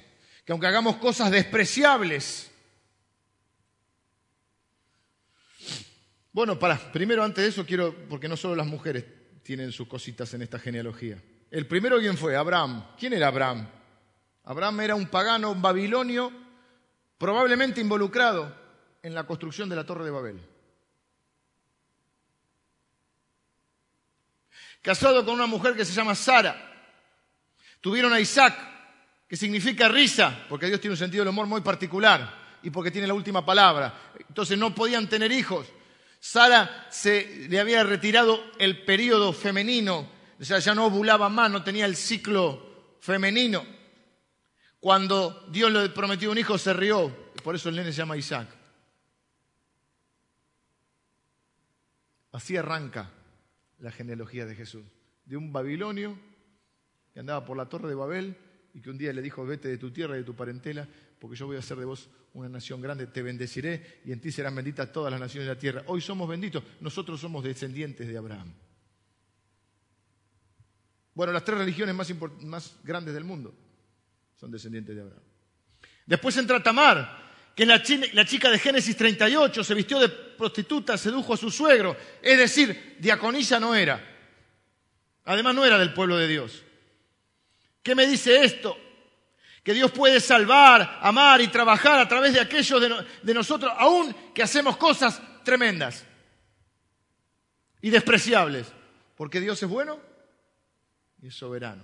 Que 0.44 0.53
aunque 0.53 0.66
hagamos 0.66 0.96
cosas 0.96 1.31
despreciables, 1.31 2.51
Bueno, 6.37 6.59
para, 6.59 6.77
primero 6.92 7.25
antes 7.25 7.42
de 7.42 7.49
eso 7.49 7.64
quiero, 7.64 7.94
porque 8.11 8.29
no 8.29 8.37
solo 8.37 8.55
las 8.55 8.66
mujeres 8.66 9.07
tienen 9.42 9.72
sus 9.72 9.88
cositas 9.88 10.35
en 10.35 10.42
esta 10.42 10.59
genealogía. 10.59 11.16
El 11.51 11.66
primero, 11.66 11.99
¿quién 11.99 12.18
fue? 12.18 12.37
Abraham. 12.37 12.88
¿Quién 12.99 13.14
era 13.14 13.29
Abraham? 13.29 13.66
Abraham 14.44 14.81
era 14.83 14.94
un 14.96 15.07
pagano 15.07 15.55
babilonio, 15.55 16.31
probablemente 17.16 17.81
involucrado 17.81 18.55
en 19.03 19.14
la 19.14 19.27
construcción 19.27 19.70
de 19.70 19.77
la 19.77 19.87
Torre 19.87 20.05
de 20.05 20.11
Babel. 20.11 20.40
Casado 24.83 25.25
con 25.25 25.33
una 25.33 25.46
mujer 25.46 25.75
que 25.75 25.87
se 25.87 25.94
llama 25.94 26.14
Sara. 26.14 26.55
Tuvieron 27.81 28.12
a 28.12 28.20
Isaac, 28.20 28.55
que 29.27 29.38
significa 29.38 29.88
risa, 29.88 30.44
porque 30.51 30.66
Dios 30.66 30.83
tiene 30.83 30.92
un 30.92 30.99
sentido 30.99 31.25
del 31.25 31.31
humor 31.31 31.46
muy 31.46 31.62
particular 31.62 32.59
y 32.62 32.68
porque 32.68 32.90
tiene 32.90 33.07
la 33.07 33.14
última 33.14 33.42
palabra. 33.42 34.12
Entonces 34.29 34.59
no 34.59 34.75
podían 34.75 35.09
tener 35.09 35.33
hijos. 35.33 35.66
Sara 36.27 36.89
se 36.91 37.47
le 37.49 37.61
había 37.61 37.85
retirado 37.85 38.43
el 38.59 38.85
periodo 38.85 39.33
femenino, 39.33 40.11
o 40.41 40.45
sea, 40.45 40.59
ya 40.59 40.75
no 40.75 40.87
ovulaba 40.87 41.29
más, 41.29 41.49
no 41.53 41.62
tenía 41.62 41.87
el 41.87 41.95
ciclo 41.95 42.97
femenino. 42.99 43.65
cuando 44.81 45.47
Dios 45.53 45.71
le 45.71 45.89
prometió 45.91 46.33
un 46.33 46.39
hijo, 46.39 46.59
se 46.59 46.73
rió. 46.73 47.33
Por 47.45 47.55
eso 47.55 47.69
el 47.69 47.77
nene 47.77 47.93
se 47.93 47.99
llama 47.99 48.17
Isaac. 48.17 48.49
Así 52.33 52.57
arranca 52.57 53.09
la 53.79 53.93
genealogía 53.93 54.47
de 54.47 54.57
Jesús. 54.57 54.85
De 55.25 55.37
un 55.37 55.53
babilonio 55.53 56.19
que 57.15 57.21
andaba 57.21 57.45
por 57.45 57.57
la 57.57 57.69
torre 57.69 57.89
de 57.89 57.95
Babel 57.95 58.37
y 58.75 58.81
que 58.81 58.91
un 58.91 58.99
día 58.99 59.12
le 59.12 59.23
dijo, 59.23 59.47
vete 59.47 59.69
de 59.69 59.79
tu 59.79 59.93
tierra 59.93 60.17
y 60.17 60.19
de 60.19 60.25
tu 60.25 60.35
parentela, 60.35 60.89
porque 61.18 61.37
yo 61.37 61.46
voy 61.46 61.57
a 61.57 61.61
hacer 61.61 61.76
de 61.79 61.85
vos 61.85 62.09
una 62.35 62.48
nación 62.48 62.81
grande, 62.81 63.07
te 63.07 63.22
bendeciré 63.22 64.00
y 64.05 64.12
en 64.12 64.20
ti 64.20 64.31
serán 64.31 64.55
benditas 64.55 64.92
todas 64.92 65.11
las 65.11 65.20
naciones 65.20 65.48
de 65.48 65.55
la 65.55 65.59
tierra. 65.59 65.83
Hoy 65.87 66.00
somos 66.00 66.29
benditos, 66.29 66.62
nosotros 66.81 67.20
somos 67.20 67.42
descendientes 67.42 68.07
de 68.07 68.18
Abraham. 68.18 68.52
Bueno, 71.14 71.33
las 71.33 71.44
tres 71.44 71.59
religiones 71.59 71.94
más, 72.42 72.76
grandes 72.85 73.14
del 73.14 73.24
mundo 73.24 73.55
son 74.38 74.50
descendientes 74.50 74.94
de 74.94 75.00
Abraham. 75.00 75.22
Después 76.05 76.37
entra 76.37 76.62
Tamar, 76.62 77.24
que 77.55 77.64
la 77.64 77.83
chica 77.83 78.50
de 78.50 78.59
Génesis 78.59 78.94
38, 78.96 79.64
se 79.64 79.74
vistió 79.74 79.98
de 79.98 80.11
prostituta, 80.11 80.98
sedujo 80.98 81.33
a 81.33 81.38
su 81.38 81.50
suegro, 81.50 81.96
es 82.20 82.37
decir, 82.37 82.96
diaconisa 83.00 83.59
no 83.59 83.74
era. 83.74 84.14
Además 85.24 85.55
no 85.55 85.64
era 85.64 85.79
del 85.79 85.94
pueblo 85.94 86.18
de 86.18 86.29
Dios. 86.29 86.62
¿Qué 87.83 87.94
me 87.94 88.07
dice 88.07 88.44
esto? 88.44 88.76
Que 89.66 89.74
Dios 89.74 89.90
puede 89.90 90.20
salvar, 90.20 91.00
amar 91.02 91.40
y 91.40 91.48
trabajar 91.48 91.98
a 91.98 92.07
través 92.07 92.33
de 92.33 92.38
aquellos 92.38 92.81
de, 93.20 93.35
nosotros, 93.35 93.72
aún 93.76 94.14
que 94.33 94.44
hacemos 94.44 94.76
cosas 94.76 95.20
tremendas 95.42 96.05
y 97.83 97.90
despreciables. 97.90 98.72
Porque 99.16 99.40
Dios 99.40 99.61
es 99.61 99.68
bueno 99.68 99.98
y 101.20 101.33
soberano. 101.33 101.83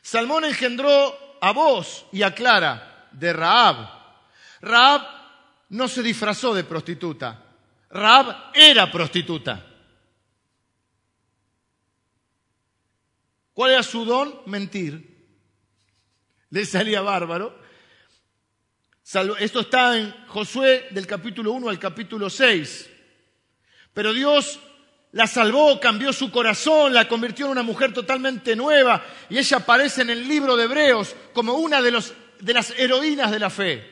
Salmón 0.00 0.46
engendró 0.46 1.14
a 1.42 1.52
vos 1.52 2.06
y 2.10 2.22
a 2.22 2.34
Clara 2.34 3.06
de 3.12 3.34
Raab 3.34 3.76
Raab 4.62 5.02
no 5.68 5.88
se 5.88 6.02
disfrazó 6.02 6.54
de 6.54 6.64
prostituta. 6.64 7.44
Raab 7.90 8.50
era 8.54 8.90
prostituta. 8.90 9.62
¿Cuál 13.52 13.72
era 13.72 13.82
su 13.82 14.06
don? 14.06 14.40
Mentir. 14.46 15.11
Le 16.52 16.66
salía 16.66 17.00
bárbaro. 17.00 17.58
Esto 19.40 19.60
está 19.60 19.96
en 19.96 20.14
Josué 20.26 20.88
del 20.90 21.06
capítulo 21.06 21.50
1 21.52 21.70
al 21.70 21.78
capítulo 21.78 22.28
6. 22.28 22.90
Pero 23.94 24.12
Dios 24.12 24.60
la 25.12 25.26
salvó, 25.26 25.80
cambió 25.80 26.12
su 26.12 26.30
corazón, 26.30 26.92
la 26.92 27.08
convirtió 27.08 27.46
en 27.46 27.52
una 27.52 27.62
mujer 27.62 27.94
totalmente 27.94 28.54
nueva 28.54 29.02
y 29.30 29.38
ella 29.38 29.56
aparece 29.56 30.02
en 30.02 30.10
el 30.10 30.28
libro 30.28 30.54
de 30.54 30.64
Hebreos 30.64 31.16
como 31.32 31.54
una 31.54 31.80
de, 31.80 31.98
de 32.40 32.52
las 32.52 32.70
heroínas 32.78 33.30
de 33.30 33.38
la 33.38 33.48
fe. 33.48 33.90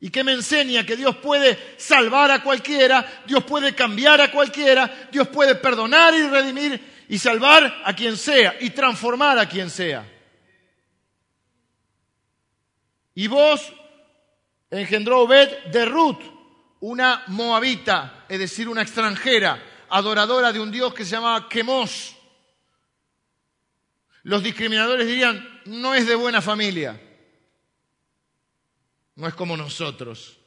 ¿Y 0.00 0.10
qué 0.10 0.22
me 0.22 0.34
enseña? 0.34 0.84
Que 0.84 0.96
Dios 0.96 1.16
puede 1.16 1.58
salvar 1.78 2.30
a 2.30 2.42
cualquiera, 2.42 3.22
Dios 3.26 3.42
puede 3.44 3.74
cambiar 3.74 4.20
a 4.20 4.30
cualquiera, 4.30 5.08
Dios 5.10 5.28
puede 5.28 5.54
perdonar 5.54 6.12
y 6.12 6.28
redimir 6.28 6.97
y 7.08 7.18
salvar 7.18 7.82
a 7.84 7.94
quien 7.94 8.16
sea 8.16 8.56
y 8.60 8.70
transformar 8.70 9.38
a 9.38 9.48
quien 9.48 9.70
sea. 9.70 10.06
Y 13.14 13.26
vos 13.26 13.72
engendró 14.70 15.22
Obed 15.22 15.66
de 15.72 15.84
Ruth, 15.84 16.20
una 16.80 17.24
moabita, 17.28 18.26
es 18.28 18.38
decir, 18.38 18.68
una 18.68 18.82
extranjera, 18.82 19.60
adoradora 19.88 20.52
de 20.52 20.60
un 20.60 20.70
dios 20.70 20.94
que 20.94 21.04
se 21.04 21.12
llamaba 21.12 21.48
Quemos. 21.48 22.14
Los 24.22 24.42
discriminadores 24.42 25.06
dirían, 25.06 25.62
no 25.64 25.94
es 25.94 26.06
de 26.06 26.14
buena 26.14 26.40
familia 26.40 27.00
no 29.18 29.26
es 29.26 29.34
como 29.34 29.56
nosotros. 29.56 30.38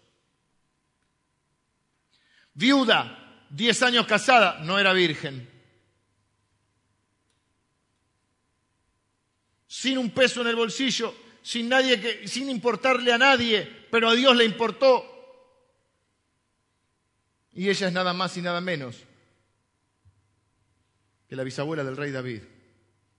Viuda, 2.53 3.45
diez 3.49 3.83
años 3.83 4.07
casada, 4.07 4.59
no 4.61 4.79
era 4.79 4.93
virgen. 4.93 5.50
Sin 9.71 9.97
un 9.97 10.09
peso 10.09 10.41
en 10.41 10.47
el 10.47 10.57
bolsillo, 10.57 11.15
sin 11.41 11.69
nadie 11.69 12.01
que, 12.01 12.27
sin 12.27 12.49
importarle 12.49 13.13
a 13.13 13.17
nadie, 13.17 13.87
pero 13.89 14.09
a 14.09 14.13
Dios 14.13 14.35
le 14.35 14.43
importó. 14.43 15.07
Y 17.53 17.69
ella 17.69 17.87
es 17.87 17.93
nada 17.93 18.11
más 18.11 18.35
y 18.35 18.41
nada 18.41 18.59
menos 18.59 18.97
que 21.29 21.37
la 21.37 21.43
bisabuela 21.43 21.85
del 21.85 21.95
rey 21.95 22.11
David, 22.11 22.41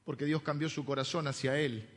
porque 0.04 0.26
Dios 0.26 0.42
cambió 0.42 0.68
su 0.68 0.84
corazón 0.84 1.26
hacia 1.26 1.58
él 1.58 1.88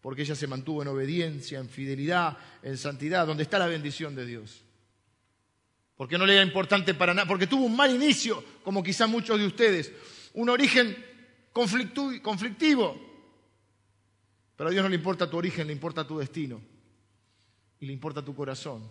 porque 0.00 0.22
ella 0.22 0.34
se 0.34 0.46
mantuvo 0.46 0.82
en 0.82 0.88
obediencia, 0.88 1.58
en 1.58 1.68
fidelidad, 1.68 2.38
en 2.62 2.78
santidad, 2.78 3.26
donde 3.26 3.42
está 3.42 3.58
la 3.58 3.66
bendición 3.66 4.14
de 4.14 4.26
Dios. 4.26 4.62
Porque 5.96 6.16
no 6.16 6.24
le 6.24 6.34
era 6.34 6.42
importante 6.42 6.94
para 6.94 7.12
nada, 7.12 7.26
porque 7.26 7.48
tuvo 7.48 7.64
un 7.64 7.76
mal 7.76 7.92
inicio, 7.92 8.42
como 8.62 8.82
quizá 8.82 9.06
muchos 9.06 9.38
de 9.38 9.46
ustedes, 9.46 9.92
un 10.34 10.48
origen 10.48 10.96
conflictivo. 11.52 13.07
Pero 14.58 14.70
a 14.70 14.72
Dios 14.72 14.82
no 14.82 14.88
le 14.88 14.96
importa 14.96 15.30
tu 15.30 15.36
origen, 15.36 15.68
le 15.68 15.72
importa 15.72 16.04
tu 16.04 16.18
destino 16.18 16.60
y 17.78 17.86
le 17.86 17.92
importa 17.92 18.24
tu 18.24 18.34
corazón. 18.34 18.90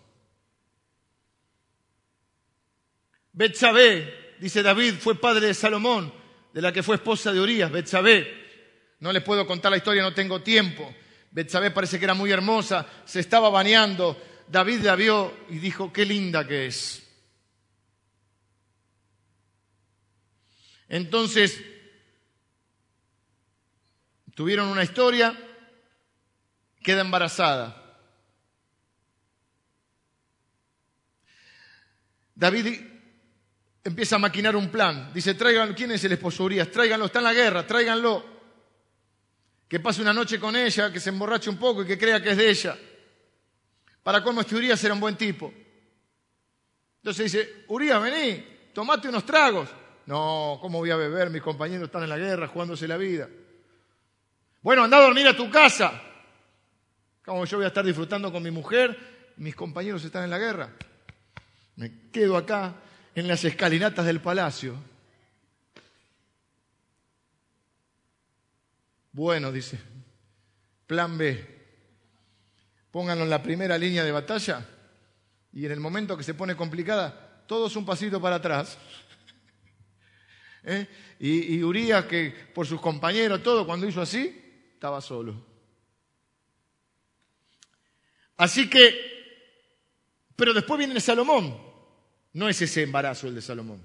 Betsabé, 3.34 4.38
dice 4.40 4.64
David, 4.64 4.94
fue 4.94 5.20
padre 5.20 5.48
de 5.48 5.54
Salomón, 5.54 6.14
de 6.54 6.62
la 6.62 6.72
que 6.72 6.84
fue 6.84 6.96
esposa 6.96 7.34
de 7.34 7.42
Urias, 7.42 7.70
Betsabé. 7.70 8.46
No 9.02 9.12
les 9.12 9.22
puedo 9.22 9.46
contar 9.46 9.70
la 9.70 9.78
historia, 9.78 10.04
no 10.04 10.14
tengo 10.14 10.42
tiempo. 10.42 10.96
Betsabé 11.32 11.72
parece 11.72 12.00
que 12.00 12.06
era 12.06 12.14
muy 12.14 12.32
hermosa, 12.32 12.88
se 13.04 13.20
estaba 13.20 13.50
bañando. 13.50 14.16
David 14.48 14.84
la 14.84 14.96
vio 14.96 15.34
y 15.50 15.58
dijo, 15.58 15.92
qué 15.92 16.06
linda 16.06 16.48
que 16.48 16.68
es. 16.68 17.04
Entonces, 20.88 21.62
tuvieron 24.34 24.70
una 24.70 24.84
historia, 24.84 25.38
queda 26.88 27.02
embarazada. 27.02 27.76
David 32.34 32.80
empieza 33.84 34.16
a 34.16 34.20
maquinar 34.20 34.56
un 34.56 34.70
plan. 34.70 35.12
Dice, 35.14 35.34
traigan, 35.34 35.74
¿quién 35.74 35.92
es 35.92 36.06
el 36.06 36.14
esposo 36.14 36.46
Urias? 36.46 36.72
Tráiganlo, 36.72 37.08
está 37.08 37.20
en 37.20 37.26
la 37.26 37.34
guerra, 37.34 37.68
tráiganlo 37.68 38.26
que 39.68 39.82
pase 39.82 40.02
una 40.02 40.14
noche 40.14 40.40
con 40.40 40.56
ella, 40.56 40.90
que 40.90 41.02
se 41.02 41.10
emborrache 41.10 41.50
un 41.50 41.58
poco 41.58 41.84
y 41.84 41.86
que 41.86 41.98
crea 41.98 42.24
que 42.24 42.32
es 42.32 42.38
de 42.38 42.50
ella. 42.50 42.78
Para 44.02 44.24
cómo 44.24 44.40
este 44.40 44.56
Urias 44.56 44.82
era 44.82 44.94
un 44.94 45.02
buen 45.02 45.18
tipo. 45.18 45.54
Entonces 47.02 47.30
dice, 47.30 47.66
Urias, 47.68 48.02
vení, 48.02 48.46
tomate 48.74 49.10
unos 49.10 49.26
tragos. 49.26 49.68
No, 50.06 50.58
¿cómo 50.62 50.78
voy 50.78 50.92
a 50.92 50.96
beber? 50.96 51.30
Mis 51.32 51.42
compañeros 51.42 51.88
están 51.88 52.04
en 52.04 52.10
la 52.10 52.18
guerra 52.18 52.48
jugándose 52.48 52.88
la 52.88 52.96
vida. 52.96 53.28
Bueno, 54.62 54.86
anda 54.86 55.00
a 55.00 55.02
dormir 55.02 55.28
a 55.28 55.36
tu 55.36 55.52
casa. 55.52 56.07
¿Cómo 57.28 57.44
yo 57.44 57.58
voy 57.58 57.66
a 57.66 57.68
estar 57.68 57.84
disfrutando 57.84 58.32
con 58.32 58.42
mi 58.42 58.52
mujer? 58.52 58.98
Mis 59.36 59.54
compañeros 59.54 60.02
están 60.06 60.24
en 60.24 60.30
la 60.30 60.38
guerra. 60.38 60.70
Me 61.76 62.10
quedo 62.10 62.38
acá 62.38 62.76
en 63.14 63.28
las 63.28 63.44
escalinatas 63.44 64.06
del 64.06 64.22
palacio 64.22 64.78
Bueno, 69.12 69.52
dice, 69.52 69.78
plan 70.86 71.18
B, 71.18 71.44
pónganlo 72.92 73.24
en 73.24 73.32
la 73.32 73.42
primera 73.42 73.78
línea 73.78 74.04
de 74.04 74.12
batalla 74.12 74.64
y 75.52 75.66
en 75.66 75.72
el 75.72 75.80
momento 75.80 76.16
que 76.16 76.24
se 76.24 76.36
pone 76.36 76.56
complicada, 76.56 77.44
todos 77.48 77.76
un 77.76 77.84
pasito 77.84 78.22
para 78.22 78.36
atrás. 78.36 78.78
¿Eh? 80.64 80.88
Y, 81.20 81.56
y 81.56 81.64
Urias, 81.64 82.06
que 82.06 82.32
por 82.54 82.68
sus 82.68 82.80
compañeros, 82.80 83.42
todo, 83.42 83.66
cuando 83.66 83.88
hizo 83.88 84.02
así, 84.02 84.70
estaba 84.76 85.02
solo. 85.02 85.57
Así 88.38 88.70
que, 88.70 88.96
pero 90.36 90.54
después 90.54 90.78
viene 90.78 91.00
Salomón. 91.00 91.58
No 92.34 92.48
es 92.48 92.62
ese 92.62 92.84
embarazo 92.84 93.28
el 93.28 93.36
de 93.36 93.42
Salomón. 93.42 93.82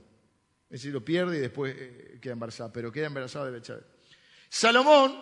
Es 0.65 0.81
decir, 0.81 0.93
lo 0.93 1.05
pierde 1.05 1.39
y 1.39 1.41
después 1.41 1.75
eh, 1.77 2.19
queda 2.21 2.35
embarazada, 2.35 2.73
pero 2.73 2.93
queda 2.93 3.07
embarazada 3.07 3.47
de 3.47 3.53
Bechabé. 3.53 3.83
Salomón 4.49 5.19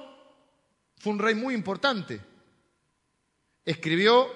fue 0.97 1.13
un 1.13 1.19
rey 1.19 1.35
muy 1.35 1.55
importante. 1.55 2.21
Escribió 3.65 4.29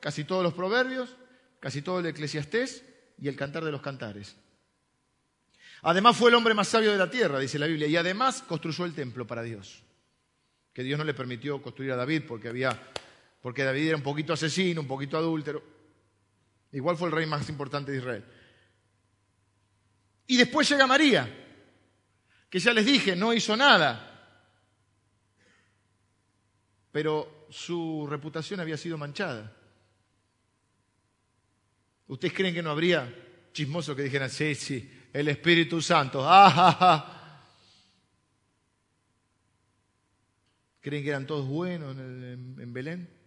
casi 0.00 0.24
todos 0.24 0.42
los 0.42 0.52
proverbios, 0.54 1.16
casi 1.60 1.80
todo 1.80 2.00
el 2.00 2.06
eclesiastés 2.06 2.84
y 3.18 3.28
el 3.28 3.36
cantar 3.36 3.64
de 3.64 3.72
los 3.72 3.80
cantares. 3.80 4.36
Además 5.82 6.16
fue 6.16 6.30
el 6.30 6.36
hombre 6.36 6.54
más 6.54 6.68
sabio 6.68 6.92
de 6.92 6.98
la 6.98 7.10
tierra, 7.10 7.38
dice 7.38 7.58
la 7.58 7.66
Biblia, 7.66 7.88
y 7.88 7.96
además 7.96 8.42
construyó 8.42 8.84
el 8.84 8.94
templo 8.94 9.26
para 9.26 9.42
Dios. 9.42 9.82
Que 10.72 10.82
Dios 10.82 10.98
no 10.98 11.04
le 11.04 11.14
permitió 11.14 11.60
construir 11.60 11.92
a 11.92 11.96
David 11.96 12.22
porque 12.26 12.48
había 12.48 12.78
porque 13.42 13.64
David 13.64 13.88
era 13.88 13.96
un 13.96 14.02
poquito 14.02 14.32
asesino, 14.32 14.80
un 14.80 14.86
poquito 14.86 15.18
adúltero. 15.18 15.62
Igual 16.70 16.96
fue 16.96 17.08
el 17.08 17.14
rey 17.14 17.26
más 17.26 17.48
importante 17.48 17.90
de 17.90 17.98
Israel. 17.98 18.24
Y 20.28 20.36
después 20.36 20.68
llega 20.68 20.86
María, 20.86 21.28
que 22.48 22.58
ya 22.60 22.72
les 22.72 22.86
dije, 22.86 23.16
no 23.16 23.34
hizo 23.34 23.56
nada, 23.56 24.08
pero 26.92 27.46
su 27.50 28.06
reputación 28.08 28.60
había 28.60 28.76
sido 28.76 28.96
manchada. 28.96 29.54
¿Ustedes 32.06 32.32
creen 32.32 32.54
que 32.54 32.62
no 32.62 32.70
habría 32.70 33.12
chismosos 33.52 33.96
que 33.96 34.02
dijeran, 34.02 34.30
sí, 34.30 34.54
sí, 34.54 35.08
el 35.12 35.28
Espíritu 35.28 35.82
Santo, 35.82 36.22
ah, 36.24 37.18
¿Creen 40.80 41.04
que 41.04 41.10
eran 41.10 41.26
todos 41.26 41.46
buenos 41.46 41.96
en, 41.96 42.56
en 42.58 42.72
Belén? 42.72 43.21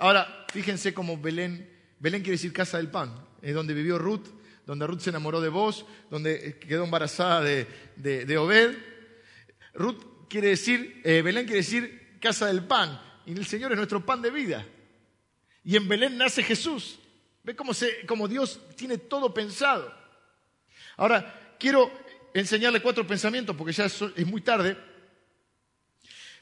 Ahora, 0.00 0.46
fíjense 0.50 0.94
cómo 0.94 1.18
Belén, 1.18 1.70
Belén 1.98 2.22
quiere 2.22 2.36
decir 2.36 2.54
casa 2.54 2.78
del 2.78 2.90
pan, 2.90 3.22
es 3.42 3.54
donde 3.54 3.74
vivió 3.74 3.98
Ruth, 3.98 4.28
donde 4.64 4.86
Ruth 4.86 5.00
se 5.00 5.10
enamoró 5.10 5.42
de 5.42 5.50
vos, 5.50 5.84
donde 6.08 6.58
quedó 6.58 6.84
embarazada 6.84 7.42
de, 7.42 7.66
de, 7.96 8.38
Obed. 8.38 8.78
Ruth 9.74 10.26
quiere 10.30 10.48
decir, 10.48 11.02
eh, 11.04 11.20
Belén 11.20 11.44
quiere 11.44 11.58
decir 11.58 12.16
casa 12.18 12.46
del 12.46 12.64
pan, 12.64 12.98
y 13.26 13.32
el 13.32 13.44
Señor 13.44 13.72
es 13.72 13.76
nuestro 13.76 14.04
pan 14.06 14.22
de 14.22 14.30
vida. 14.30 14.66
Y 15.64 15.76
en 15.76 15.86
Belén 15.86 16.16
nace 16.16 16.42
Jesús. 16.42 16.98
¿Ve 17.42 17.54
cómo, 17.54 17.74
se, 17.74 18.06
cómo 18.06 18.26
Dios 18.26 18.58
tiene 18.76 18.96
todo 18.96 19.34
pensado? 19.34 19.94
Ahora, 20.96 21.56
quiero 21.58 21.92
enseñarle 22.32 22.80
cuatro 22.80 23.06
pensamientos 23.06 23.54
porque 23.54 23.74
ya 23.74 23.84
es 23.84 24.26
muy 24.26 24.40
tarde. 24.40 24.78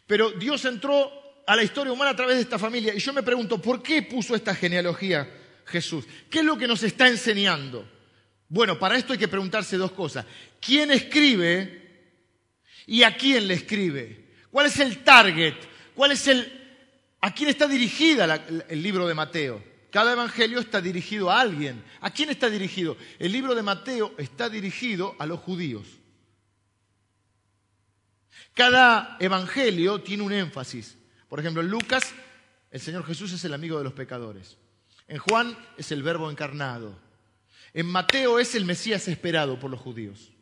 Pero 0.07 0.31
Dios 0.31 0.64
entró 0.64 1.28
a 1.49 1.57
la 1.57 1.63
historia 1.63 1.95
humana 1.95 2.11
a 2.11 2.17
través 2.17 2.37
de 2.37 2.43
esta 2.43 2.59
familia. 2.59 2.95
Y 2.95 2.99
yo 2.99 3.11
me 3.15 3.23
pregunto, 3.23 3.61
¿por 3.61 3.83
qué 3.83 4.03
puso 4.03 4.35
esta 4.35 4.55
genealogía 4.55 5.27
Jesús? 5.65 6.05
¿Qué 6.29 6.41
es 6.41 6.45
lo 6.45 6.59
que 6.59 6.67
nos 6.67 6.83
está 6.83 7.09
enseñando? 7.09 7.89
Bueno, 8.51 8.79
para 8.79 8.99
esto 8.99 9.15
hay 9.15 9.19
que 9.19 9.29
preguntarse 9.29 9.79
dos 9.79 9.93
cosas. 9.93 10.27
¿Quién 10.61 10.91
escribe 10.91 12.11
y 12.87 13.03
a 13.03 13.17
quién 13.17 13.49
le 13.49 13.55
escribe? 13.55 14.27
¿Cuál 14.51 14.67
es 14.67 14.79
el 14.79 15.03
target? 15.03 15.55
¿Cuál 15.95 16.13
es 16.13 16.29
el 16.29 16.53
a 17.23 17.35
quién 17.35 17.49
está 17.49 17.67
dirigida 17.67 18.47
el 18.69 18.83
libro 18.83 19.09
de 19.09 19.15
Mateo? 19.15 19.65
Cada 19.91 20.13
evangelio 20.13 20.61
está 20.61 20.83
dirigido 20.83 21.31
a 21.31 21.41
alguien. 21.41 21.83
¿A 22.03 22.11
quién 22.11 22.29
está 22.29 22.51
dirigido? 22.51 22.99
El 23.19 23.33
libro 23.33 23.55
de 23.55 23.63
Mateo 23.63 24.15
está 24.19 24.51
dirigido 24.51 25.17
a 25.19 25.25
los 25.25 25.41
judíos. 25.41 25.87
Cada 28.53 29.17
evangelio 29.19 30.03
tiene 30.03 30.25
un 30.25 30.33
énfasis. 30.35 30.98
Por 31.29 31.41
ejemplo, 31.41 31.62
en 31.62 31.69
Lucas, 31.69 32.14
el 32.71 32.81
Señor 32.81 33.05
Jesús 33.05 33.33
es 33.33 33.45
el 33.45 33.55
amigo 33.55 33.79
de 33.79 33.85
los 33.85 33.93
pecadores. 33.93 34.57
En 35.07 35.19
Juan 35.19 35.57
es 35.77 35.93
el 35.93 36.03
verbo 36.03 36.31
encarnado. 36.31 36.99
En 37.73 37.87
Mateo 37.87 38.38
es 38.38 38.55
el 38.55 38.64
Mesías 38.64 39.09
esperado 39.09 39.59
por 39.59 39.71
los 39.71 39.81
judíos. 39.81 40.33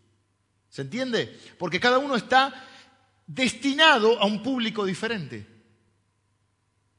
¿Se 0.68 0.82
entiende? 0.82 1.38
Porque 1.58 1.80
cada 1.80 1.98
uno 1.98 2.16
está 2.16 2.52
destinado 3.26 4.20
a 4.20 4.26
un 4.26 4.42
público 4.42 4.84
diferente. 4.84 5.46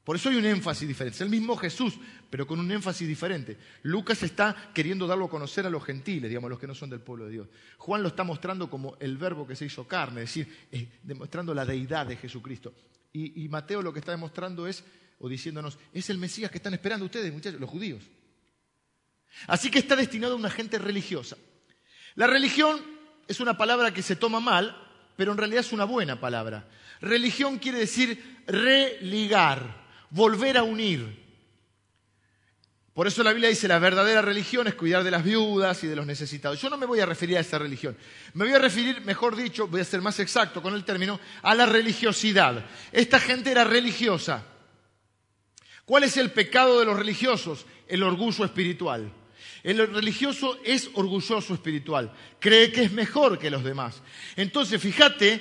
Por 0.04 0.16
eso 0.16 0.30
hay 0.30 0.36
un 0.36 0.46
énfasis 0.46 0.88
diferente. 0.88 1.16
Es 1.16 1.20
el 1.20 1.28
mismo 1.28 1.54
Jesús, 1.56 1.98
pero 2.30 2.46
con 2.46 2.58
un 2.60 2.70
énfasis 2.70 3.06
diferente. 3.06 3.58
Lucas 3.82 4.22
está 4.22 4.70
queriendo 4.72 5.06
darlo 5.06 5.26
a 5.26 5.30
conocer 5.30 5.66
a 5.66 5.70
los 5.70 5.84
gentiles, 5.84 6.30
digamos, 6.30 6.48
los 6.48 6.58
que 6.58 6.66
no 6.66 6.74
son 6.74 6.88
del 6.88 7.00
pueblo 7.00 7.26
de 7.26 7.32
Dios. 7.32 7.48
Juan 7.76 8.02
lo 8.02 8.08
está 8.08 8.24
mostrando 8.24 8.70
como 8.70 8.96
el 9.00 9.18
verbo 9.18 9.46
que 9.46 9.54
se 9.54 9.66
hizo 9.66 9.86
carne, 9.86 10.22
es 10.22 10.30
decir, 10.30 10.66
eh, 10.72 10.88
demostrando 11.02 11.52
la 11.52 11.66
deidad 11.66 12.06
de 12.06 12.16
Jesucristo. 12.16 12.72
Y, 13.18 13.48
Mateo 13.48 13.82
lo 13.82 13.92
que 13.92 13.98
está 13.98 14.12
demostrando 14.12 14.66
es, 14.66 14.84
o 15.18 15.28
diciéndonos, 15.28 15.78
es 15.92 16.08
el 16.10 16.18
Mesías 16.18 16.50
que 16.50 16.58
están 16.58 16.74
esperando 16.74 17.06
ustedes, 17.06 17.32
muchachos, 17.32 17.60
los 17.60 17.70
judíos. 17.70 18.04
Así 19.46 19.70
que 19.70 19.78
está 19.78 19.96
destinado 19.96 20.34
a 20.34 20.36
una 20.36 20.50
gente 20.50 20.78
religiosa. 20.78 21.36
La 22.14 22.26
religión 22.26 22.80
es 23.26 23.40
una 23.40 23.56
palabra 23.56 23.92
que 23.92 24.02
se 24.02 24.16
toma 24.16 24.40
mal, 24.40 24.76
pero 25.16 25.32
en 25.32 25.38
realidad 25.38 25.60
es 25.60 25.72
una 25.72 25.84
buena 25.84 26.20
palabra. 26.20 26.68
Religión 27.00 27.58
quiere 27.58 27.78
decir 27.78 28.42
religar 28.46 29.88
volver 30.10 30.56
a 30.56 30.62
unir. 30.62 31.27
Por 32.98 33.06
eso 33.06 33.22
la 33.22 33.30
Biblia 33.30 33.48
dice 33.48 33.68
la 33.68 33.78
verdadera 33.78 34.22
religión 34.22 34.66
es 34.66 34.74
cuidar 34.74 35.04
de 35.04 35.12
las 35.12 35.22
viudas 35.22 35.84
y 35.84 35.86
de 35.86 35.94
los 35.94 36.04
necesitados. 36.04 36.60
Yo 36.60 36.68
no 36.68 36.76
me 36.76 36.84
voy 36.84 36.98
a 36.98 37.06
referir 37.06 37.36
a 37.36 37.40
esa 37.42 37.56
religión. 37.56 37.96
Me 38.34 38.44
voy 38.44 38.54
a 38.54 38.58
referir, 38.58 39.02
mejor 39.02 39.36
dicho, 39.36 39.68
voy 39.68 39.82
a 39.82 39.84
ser 39.84 40.00
más 40.02 40.18
exacto 40.18 40.60
con 40.60 40.74
el 40.74 40.84
término, 40.84 41.20
a 41.42 41.54
la 41.54 41.64
religiosidad. 41.66 42.66
Esta 42.90 43.20
gente 43.20 43.52
era 43.52 43.62
religiosa. 43.62 44.42
¿Cuál 45.84 46.02
es 46.02 46.16
el 46.16 46.32
pecado 46.32 46.80
de 46.80 46.86
los 46.86 46.96
religiosos? 46.96 47.66
El 47.86 48.02
orgullo 48.02 48.44
espiritual. 48.44 49.12
El 49.62 49.94
religioso 49.94 50.58
es 50.64 50.90
orgulloso 50.94 51.54
espiritual. 51.54 52.12
Cree 52.40 52.72
que 52.72 52.82
es 52.82 52.90
mejor 52.90 53.38
que 53.38 53.48
los 53.48 53.62
demás. 53.62 54.02
Entonces, 54.34 54.82
fíjate 54.82 55.40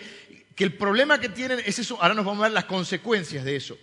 que 0.56 0.64
el 0.64 0.74
problema 0.76 1.20
que 1.20 1.30
tienen 1.30 1.60
es 1.66 1.80
eso. 1.80 1.98
Ahora 2.00 2.14
nos 2.14 2.24
vamos 2.24 2.42
a 2.42 2.50
ver 2.50 2.54
las 2.54 2.66
consecuencias 2.66 3.44
de 3.44 3.56
eso. 3.56 3.80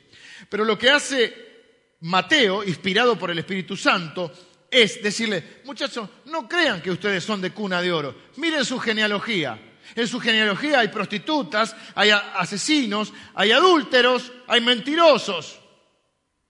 Pero 0.48 0.64
lo 0.64 0.78
que 0.78 0.90
hace 0.90 1.54
Mateo, 2.00 2.62
inspirado 2.64 3.18
por 3.18 3.30
el 3.30 3.38
Espíritu 3.38 3.76
Santo, 3.76 4.33
es 4.70 5.02
decirle, 5.02 5.61
muchachos, 5.64 6.09
no 6.26 6.48
crean 6.48 6.83
que 6.83 6.90
ustedes 6.90 7.22
son 7.22 7.40
de 7.40 7.52
cuna 7.52 7.80
de 7.80 7.92
oro, 7.92 8.14
miren 8.37 8.64
su 8.64 8.78
genealogía. 8.78 9.70
En 9.94 10.09
su 10.09 10.18
genealogía 10.18 10.80
hay 10.80 10.88
prostitutas, 10.88 11.76
hay 11.94 12.11
asesinos, 12.11 13.12
hay 13.35 13.52
adúlteros, 13.52 14.33
hay 14.46 14.61
mentirosos. 14.61 15.61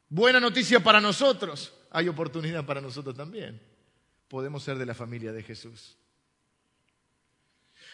Buena 0.09 0.41
noticia 0.41 0.81
para 0.81 1.01
nosotros, 1.01 1.73
hay 1.91 2.09
oportunidad 2.09 2.65
para 2.65 2.81
nosotros 2.81 3.15
también. 3.15 3.61
Podemos 4.29 4.63
ser 4.63 4.79
de 4.79 4.87
la 4.87 4.95
familia 4.95 5.33
de 5.33 5.43
Jesús. 5.43 5.97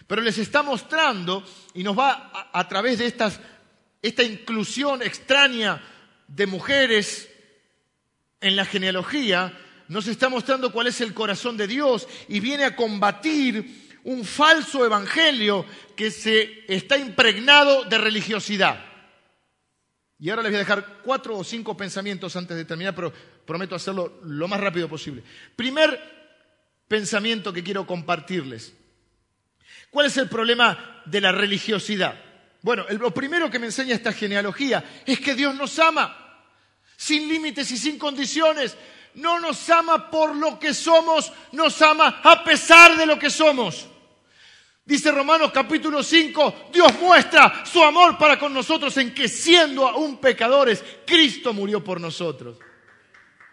Pero 0.07 0.23
les 0.23 0.39
está 0.39 0.63
mostrando 0.63 1.45
y 1.75 1.83
nos 1.83 1.99
va 1.99 2.51
a, 2.53 2.69
través 2.69 2.99
de 2.99 3.07
esta 3.07 4.23
inclusión 4.23 5.03
extraña 5.03 5.83
de 6.29 6.47
mujeres 6.47 7.30
en 8.41 8.57
la 8.57 8.65
genealogía 8.65 9.53
nos 9.89 10.07
está 10.07 10.29
mostrando 10.29 10.73
cuál 10.73 10.87
es 10.87 11.01
el 11.01 11.15
corazón 11.15 11.57
de 11.57 11.67
Dios 11.67 12.07
y 12.29 12.41
viene 12.41 12.65
a 12.65 12.77
combatir 12.77 13.99
un 14.05 14.25
falso 14.25 14.85
evangelio 14.85 15.67
que 15.97 16.11
se 16.11 16.65
está 16.69 16.97
impregnado 16.97 17.85
de 17.85 17.99
religiosidad. 17.99 18.85
Y 20.19 20.31
ahora 20.31 20.43
les 20.43 20.53
voy 20.53 20.57
a 20.57 20.61
dejar 20.61 21.01
cuatro 21.03 21.37
o 21.37 21.45
cinco 21.45 21.77
pensamientos 21.77 22.37
antes 22.37 22.57
de 22.57 22.65
terminar, 22.65 22.95
pero 22.95 23.13
prometo 23.45 23.75
hacerlo 23.75 24.21
lo 24.25 24.47
más 24.49 24.61
rápido 24.61 24.89
posible. 24.89 25.23
Primer 25.57 25.99
pensamiento 26.87 27.53
que 27.53 27.65
quiero 27.65 27.87
compartirles. 27.87 28.75
¿Cuál 29.91 30.07
es 30.07 30.17
el 30.19 30.29
problema 30.29 31.03
de 31.07 31.21
la 31.21 31.33
religiosidad? 31.33 32.15
Bueno, 32.63 32.85
lo 32.91 33.13
primero 33.13 33.51
que 33.51 33.59
me 33.59 33.67
enseña 33.67 33.95
esta 33.95 34.13
genealogía 34.13 35.03
es 35.07 35.19
que 35.21 35.35
Dios 35.35 35.55
nos 35.55 35.79
ama, 35.79 36.30
sin 37.01 37.27
límites 37.27 37.71
y 37.71 37.79
sin 37.79 37.99
condiciones. 37.99 38.77
No 39.15 39.41
nos 39.41 39.71
ama 39.71 40.11
por 40.11 40.37
lo 40.37 40.59
que 40.59 40.75
somos, 40.75 41.33
nos 41.53 41.81
ama 41.81 42.21
a 42.23 42.45
pesar 42.45 42.95
de 42.99 43.07
lo 43.07 43.19
que 43.19 43.31
somos. 43.31 43.89
Dice 44.85 45.11
Romanos 45.11 45.51
capítulo 45.51 46.03
5, 46.03 46.69
Dios 46.71 47.01
muestra 47.01 47.65
su 47.65 47.83
amor 47.83 48.19
para 48.19 48.39
con 48.39 48.53
nosotros 48.53 48.95
en 48.99 49.15
que 49.15 49.29
siendo 49.29 49.89
aún 49.89 50.19
pecadores, 50.19 50.85
Cristo 51.07 51.55
murió 51.55 51.83
por 51.83 51.99
nosotros. 51.99 52.59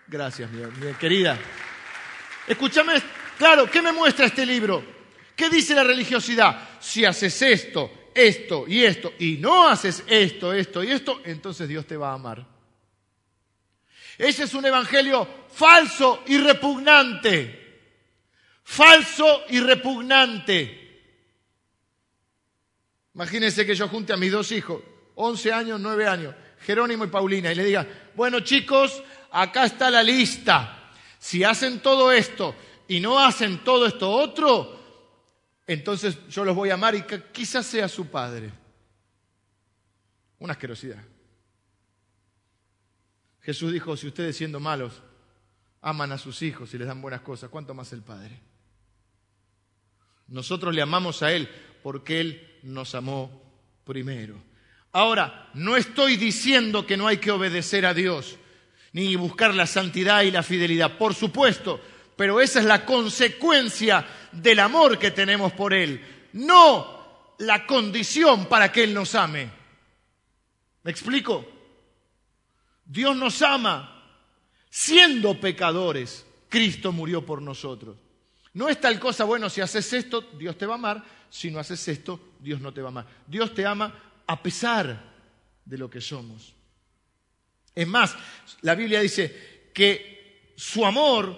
Gracias, 0.08 0.52
mi, 0.52 0.64
mi 0.86 0.94
querida. 0.96 1.40
Escúchame, 2.48 3.02
claro, 3.38 3.72
¿qué 3.72 3.82
me 3.82 3.94
muestra 3.94 4.26
este 4.26 4.46
libro? 4.46 4.84
¿Qué 5.38 5.50
dice 5.50 5.74
la 5.74 5.86
religiosidad? 5.86 6.68
Si 6.82 7.06
haces 7.06 7.42
esto, 7.42 8.10
esto 8.14 8.66
y 8.68 8.84
esto 8.84 9.14
y 9.20 9.38
no 9.38 9.70
haces 9.70 10.04
esto, 10.06 10.52
esto 10.52 10.84
y 10.84 10.92
esto, 10.92 11.22
entonces 11.24 11.70
Dios 11.70 11.88
te 11.88 11.96
va 11.96 12.12
a 12.12 12.16
amar. 12.16 12.57
Ese 14.18 14.44
es 14.44 14.54
un 14.54 14.66
evangelio 14.66 15.28
falso 15.52 16.24
y 16.26 16.38
repugnante. 16.38 17.66
Falso 18.64 19.44
y 19.50 19.60
repugnante. 19.60 20.88
Imagínense 23.14 23.66
que 23.66 23.76
yo 23.76 23.88
junte 23.88 24.14
a 24.14 24.18
mis 24.18 24.32
dos 24.32 24.52
hijos, 24.52 24.82
11 25.16 25.54
años, 25.54 25.80
9 25.80 26.08
años, 26.08 26.36
Jerónimo 26.62 27.06
y 27.06 27.08
Paulina, 27.08 27.52
y 27.52 27.56
le 27.56 27.64
diga, 27.64 27.88
bueno 28.16 28.42
chicos, 28.42 29.02
acá 29.32 29.66
está 29.66 29.90
la 29.90 30.04
lista. 30.04 30.92
Si 31.18 31.44
hacen 31.44 31.80
todo 31.80 32.12
esto 32.12 32.56
y 32.88 33.00
no 33.00 33.20
hacen 33.20 33.64
todo 33.64 33.88
esto 33.88 34.12
otro, 34.12 34.78
entonces 35.66 36.28
yo 36.28 36.46
los 36.46 36.56
voy 36.56 36.70
a 36.70 36.76
amar 36.76 36.96
y 36.96 37.04
quizás 37.32 37.66
sea 37.66 37.88
su 37.88 38.08
padre. 38.08 38.52
Una 40.40 40.54
asquerosidad. 40.54 41.04
Jesús 43.48 43.72
dijo, 43.72 43.96
si 43.96 44.08
ustedes 44.08 44.36
siendo 44.36 44.60
malos 44.60 45.02
aman 45.80 46.12
a 46.12 46.18
sus 46.18 46.42
hijos 46.42 46.74
y 46.74 46.78
les 46.78 46.86
dan 46.86 47.02
buenas 47.02 47.22
cosas, 47.22 47.50
¿cuánto 47.50 47.74
más 47.74 47.94
el 47.94 48.02
Padre? 48.02 48.38
Nosotros 50.28 50.76
le 50.76 50.82
amamos 50.82 51.24
a 51.24 51.32
Él 51.32 51.48
porque 51.82 52.20
Él 52.20 52.58
nos 52.64 52.94
amó 52.94 53.42
primero. 53.86 54.36
Ahora, 54.92 55.50
no 55.54 55.78
estoy 55.78 56.18
diciendo 56.18 56.86
que 56.86 56.98
no 56.98 57.08
hay 57.08 57.20
que 57.20 57.32
obedecer 57.32 57.86
a 57.86 57.94
Dios, 57.94 58.36
ni 58.92 59.16
buscar 59.16 59.56
la 59.56 59.66
santidad 59.66 60.24
y 60.24 60.32
la 60.32 60.44
fidelidad. 60.44 60.98
Por 60.98 61.16
supuesto, 61.16 61.80
pero 62.18 62.42
esa 62.42 62.60
es 62.60 62.66
la 62.66 62.84
consecuencia 62.84 64.06
del 64.34 64.60
amor 64.60 65.00
que 65.00 65.12
tenemos 65.12 65.54
por 65.54 65.74
Él, 65.74 66.02
no 66.34 67.32
la 67.38 67.66
condición 67.66 68.48
para 68.48 68.74
que 68.74 68.84
Él 68.84 68.94
nos 68.94 69.16
ame. 69.16 69.50
¿Me 70.84 70.92
explico? 70.92 71.57
Dios 72.88 73.16
nos 73.16 73.42
ama. 73.42 73.94
Siendo 74.70 75.40
pecadores, 75.40 76.26
Cristo 76.50 76.92
murió 76.92 77.26
por 77.26 77.42
nosotros. 77.42 77.98
No 78.54 78.70
es 78.70 78.80
tal 78.80 79.00
cosa, 79.00 79.24
bueno, 79.24 79.50
si 79.50 79.62
haces 79.62 79.92
esto, 79.94 80.22
Dios 80.22 80.58
te 80.58 80.66
va 80.66 80.74
a 80.74 80.78
amar, 80.78 81.04
si 81.30 81.52
no 81.52 81.60
haces 81.60 81.88
esto, 81.88 82.20
Dios 82.40 82.60
no 82.60 82.74
te 82.74 82.82
va 82.82 82.88
a 82.88 82.92
amar. 82.92 83.08
Dios 83.28 83.54
te 83.54 83.66
ama 83.66 83.94
a 84.26 84.42
pesar 84.42 85.00
de 85.64 85.78
lo 85.78 85.90
que 85.90 86.02
somos. 86.02 86.54
Es 87.76 87.88
más, 87.88 88.16
la 88.62 88.76
Biblia 88.76 89.02
dice 89.02 89.70
que 89.74 90.52
su 90.56 90.86
amor 90.86 91.38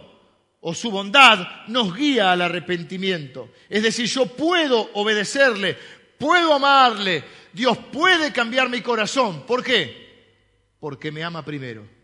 o 0.61 0.73
su 0.73 0.91
bondad 0.91 1.67
nos 1.67 1.95
guía 1.95 2.31
al 2.31 2.41
arrepentimiento. 2.41 3.51
Es 3.69 3.83
decir, 3.83 4.07
yo 4.07 4.25
puedo 4.25 4.89
obedecerle, 4.93 5.77
puedo 6.17 6.53
amarle, 6.53 7.23
Dios 7.51 7.77
puede 7.91 8.31
cambiar 8.31 8.69
mi 8.69 8.81
corazón. 8.81 9.45
¿Por 9.45 9.63
qué? 9.63 10.08
Porque 10.79 11.11
me 11.11 11.23
ama 11.23 11.43
primero. 11.43 11.99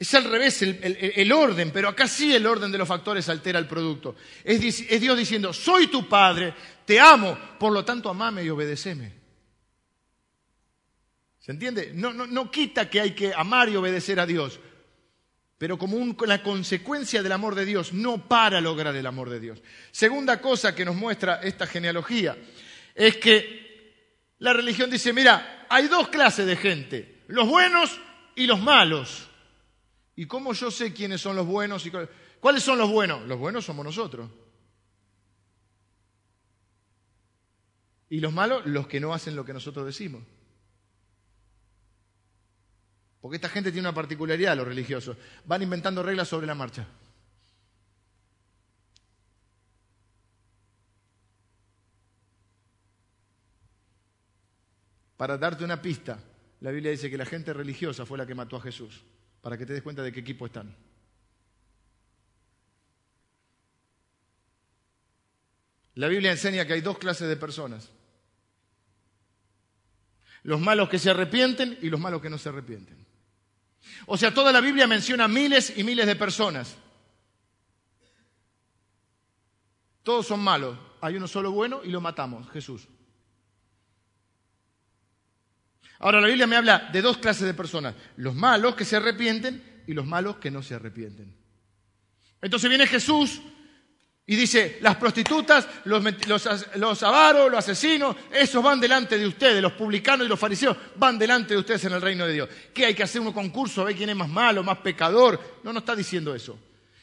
Es 0.00 0.14
al 0.14 0.24
revés 0.24 0.62
el, 0.62 1.30
orden, 1.30 1.70
pero 1.72 1.86
acá 1.86 2.08
sí 2.08 2.34
el 2.34 2.46
orden 2.46 2.72
de 2.72 2.78
los 2.78 2.88
factores 2.88 3.28
altera 3.28 3.58
el 3.58 3.66
producto. 3.68 4.16
Es, 4.42 4.80
es, 4.88 4.98
Dios 4.98 5.18
diciendo, 5.18 5.52
soy 5.52 5.88
tu 5.88 6.08
padre, 6.08 6.54
te 6.86 6.98
amo, 6.98 7.38
por 7.58 7.70
lo 7.70 7.84
tanto 7.84 8.08
amame 8.08 8.42
y 8.42 8.48
obedeceme. 8.48 9.19
¿Se 11.40 11.52
entiende? 11.52 11.92
No, 11.94 12.12
no, 12.12 12.26
no 12.26 12.50
quita 12.50 12.88
que 12.88 13.00
hay 13.00 13.12
que 13.12 13.32
amar 13.34 13.68
y 13.70 13.76
obedecer 13.76 14.20
a 14.20 14.26
Dios, 14.26 14.60
pero 15.56 15.78
como 15.78 16.14
la 16.26 16.42
consecuencia 16.42 17.22
del 17.22 17.32
amor 17.32 17.54
de 17.54 17.64
Dios, 17.64 17.92
no 17.92 18.28
para 18.28 18.60
lograr 18.60 18.94
el 18.94 19.06
amor 19.06 19.30
de 19.30 19.40
Dios. 19.40 19.62
Segunda 19.90 20.40
cosa 20.40 20.74
que 20.74 20.84
nos 20.84 20.94
muestra 20.94 21.40
esta 21.42 21.66
genealogía 21.66 22.36
es 22.94 23.16
que 23.16 24.34
la 24.38 24.52
religión 24.52 24.90
dice, 24.90 25.12
mira, 25.12 25.66
hay 25.68 25.88
dos 25.88 26.08
clases 26.08 26.46
de 26.46 26.56
gente, 26.56 27.22
los 27.28 27.48
buenos 27.48 27.98
y 28.36 28.46
los 28.46 28.60
malos. 28.60 29.28
¿Y 30.16 30.26
cómo 30.26 30.52
yo 30.52 30.70
sé 30.70 30.92
quiénes 30.92 31.22
son 31.22 31.36
los 31.36 31.46
buenos? 31.46 31.86
Y 31.86 31.92
cuáles 32.40 32.62
son 32.62 32.76
los 32.76 32.90
buenos? 32.90 33.26
Los 33.26 33.38
buenos 33.38 33.64
somos 33.64 33.84
nosotros. 33.84 34.30
Y 38.10 38.20
los 38.20 38.32
malos, 38.32 38.66
los 38.66 38.86
que 38.86 39.00
no 39.00 39.14
hacen 39.14 39.36
lo 39.36 39.44
que 39.44 39.54
nosotros 39.54 39.86
decimos. 39.86 40.22
Porque 43.20 43.36
esta 43.36 43.48
gente 43.48 43.70
tiene 43.70 43.88
una 43.88 43.94
particularidad, 43.94 44.56
los 44.56 44.66
religiosos. 44.66 45.16
Van 45.44 45.62
inventando 45.62 46.02
reglas 46.02 46.28
sobre 46.28 46.46
la 46.46 46.54
marcha. 46.54 46.86
Para 55.16 55.36
darte 55.36 55.64
una 55.64 55.82
pista, 55.82 56.18
la 56.60 56.70
Biblia 56.70 56.90
dice 56.90 57.10
que 57.10 57.18
la 57.18 57.26
gente 57.26 57.52
religiosa 57.52 58.06
fue 58.06 58.16
la 58.16 58.26
que 58.26 58.34
mató 58.34 58.56
a 58.56 58.62
Jesús 58.62 59.02
para 59.42 59.56
que 59.56 59.66
te 59.66 59.72
des 59.72 59.82
cuenta 59.82 60.02
de 60.02 60.12
qué 60.12 60.20
equipo 60.20 60.46
están. 60.46 60.74
La 65.94 66.08
Biblia 66.08 66.30
enseña 66.30 66.66
que 66.66 66.74
hay 66.74 66.80
dos 66.80 66.98
clases 66.98 67.28
de 67.28 67.36
personas. 67.36 67.90
Los 70.42 70.60
malos 70.60 70.88
que 70.88 70.98
se 70.98 71.10
arrepienten 71.10 71.78
y 71.82 71.90
los 71.90 72.00
malos 72.00 72.22
que 72.22 72.30
no 72.30 72.38
se 72.38 72.48
arrepienten. 72.48 73.09
O 74.06 74.16
sea, 74.16 74.32
toda 74.32 74.52
la 74.52 74.60
Biblia 74.60 74.86
menciona 74.86 75.28
miles 75.28 75.72
y 75.76 75.84
miles 75.84 76.06
de 76.06 76.16
personas. 76.16 76.76
Todos 80.02 80.26
son 80.26 80.40
malos. 80.40 80.78
Hay 81.00 81.16
uno 81.16 81.28
solo 81.28 81.52
bueno 81.52 81.80
y 81.84 81.90
lo 81.90 82.00
matamos, 82.00 82.50
Jesús. 82.50 82.88
Ahora 85.98 86.20
la 86.20 86.28
Biblia 86.28 86.46
me 86.46 86.56
habla 86.56 86.88
de 86.92 87.02
dos 87.02 87.18
clases 87.18 87.46
de 87.46 87.54
personas, 87.54 87.94
los 88.16 88.34
malos 88.34 88.74
que 88.74 88.86
se 88.86 88.96
arrepienten 88.96 89.82
y 89.86 89.92
los 89.92 90.06
malos 90.06 90.36
que 90.36 90.50
no 90.50 90.62
se 90.62 90.74
arrepienten. 90.74 91.34
Entonces 92.40 92.70
viene 92.70 92.86
Jesús 92.86 93.42
y 94.26 94.36
dice, 94.36 94.78
las 94.80 94.96
prostitutas, 94.96 95.66
los, 95.84 96.04
los, 96.76 97.02
avaros, 97.02 97.50
los 97.50 97.58
asesinos, 97.58 98.14
esos 98.30 98.62
van 98.62 98.78
delante 98.78 99.18
de 99.18 99.26
ustedes, 99.26 99.60
los 99.60 99.72
publicanos 99.72 100.26
y 100.26 100.28
los 100.28 100.38
fariseos 100.38 100.76
van 100.96 101.18
delante 101.18 101.54
de 101.54 101.60
ustedes 101.60 101.84
en 101.86 101.94
el 101.94 102.00
reino 102.00 102.26
de 102.26 102.34
Dios. 102.34 102.48
¿Qué 102.72 102.86
hay 102.86 102.94
que 102.94 103.02
hacer 103.02 103.20
un 103.20 103.32
concurso 103.32 103.82
a 103.82 103.84
ver 103.86 103.96
quién 103.96 104.10
es 104.10 104.16
más 104.16 104.28
malo, 104.28 104.62
más 104.62 104.78
pecador? 104.78 105.60
No, 105.64 105.72
no 105.72 105.80
está 105.80 105.96
diciendo 105.96 106.34
eso. 106.34 106.58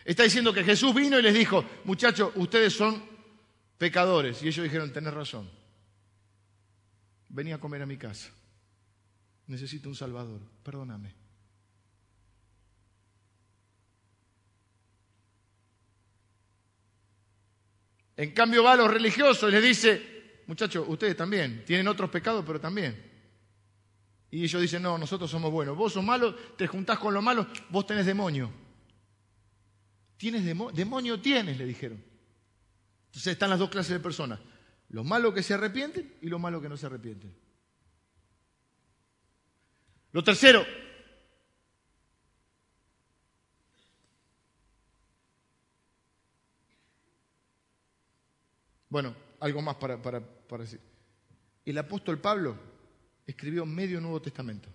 Está 0.06 0.24
diciendo 0.24 0.54
que 0.54 0.64
Jesús 0.64 0.96
vino 0.96 1.20
y 1.20 1.22
les 1.22 1.34
dijo, 1.34 1.66
muchachos, 1.84 2.32
ustedes 2.36 2.72
son 2.74 3.04
pecadores. 3.78 4.42
Y 4.42 4.48
ellos 4.48 4.64
dijeron, 4.64 4.94
tenés 4.94 5.14
razón. 5.14 5.50
Venía 7.28 7.56
a 7.56 7.60
comer 7.60 7.82
a 7.82 7.86
mi 7.86 7.98
casa 7.98 8.30
necesito 9.48 9.90
un 9.90 9.96
Salvador, 9.96 10.42
perdóname. 10.64 11.14
En 18.18 18.32
cambio 18.32 18.64
va 18.64 18.74
a 18.74 18.76
los 18.76 18.92
religiosos 18.92 19.48
y 19.48 19.52
les 19.54 19.64
dice, 19.64 20.42
muchachos, 20.48 20.86
ustedes 20.88 21.16
también, 21.16 21.64
tienen 21.66 21.88
otros 21.88 22.10
pecados, 22.10 22.44
pero 22.46 22.60
también. 22.60 23.00
Y 24.32 24.44
ellos 24.44 24.60
dicen, 24.60 24.82
no, 24.82 24.98
nosotros 24.98 25.30
somos 25.30 25.52
buenos. 25.52 25.78
Vos 25.78 25.94
sos 25.94 26.04
malo, 26.04 26.36
te 26.36 26.66
juntás 26.66 26.98
con 26.98 27.14
los 27.14 27.24
malos, 27.24 27.46
vos 27.70 27.86
tenés 27.86 28.08
demonio. 28.08 28.52
¿Tienes 30.18 30.44
demonio? 30.44 30.76
Demonio 30.76 31.22
tienes, 31.22 31.58
le 31.58 31.66
dijeron. 31.66 32.04
Entonces 33.06 33.34
están 33.34 33.52
las 33.52 33.60
dos 33.60 33.70
clases 33.70 33.94
de 33.94 34.00
personas. 34.00 34.40
Los 34.90 35.06
malos 35.06 35.34
que 35.34 35.44
se 35.44 35.54
arrepienten 35.54 36.16
y 36.22 36.28
los 36.28 36.40
malos 36.40 36.62
que 36.62 36.70
no 36.70 36.76
se 36.76 36.88
arrepienten. 36.88 37.34
Lo 40.12 40.24
tercero, 40.24 40.66
bueno, 48.90 49.16
algo 49.40 49.62
más 49.62 49.76
para, 49.76 50.02
para, 50.02 50.22
para 50.22 50.64
decir. 50.64 50.80
El 51.66 51.78
apóstol 51.78 52.20
Pablo 52.20 52.58
escribió 53.26 53.66
medio 53.66 54.00
Nuevo 54.00 54.22
Testamento. 54.22 54.70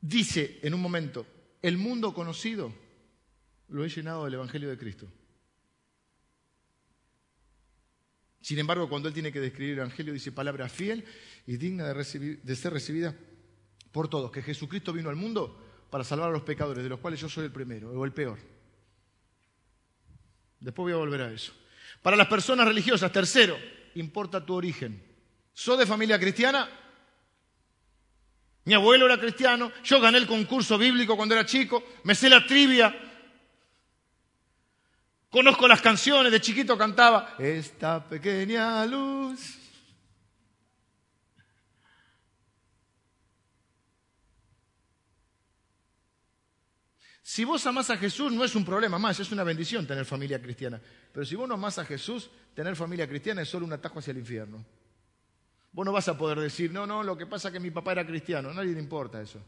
Dice 0.00 0.58
en 0.62 0.74
un 0.74 0.80
momento, 0.80 1.26
el 1.62 1.78
mundo 1.78 2.12
conocido 2.12 2.74
lo 3.68 3.84
he 3.84 3.88
llenado 3.88 4.24
del 4.24 4.34
Evangelio 4.34 4.68
de 4.68 4.76
Cristo. 4.76 5.08
Sin 8.40 8.58
embargo, 8.58 8.88
cuando 8.88 9.06
él 9.06 9.14
tiene 9.14 9.30
que 9.30 9.40
describir 9.40 9.74
el 9.74 9.78
Evangelio, 9.78 10.12
dice 10.12 10.32
palabra 10.32 10.68
fiel 10.68 11.04
y 11.46 11.56
digna 11.56 11.94
de, 11.94 12.56
ser 12.56 12.72
recibida 12.72 13.16
por 13.92 14.08
todos, 14.08 14.32
que 14.32 14.42
Jesucristo 14.42 14.92
vino 14.92 15.08
al 15.08 15.16
mundo 15.16 15.86
para 15.90 16.02
salvar 16.02 16.30
a 16.30 16.32
los 16.32 16.42
pecadores, 16.42 16.82
de 16.82 16.90
los 16.90 16.98
cuales 16.98 17.20
yo 17.20 17.28
soy 17.28 17.44
el 17.44 17.52
primero 17.52 17.92
o 17.92 18.04
el 18.04 18.12
peor. 18.12 18.38
Después 20.62 20.84
voy 20.84 20.92
a 20.92 20.96
volver 20.96 21.20
a 21.22 21.32
eso. 21.32 21.52
Para 22.02 22.16
las 22.16 22.28
personas 22.28 22.66
religiosas, 22.66 23.12
tercero, 23.12 23.58
importa 23.94 24.44
tu 24.44 24.54
origen. 24.54 25.02
¿Soy 25.52 25.76
de 25.76 25.86
familia 25.86 26.18
cristiana? 26.18 26.68
Mi 28.64 28.74
abuelo 28.74 29.06
era 29.06 29.18
cristiano, 29.18 29.72
yo 29.82 30.00
gané 30.00 30.18
el 30.18 30.26
concurso 30.26 30.78
bíblico 30.78 31.16
cuando 31.16 31.34
era 31.34 31.44
chico, 31.44 31.82
me 32.04 32.14
sé 32.14 32.30
la 32.30 32.46
trivia, 32.46 32.94
Conozco 35.32 35.66
las 35.66 35.80
canciones, 35.80 36.30
de 36.30 36.42
chiquito 36.42 36.76
cantaba, 36.76 37.36
esta 37.38 38.06
pequeña 38.06 38.84
luz. 38.84 39.61
Si 47.22 47.44
vos 47.44 47.64
amás 47.66 47.88
a 47.90 47.96
Jesús 47.96 48.32
no 48.32 48.44
es 48.44 48.56
un 48.56 48.64
problema 48.64 48.98
más, 48.98 49.20
es 49.20 49.30
una 49.30 49.44
bendición 49.44 49.86
tener 49.86 50.04
familia 50.04 50.42
cristiana. 50.42 50.80
Pero 51.12 51.24
si 51.24 51.36
vos 51.36 51.48
no 51.48 51.54
amás 51.54 51.78
a 51.78 51.84
Jesús, 51.84 52.30
tener 52.52 52.74
familia 52.74 53.08
cristiana 53.08 53.42
es 53.42 53.48
solo 53.48 53.64
un 53.64 53.72
atajo 53.72 54.00
hacia 54.00 54.10
el 54.10 54.18
infierno. 54.18 54.64
Vos 55.70 55.86
no 55.86 55.92
vas 55.92 56.08
a 56.08 56.18
poder 56.18 56.40
decir, 56.40 56.72
no, 56.72 56.86
no, 56.86 57.02
lo 57.02 57.16
que 57.16 57.26
pasa 57.26 57.48
es 57.48 57.52
que 57.54 57.60
mi 57.60 57.70
papá 57.70 57.92
era 57.92 58.04
cristiano. 58.04 58.50
A 58.50 58.54
nadie 58.54 58.72
le 58.72 58.80
importa 58.80 59.22
eso. 59.22 59.40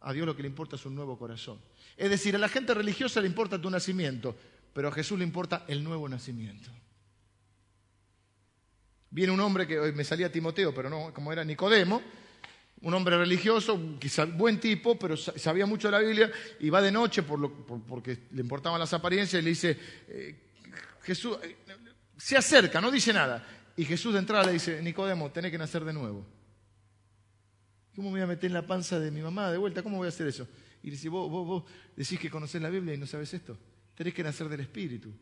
A 0.00 0.12
Dios 0.12 0.26
lo 0.26 0.36
que 0.36 0.42
le 0.42 0.48
importa 0.48 0.76
es 0.76 0.84
un 0.84 0.94
nuevo 0.94 1.18
corazón. 1.18 1.58
Es 1.96 2.10
decir, 2.10 2.36
a 2.36 2.38
la 2.38 2.48
gente 2.48 2.74
religiosa 2.74 3.20
le 3.20 3.26
importa 3.26 3.60
tu 3.60 3.70
nacimiento, 3.70 4.36
pero 4.74 4.88
a 4.88 4.92
Jesús 4.92 5.18
le 5.18 5.24
importa 5.24 5.64
el 5.66 5.82
nuevo 5.82 6.08
nacimiento. 6.08 6.70
Viene 9.10 9.32
un 9.32 9.40
hombre 9.40 9.66
que 9.66 9.80
hoy 9.80 9.92
me 9.92 10.04
salía 10.04 10.30
Timoteo, 10.30 10.74
pero 10.74 10.90
no, 10.90 11.14
como 11.14 11.32
era 11.32 11.42
Nicodemo, 11.42 12.02
un 12.82 12.94
hombre 12.94 13.16
religioso, 13.16 13.98
quizá 13.98 14.24
buen 14.26 14.60
tipo, 14.60 14.98
pero 14.98 15.16
sabía 15.16 15.66
mucho 15.66 15.88
de 15.88 15.92
la 15.92 16.00
Biblia, 16.00 16.30
y 16.60 16.70
va 16.70 16.82
de 16.82 16.92
noche 16.92 17.22
porque 17.22 18.26
le 18.32 18.40
importaban 18.40 18.78
las 18.78 18.92
apariencias 18.92 19.40
y 19.40 19.44
le 19.44 19.50
dice, 19.50 19.78
eh, 20.08 20.34
Jesús, 21.02 21.38
eh, 21.42 21.56
se 22.16 22.36
acerca, 22.36 22.80
no 22.80 22.90
dice 22.90 23.12
nada. 23.12 23.46
Y 23.76 23.84
Jesús 23.84 24.12
de 24.12 24.20
entrada 24.20 24.46
le 24.46 24.52
dice, 24.52 24.82
Nicodemo, 24.82 25.30
tenés 25.30 25.50
que 25.50 25.58
nacer 25.58 25.84
de 25.84 25.92
nuevo. 25.92 26.26
¿Cómo 27.94 28.08
me 28.08 28.18
voy 28.18 28.22
a 28.22 28.26
meter 28.26 28.46
en 28.46 28.54
la 28.54 28.66
panza 28.66 28.98
de 28.98 29.10
mi 29.10 29.20
mamá 29.20 29.50
de 29.50 29.58
vuelta? 29.58 29.82
¿Cómo 29.82 29.98
voy 29.98 30.06
a 30.06 30.08
hacer 30.08 30.26
eso? 30.26 30.48
Y 30.82 30.90
dice, 30.90 31.08
vos, 31.08 31.30
vos, 31.30 31.46
vos 31.46 31.64
decís 31.94 32.18
que 32.18 32.30
conocés 32.30 32.60
la 32.60 32.70
Biblia 32.70 32.94
y 32.94 32.98
no 32.98 33.06
sabes 33.06 33.32
esto. 33.34 33.58
Tenés 33.94 34.14
que 34.14 34.22
nacer 34.22 34.48
del 34.48 34.60
Espíritu. 34.60 35.12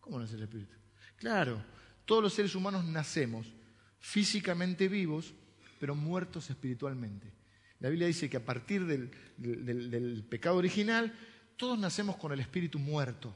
¿Cómo 0.00 0.18
nacer 0.18 0.36
del 0.36 0.44
Espíritu? 0.44 0.74
Claro, 1.16 1.62
todos 2.04 2.22
los 2.22 2.32
seres 2.32 2.54
humanos 2.54 2.84
nacemos 2.84 3.46
físicamente 3.98 4.88
vivos, 4.88 5.34
pero 5.80 5.94
muertos 5.96 6.50
espiritualmente. 6.50 7.32
La 7.80 7.88
Biblia 7.88 8.06
dice 8.06 8.28
que 8.28 8.36
a 8.36 8.44
partir 8.44 8.84
del, 8.84 10.24
pecado 10.28 10.56
original, 10.56 11.12
todos 11.56 11.78
nacemos 11.78 12.16
con 12.16 12.32
el 12.32 12.40
espíritu 12.40 12.78
muerto. 12.78 13.34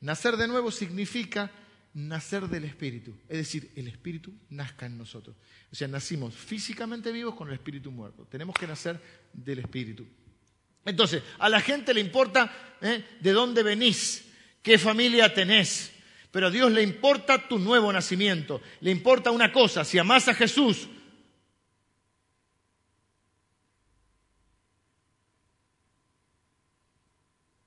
Nacer 0.00 0.36
de 0.36 0.46
nuevo 0.46 0.70
significa 0.70 1.50
nacer 1.94 2.46
del 2.46 2.64
Espíritu, 2.64 3.16
es 3.26 3.38
decir, 3.38 3.72
el 3.74 3.88
Espíritu 3.88 4.30
nazca 4.50 4.84
en 4.84 4.98
nosotros. 4.98 5.34
O 5.72 5.74
sea, 5.74 5.88
nacimos 5.88 6.34
físicamente 6.34 7.10
vivos 7.10 7.34
con 7.34 7.48
el 7.48 7.54
Espíritu 7.54 7.90
muerto. 7.90 8.26
Tenemos 8.26 8.54
que 8.54 8.66
nacer 8.66 9.00
del 9.32 9.60
Espíritu. 9.60 10.06
Entonces, 10.84 11.22
a 11.38 11.48
la 11.48 11.62
gente 11.62 11.94
le 11.94 12.02
importa 12.02 12.76
¿eh? 12.82 13.02
de 13.18 13.32
dónde 13.32 13.62
venís, 13.62 14.26
qué 14.62 14.76
familia 14.76 15.32
tenés, 15.32 15.90
pero 16.30 16.48
a 16.48 16.50
Dios 16.50 16.70
le 16.70 16.82
importa 16.82 17.48
tu 17.48 17.58
nuevo 17.58 17.90
nacimiento. 17.90 18.60
Le 18.82 18.90
importa 18.90 19.30
una 19.30 19.50
cosa, 19.50 19.82
si 19.82 19.96
amás 19.96 20.28
a 20.28 20.34
Jesús, 20.34 20.90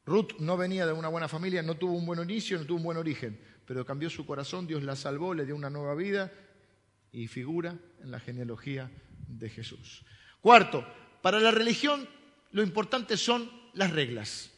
Ruth 0.09 0.39
no 0.39 0.57
venía 0.57 0.87
de 0.87 0.91
una 0.91 1.07
buena 1.07 1.27
familia, 1.27 1.61
no 1.61 1.75
tuvo 1.75 1.93
un 1.93 2.05
buen 2.05 2.19
inicio, 2.19 2.57
no 2.57 2.65
tuvo 2.65 2.77
un 2.77 2.83
buen 2.83 2.97
origen, 2.97 3.39
pero 3.65 3.85
cambió 3.85 4.09
su 4.09 4.25
corazón, 4.25 4.65
Dios 4.65 4.83
la 4.83 4.95
salvó, 4.95 5.35
le 5.35 5.45
dio 5.45 5.55
una 5.55 5.69
nueva 5.69 5.93
vida 5.93 6.33
y 7.11 7.27
figura 7.27 7.77
en 8.01 8.09
la 8.09 8.19
genealogía 8.19 8.89
de 9.27 9.49
Jesús. 9.49 10.03
Cuarto, 10.41 10.83
para 11.21 11.39
la 11.39 11.51
religión 11.51 12.09
lo 12.51 12.63
importante 12.63 13.17
son 13.17 13.51
las 13.73 13.91
reglas. 13.91 14.49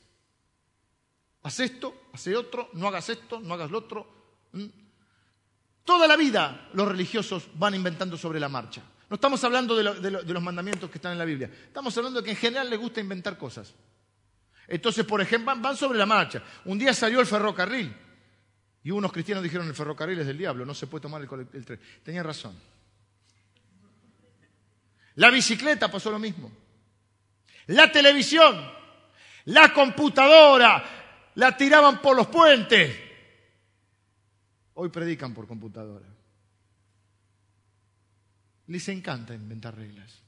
Haz 1.43 1.59
esto, 1.59 2.01
haz 2.13 2.27
otro, 2.27 2.69
no 2.73 2.87
hagas 2.87 3.09
esto, 3.09 3.41
no 3.41 3.53
hagas 3.53 3.71
lo 3.71 3.79
otro. 3.79 4.07
Toda 5.83 6.07
la 6.07 6.15
vida 6.15 6.69
los 6.73 6.87
religiosos 6.87 7.49
van 7.55 7.75
inventando 7.75 8.15
sobre 8.15 8.39
la 8.39 8.47
marcha. 8.47 8.81
No 9.09 9.15
estamos 9.15 9.43
hablando 9.43 9.75
de 9.75 10.33
los 10.33 10.43
mandamientos 10.43 10.89
que 10.89 10.97
están 10.97 11.11
en 11.11 11.17
la 11.17 11.25
Biblia, 11.25 11.51
estamos 11.65 11.97
hablando 11.97 12.21
de 12.21 12.25
que 12.25 12.31
en 12.31 12.37
general 12.37 12.69
les 12.69 12.79
gusta 12.79 13.01
inventar 13.01 13.37
cosas. 13.37 13.73
Entonces, 14.67 15.05
por 15.05 15.21
ejemplo, 15.21 15.53
van 15.57 15.75
sobre 15.75 15.97
la 15.97 16.05
marcha. 16.05 16.43
Un 16.65 16.77
día 16.77 16.93
salió 16.93 17.19
el 17.19 17.25
ferrocarril 17.25 17.93
y 18.83 18.91
unos 18.91 19.11
cristianos 19.11 19.43
dijeron 19.43 19.67
el 19.67 19.75
ferrocarril 19.75 20.19
es 20.19 20.27
del 20.27 20.37
diablo, 20.37 20.65
no 20.65 20.73
se 20.73 20.87
puede 20.87 21.03
tomar 21.03 21.21
el, 21.21 21.65
tren. 21.65 21.79
Tenían 22.03 22.25
razón. 22.25 22.55
La 25.15 25.29
bicicleta 25.29 25.91
pasó 25.91 26.09
lo 26.09 26.19
mismo. 26.19 26.51
La 27.67 27.91
televisión, 27.91 28.59
la 29.45 29.71
computadora, 29.71 30.83
la 31.35 31.55
tiraban 31.55 32.01
por 32.01 32.15
los 32.15 32.27
puentes. 32.27 32.97
Hoy 34.73 34.89
predican 34.89 35.33
por 35.33 35.47
computadora. 35.47 36.07
Les 38.67 38.87
encanta 38.87 39.35
inventar 39.35 39.75
reglas. 39.75 40.23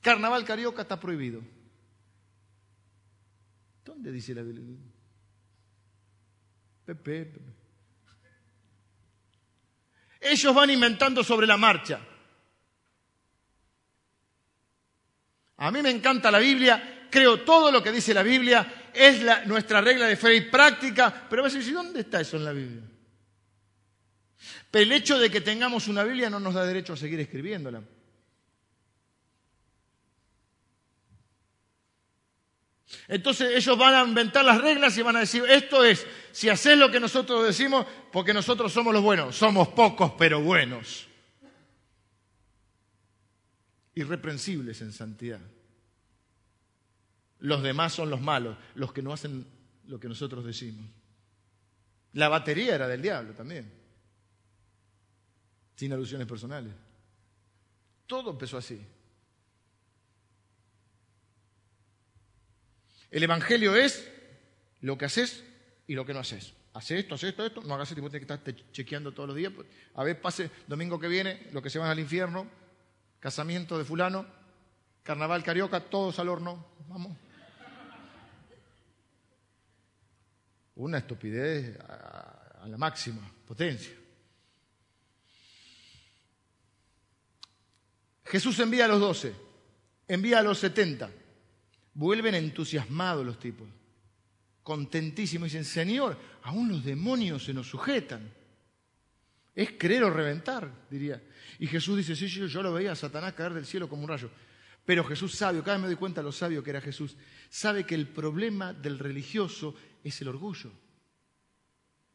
Carnaval 0.00 0.44
carioca 0.44 0.82
está 0.82 0.98
prohibido. 0.98 1.42
¿Dónde 3.84 4.12
dice 4.12 4.34
la 4.34 4.42
Biblia? 4.42 4.76
Pepe, 6.84 7.32
Ellos 10.20 10.54
van 10.54 10.70
inventando 10.70 11.24
sobre 11.24 11.46
la 11.46 11.56
marcha. 11.56 12.00
A 15.56 15.70
mí 15.70 15.82
me 15.82 15.90
encanta 15.90 16.30
la 16.30 16.38
Biblia, 16.38 17.08
creo 17.10 17.42
todo 17.42 17.70
lo 17.70 17.82
que 17.82 17.92
dice 17.92 18.14
la 18.14 18.22
Biblia, 18.22 18.90
es 18.92 19.22
nuestra 19.46 19.80
regla 19.80 20.06
de 20.06 20.16
fe 20.16 20.34
y 20.34 20.40
práctica, 20.42 21.26
pero 21.28 21.42
a 21.42 21.44
veces, 21.44 21.66
¿y 21.68 21.72
dónde 21.72 22.00
está 22.00 22.20
eso 22.20 22.36
en 22.36 22.44
la 22.44 22.52
Biblia? 22.52 22.82
Pero 24.70 24.84
el 24.84 24.92
hecho 24.92 25.18
de 25.18 25.30
que 25.30 25.40
tengamos 25.40 25.86
una 25.86 26.02
Biblia 26.02 26.30
no 26.30 26.40
nos 26.40 26.54
da 26.54 26.64
derecho 26.64 26.94
a 26.94 26.96
seguir 26.96 27.20
escribiéndola. 27.20 27.82
Entonces 33.08 33.56
ellos 33.56 33.76
van 33.76 33.94
a 33.94 34.08
inventar 34.08 34.44
las 34.44 34.60
reglas 34.60 34.96
y 34.96 35.02
van 35.02 35.16
a 35.16 35.20
decir, 35.20 35.44
esto 35.48 35.84
es, 35.84 36.06
si 36.30 36.48
haces 36.48 36.76
lo 36.76 36.90
que 36.90 37.00
nosotros 37.00 37.46
decimos, 37.46 37.86
porque 38.12 38.32
nosotros 38.32 38.72
somos 38.72 38.92
los 38.92 39.02
buenos, 39.02 39.36
somos 39.36 39.68
pocos 39.68 40.12
pero 40.18 40.40
buenos. 40.40 41.08
Irreprensibles 43.94 44.80
en 44.80 44.92
santidad. 44.92 45.40
Los 47.40 47.62
demás 47.62 47.92
son 47.92 48.08
los 48.08 48.20
malos, 48.20 48.56
los 48.74 48.92
que 48.92 49.02
no 49.02 49.12
hacen 49.12 49.46
lo 49.86 49.98
que 49.98 50.08
nosotros 50.08 50.44
decimos. 50.44 50.88
La 52.12 52.28
batería 52.28 52.74
era 52.74 52.86
del 52.86 53.02
diablo 53.02 53.32
también, 53.32 53.72
sin 55.74 55.92
alusiones 55.92 56.26
personales. 56.26 56.72
Todo 58.06 58.30
empezó 58.30 58.58
así. 58.58 58.80
El 63.12 63.22
Evangelio 63.22 63.76
es 63.76 64.10
lo 64.80 64.96
que 64.96 65.04
haces 65.04 65.44
y 65.86 65.94
lo 65.94 66.06
que 66.06 66.14
no 66.14 66.20
haces. 66.20 66.54
Haces 66.72 67.00
esto, 67.00 67.14
haces 67.14 67.28
esto, 67.28 67.44
esto, 67.44 67.60
no 67.62 67.74
hagas 67.74 67.90
esto, 67.90 68.00
y 68.00 68.02
vos 68.02 68.10
que 68.10 68.16
estar 68.16 68.40
chequeando 68.72 69.12
todos 69.12 69.28
los 69.28 69.36
días. 69.36 69.52
A 69.94 70.02
ver, 70.02 70.18
pase 70.18 70.50
domingo 70.66 70.98
que 70.98 71.08
viene, 71.08 71.46
lo 71.52 71.60
que 71.60 71.68
se 71.68 71.78
van 71.78 71.90
al 71.90 72.00
infierno, 72.00 72.46
casamiento 73.20 73.76
de 73.76 73.84
fulano, 73.84 74.26
carnaval 75.02 75.44
carioca, 75.44 75.80
todos 75.80 76.18
al 76.18 76.30
horno. 76.30 76.66
Vamos. 76.88 77.14
Una 80.76 80.96
estupidez 80.96 81.78
a 81.80 82.66
la 82.66 82.78
máxima 82.78 83.30
potencia. 83.46 83.92
Jesús 88.24 88.58
envía 88.60 88.86
a 88.86 88.88
los 88.88 89.00
doce, 89.00 89.34
envía 90.08 90.38
a 90.38 90.42
los 90.42 90.58
setenta. 90.58 91.10
Vuelven 91.94 92.34
entusiasmados 92.34 93.24
los 93.24 93.38
tipos, 93.38 93.68
contentísimos. 94.62 95.46
Dicen, 95.46 95.64
Señor, 95.64 96.18
aún 96.42 96.68
los 96.68 96.84
demonios 96.84 97.44
se 97.44 97.52
nos 97.52 97.68
sujetan. 97.68 98.32
Es 99.54 99.72
creer 99.78 100.04
o 100.04 100.10
reventar, 100.10 100.86
diría. 100.90 101.22
Y 101.58 101.66
Jesús 101.66 101.98
dice, 101.98 102.16
sí, 102.16 102.26
yo, 102.28 102.46
yo 102.46 102.62
lo 102.62 102.72
veía 102.72 102.92
a 102.92 102.96
Satanás 102.96 103.34
caer 103.34 103.52
del 103.52 103.66
cielo 103.66 103.88
como 103.88 104.02
un 104.02 104.08
rayo. 104.08 104.30
Pero 104.84 105.04
Jesús 105.04 105.34
sabio, 105.34 105.62
cada 105.62 105.76
vez 105.76 105.82
me 105.82 105.88
doy 105.88 105.96
cuenta 105.96 106.22
lo 106.22 106.32
sabio 106.32 106.62
que 106.62 106.70
era 106.70 106.80
Jesús, 106.80 107.16
sabe 107.48 107.84
que 107.84 107.94
el 107.94 108.08
problema 108.08 108.72
del 108.72 108.98
religioso 108.98 109.74
es 110.02 110.20
el 110.22 110.28
orgullo. 110.28 110.72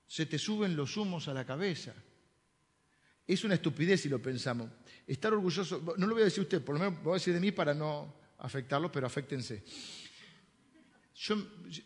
Se 0.07 0.25
te 0.25 0.39
suben 0.39 0.75
los 0.75 0.97
humos 0.97 1.27
a 1.27 1.33
la 1.33 1.45
cabeza. 1.45 1.93
Es 3.25 3.43
una 3.43 3.55
estupidez 3.55 4.01
si 4.01 4.09
lo 4.09 4.21
pensamos. 4.21 4.69
Estar 5.05 5.33
orgulloso, 5.33 5.95
no 5.97 6.07
lo 6.07 6.13
voy 6.13 6.23
a 6.23 6.25
decir 6.25 6.43
usted, 6.43 6.63
por 6.63 6.75
lo 6.75 6.79
menos 6.79 7.03
voy 7.03 7.11
a 7.11 7.13
decir 7.15 7.33
de 7.33 7.39
mí 7.39 7.51
para 7.51 7.73
no 7.73 8.15
afectarlos, 8.39 8.91
pero 8.91 9.07
afectense. 9.07 9.63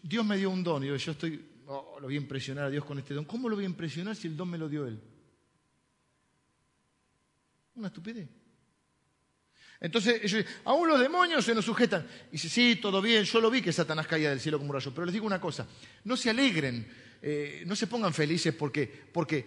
Dios 0.04 0.26
me 0.26 0.38
dio 0.38 0.50
un 0.50 0.64
don 0.64 0.84
y 0.84 0.88
yo, 0.88 0.96
estoy, 0.96 1.44
oh, 1.68 1.98
lo 2.00 2.08
voy 2.08 2.16
a 2.16 2.18
impresionar 2.18 2.66
a 2.66 2.70
Dios 2.70 2.84
con 2.84 3.00
este 3.00 3.14
don. 3.14 3.26
¿Cómo 3.26 3.48
lo 3.48 3.56
voy 3.56 3.66
a 3.66 3.70
impresionar 3.70 4.16
si 4.16 4.28
el 4.28 4.36
don 4.36 4.50
me 4.50 4.58
lo 4.58 4.68
dio 4.68 4.86
Él? 4.86 5.00
Una 7.76 7.88
estupidez. 7.88 8.28
Entonces 9.80 10.22
ellos 10.24 10.46
dicen, 10.46 10.62
aún 10.66 10.88
los 10.88 11.00
demonios 11.00 11.44
se 11.44 11.56
nos 11.56 11.66
sujetan. 11.66 12.06
Y 12.30 12.34
dice, 12.34 12.50
sí, 12.50 12.76
todo 12.80 13.02
bien, 13.02 13.24
yo 13.24 13.42
lo 13.42 13.50
vi 13.50 13.62
que 13.62 13.74
Satanás 13.74 14.06
caía 14.06 14.30
del 14.30 14.40
cielo 14.40 14.60
como 14.60 14.70
un 14.70 14.76
rayo. 14.76 14.92
Pero 14.94 15.06
les 15.06 15.14
digo 15.14 15.26
una 15.26 15.42
cosa, 15.42 15.68
no 16.04 16.16
se 16.16 16.30
alegren, 16.30 16.88
eh, 17.22 17.64
no 17.66 17.76
se 17.76 17.88
pongan 17.88 18.14
felices 18.14 18.54
porque, 18.54 18.86
porque, 18.86 19.44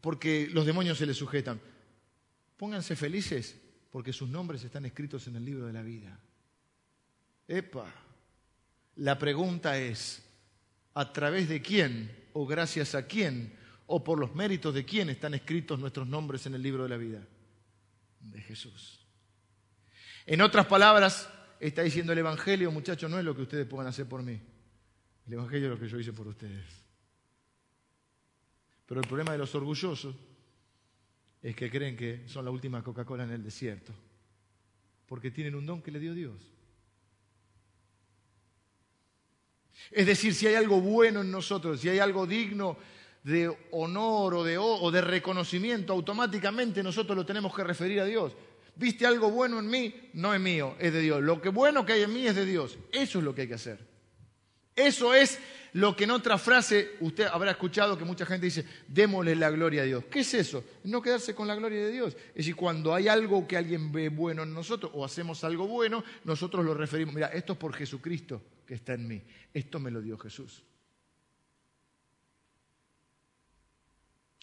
porque 0.00 0.48
los 0.50 0.64
demonios 0.64 0.96
se 0.96 1.04
les 1.04 1.16
sujetan. 1.16 1.60
Pónganse 2.56 2.96
felices 2.96 3.56
porque 3.90 4.14
sus 4.14 4.30
nombres 4.30 4.64
están 4.64 4.86
escritos 4.86 5.26
en 5.26 5.36
el 5.36 5.44
libro 5.44 5.66
de 5.66 5.72
la 5.74 5.82
vida. 5.82 6.18
Epa, 7.48 7.92
la 8.96 9.18
pregunta 9.18 9.78
es, 9.78 10.22
¿a 10.94 11.12
través 11.12 11.48
de 11.48 11.62
quién 11.62 12.10
o 12.32 12.46
gracias 12.46 12.94
a 12.94 13.06
quién 13.06 13.52
o 13.86 14.02
por 14.02 14.18
los 14.18 14.34
méritos 14.34 14.74
de 14.74 14.84
quién 14.84 15.10
están 15.10 15.34
escritos 15.34 15.78
nuestros 15.78 16.06
nombres 16.06 16.46
en 16.46 16.54
el 16.54 16.62
libro 16.62 16.82
de 16.82 16.88
la 16.88 16.96
vida? 16.96 17.26
De 18.20 18.40
Jesús. 18.40 19.00
En 20.24 20.40
otras 20.40 20.66
palabras, 20.66 21.28
está 21.60 21.82
diciendo 21.82 22.12
el 22.12 22.18
Evangelio, 22.18 22.72
muchachos, 22.72 23.10
no 23.10 23.18
es 23.18 23.24
lo 23.24 23.36
que 23.36 23.42
ustedes 23.42 23.66
puedan 23.66 23.86
hacer 23.86 24.06
por 24.06 24.22
mí. 24.22 24.40
El 25.26 25.32
Evangelio 25.32 25.66
es 25.66 25.74
lo 25.74 25.80
que 25.80 25.88
yo 25.88 26.00
hice 26.00 26.12
por 26.12 26.26
ustedes. 26.26 26.64
Pero 28.86 29.00
el 29.00 29.06
problema 29.06 29.32
de 29.32 29.38
los 29.38 29.54
orgullosos 29.54 30.14
es 31.42 31.54
que 31.54 31.70
creen 31.70 31.96
que 31.96 32.24
son 32.28 32.44
la 32.44 32.50
última 32.50 32.82
Coca-Cola 32.82 33.24
en 33.24 33.30
el 33.30 33.44
desierto, 33.44 33.92
porque 35.06 35.30
tienen 35.30 35.54
un 35.54 35.66
don 35.66 35.82
que 35.82 35.90
le 35.90 36.00
dio 36.00 36.14
Dios. 36.14 36.55
Es 39.90 40.06
decir, 40.06 40.34
si 40.34 40.46
hay 40.46 40.54
algo 40.54 40.80
bueno 40.80 41.20
en 41.20 41.30
nosotros, 41.30 41.80
si 41.80 41.88
hay 41.88 41.98
algo 41.98 42.26
digno 42.26 42.76
de 43.22 43.52
honor 43.72 44.34
o 44.34 44.90
de, 44.90 45.00
reconocimiento, 45.00 45.92
automáticamente 45.92 46.82
nosotros 46.82 47.16
lo 47.16 47.26
tenemos 47.26 47.54
que 47.54 47.64
referir 47.64 48.00
a 48.00 48.04
Dios. 48.04 48.32
Viste 48.76 49.06
algo 49.06 49.30
bueno 49.30 49.58
en 49.58 49.68
mí, 49.68 50.10
no 50.12 50.34
es 50.34 50.40
mío, 50.40 50.76
es 50.78 50.92
de 50.92 51.00
Dios. 51.00 51.22
Lo 51.22 51.40
que 51.40 51.48
bueno 51.48 51.84
que 51.84 51.94
hay 51.94 52.02
en 52.02 52.12
mí 52.12 52.26
es 52.26 52.36
de 52.36 52.44
Dios. 52.44 52.78
Eso 52.92 53.18
es 53.18 53.24
lo 53.24 53.34
que 53.34 53.42
hay 53.42 53.48
que 53.48 53.54
hacer. 53.54 53.78
Eso 54.76 55.14
es 55.14 55.40
lo 55.72 55.96
que 55.96 56.04
en 56.04 56.10
otra 56.10 56.36
frase 56.36 56.96
usted 57.00 57.26
habrá 57.26 57.52
escuchado 57.52 57.96
que 57.96 58.04
mucha 58.04 58.26
gente 58.26 58.46
dice, 58.46 58.64
démosle 58.86 59.34
la 59.34 59.50
gloria 59.50 59.82
a 59.82 59.86
Dios. 59.86 60.04
¿Qué 60.10 60.20
es 60.20 60.34
eso? 60.34 60.62
No 60.84 61.00
quedarse 61.00 61.34
con 61.34 61.48
la 61.48 61.54
gloria 61.54 61.86
de 61.86 61.90
Dios. 61.90 62.16
Es 62.28 62.34
decir, 62.34 62.54
cuando 62.54 62.94
hay 62.94 63.08
algo 63.08 63.48
que 63.48 63.56
alguien 63.56 63.90
ve 63.90 64.08
bueno 64.08 64.42
en 64.42 64.52
nosotros 64.52 64.92
o 64.94 65.04
hacemos 65.04 65.42
algo 65.44 65.66
bueno, 65.66 66.04
nosotros 66.24 66.64
lo 66.64 66.74
referimos, 66.74 67.14
mira, 67.14 67.28
esto 67.28 67.54
es 67.54 67.58
por 67.58 67.72
Jesucristo 67.72 68.42
que 68.66 68.74
está 68.74 68.94
en 68.94 69.08
mí. 69.08 69.22
Esto 69.54 69.78
me 69.80 69.90
lo 69.90 70.00
dio 70.00 70.18
Jesús. 70.18 70.62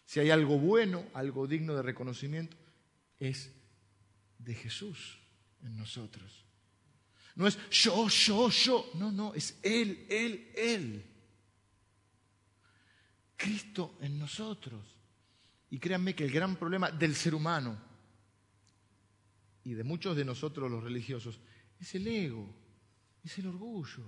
Si 0.06 0.20
hay 0.20 0.30
algo 0.30 0.58
bueno, 0.58 1.06
algo 1.14 1.48
digno 1.48 1.76
de 1.76 1.82
reconocimiento, 1.82 2.56
es 3.20 3.52
de 4.38 4.54
Jesús 4.54 5.18
en 5.64 5.76
nosotros. 5.76 6.46
No 7.36 7.48
es 7.48 7.58
yo, 7.70 8.08
yo, 8.10 8.50
yo. 8.50 8.92
No, 8.96 9.12
no, 9.12 9.34
es 9.34 9.58
Él, 9.64 10.06
Él, 10.10 10.52
Él. 10.56 11.06
Cristo 13.36 13.98
en 14.02 14.20
nosotros. 14.20 14.98
Y 15.70 15.80
créanme 15.80 16.16
que 16.16 16.26
el 16.26 16.32
gran 16.32 16.56
problema 16.56 16.92
del 16.92 17.16
ser 17.16 17.34
humano 17.34 17.78
y 19.64 19.74
de 19.74 19.84
muchos 19.84 20.16
de 20.16 20.26
nosotros 20.26 20.70
los 20.70 20.84
religiosos 20.84 21.40
es 21.80 21.96
el 21.96 22.08
ego, 22.08 22.54
es 23.24 23.38
el 23.38 23.48
orgullo. 23.48 24.04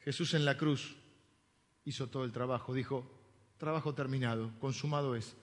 Jesús 0.00 0.34
en 0.34 0.44
la 0.44 0.56
cruz 0.56 0.96
hizo 1.84 2.08
todo 2.08 2.24
el 2.24 2.30
trabajo, 2.30 2.72
dijo, 2.72 3.10
trabajo 3.58 3.92
terminado, 3.92 4.56
consumado 4.60 5.16
es, 5.16 5.34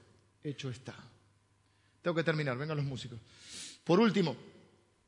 hecho 0.41 0.69
está. 0.69 0.95
Tengo 2.01 2.15
que 2.15 2.23
terminar, 2.23 2.57
vengan 2.57 2.77
los 2.77 2.85
músicos. 2.85 3.19
Por 3.83 3.99
último, 3.99 4.37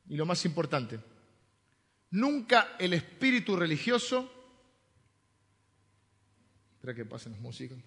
y 0.08 0.16
lo 0.16 0.26
más 0.26 0.44
importante, 0.44 1.00
nunca 2.10 2.76
el 2.78 2.92
espíritu 2.92 3.56
religioso, 3.56 4.30
espera 6.74 6.94
que 6.94 7.06
pasen 7.06 7.32
los 7.32 7.40
músicos, 7.40 7.78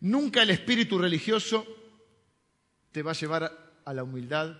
Nunca 0.00 0.42
el 0.42 0.50
espíritu 0.50 0.98
religioso 0.98 1.66
te 2.92 3.02
va 3.02 3.12
a 3.12 3.14
llevar 3.14 3.80
a 3.84 3.94
la 3.94 4.04
humildad 4.04 4.56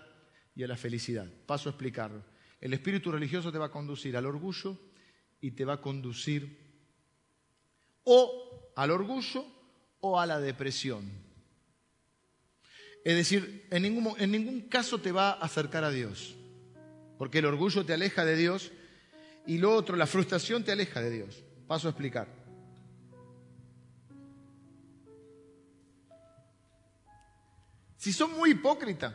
y 0.55 0.63
a 0.63 0.67
la 0.67 0.75
felicidad. 0.75 1.27
Paso 1.45 1.69
a 1.69 1.71
explicarlo. 1.71 2.23
El 2.59 2.73
espíritu 2.73 3.11
religioso 3.11 3.51
te 3.51 3.57
va 3.57 3.67
a 3.67 3.71
conducir 3.71 4.17
al 4.17 4.25
orgullo 4.25 4.77
y 5.39 5.51
te 5.51 5.63
va 5.63 5.73
a 5.73 5.81
conducir 5.81 6.57
o 8.03 8.73
al 8.75 8.91
orgullo 8.91 9.45
o 10.01 10.19
a 10.19 10.25
la 10.25 10.39
depresión. 10.39 11.09
Es 13.05 13.15
decir, 13.15 13.65
en 13.71 13.83
ningún, 13.83 14.13
en 14.19 14.31
ningún 14.31 14.61
caso 14.61 14.99
te 14.99 15.11
va 15.11 15.31
a 15.31 15.45
acercar 15.45 15.83
a 15.83 15.91
Dios, 15.91 16.35
porque 17.17 17.39
el 17.39 17.45
orgullo 17.45 17.85
te 17.85 17.93
aleja 17.93 18.25
de 18.25 18.35
Dios 18.35 18.71
y 19.47 19.57
lo 19.57 19.73
otro, 19.73 19.95
la 19.95 20.05
frustración 20.05 20.63
te 20.63 20.71
aleja 20.71 21.01
de 21.01 21.09
Dios. 21.09 21.43
Paso 21.67 21.87
a 21.87 21.91
explicar. 21.91 22.27
Si 27.99 28.13
son 28.13 28.31
muy 28.37 28.51
hipócritas, 28.51 29.13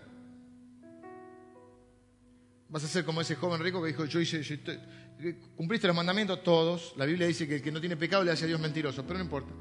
vas 2.68 2.84
a 2.84 2.86
ser 2.86 3.02
como 3.02 3.22
ese 3.22 3.34
joven 3.34 3.62
rico 3.62 3.80
que 3.80 3.88
dijo, 3.88 4.04
yo 4.04 4.20
hice, 4.20 4.42
cumpliste 5.56 5.86
los 5.86 5.96
mandamientos 5.96 6.42
todos, 6.42 6.92
la 6.98 7.06
Biblia 7.06 7.26
dice 7.26 7.48
que 7.48 7.54
el 7.56 7.62
que 7.62 7.72
no 7.72 7.80
tiene 7.80 7.96
pecado 7.96 8.22
le 8.22 8.30
hace 8.30 8.44
a 8.44 8.46
Dios 8.46 8.60
mentiroso, 8.60 9.02
pero 9.04 9.18
no 9.18 9.24
importa. 9.24 9.54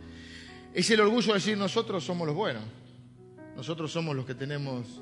Es 0.73 0.91
el 0.91 0.99
orgullo 0.99 1.27
de 1.27 1.33
decir 1.35 1.57
nosotros 1.57 2.03
somos 2.03 2.27
los 2.27 2.35
buenos, 2.35 2.65
nosotros 3.55 3.93
somos 3.93 4.13
los 4.13 4.25
que 4.25 4.35
tenemos 4.35 5.01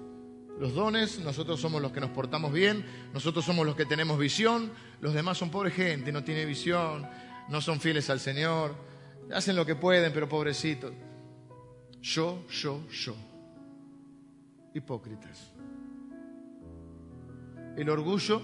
los 0.59 0.75
dones, 0.75 1.17
nosotros 1.17 1.59
somos 1.59 1.81
los 1.81 1.91
que 1.91 1.99
nos 1.99 2.11
portamos 2.11 2.53
bien, 2.53 2.85
nosotros 3.15 3.43
somos 3.43 3.65
los 3.65 3.75
que 3.75 3.87
tenemos 3.87 4.19
visión, 4.19 4.71
los 4.99 5.15
demás 5.15 5.39
son 5.39 5.49
pobre 5.49 5.71
gente, 5.71 6.11
no 6.11 6.23
tiene 6.23 6.45
visión, 6.45 7.09
no 7.49 7.59
son 7.59 7.81
fieles 7.81 8.07
al 8.11 8.19
Señor, 8.19 8.75
hacen 9.33 9.55
lo 9.55 9.65
que 9.65 9.73
pueden, 9.73 10.13
pero 10.13 10.29
pobrecitos. 10.29 10.93
Yo, 12.03 12.45
yo, 12.51 12.87
yo 12.91 13.30
hipócritas. 14.73 15.51
El 17.75 17.89
orgullo, 17.89 18.41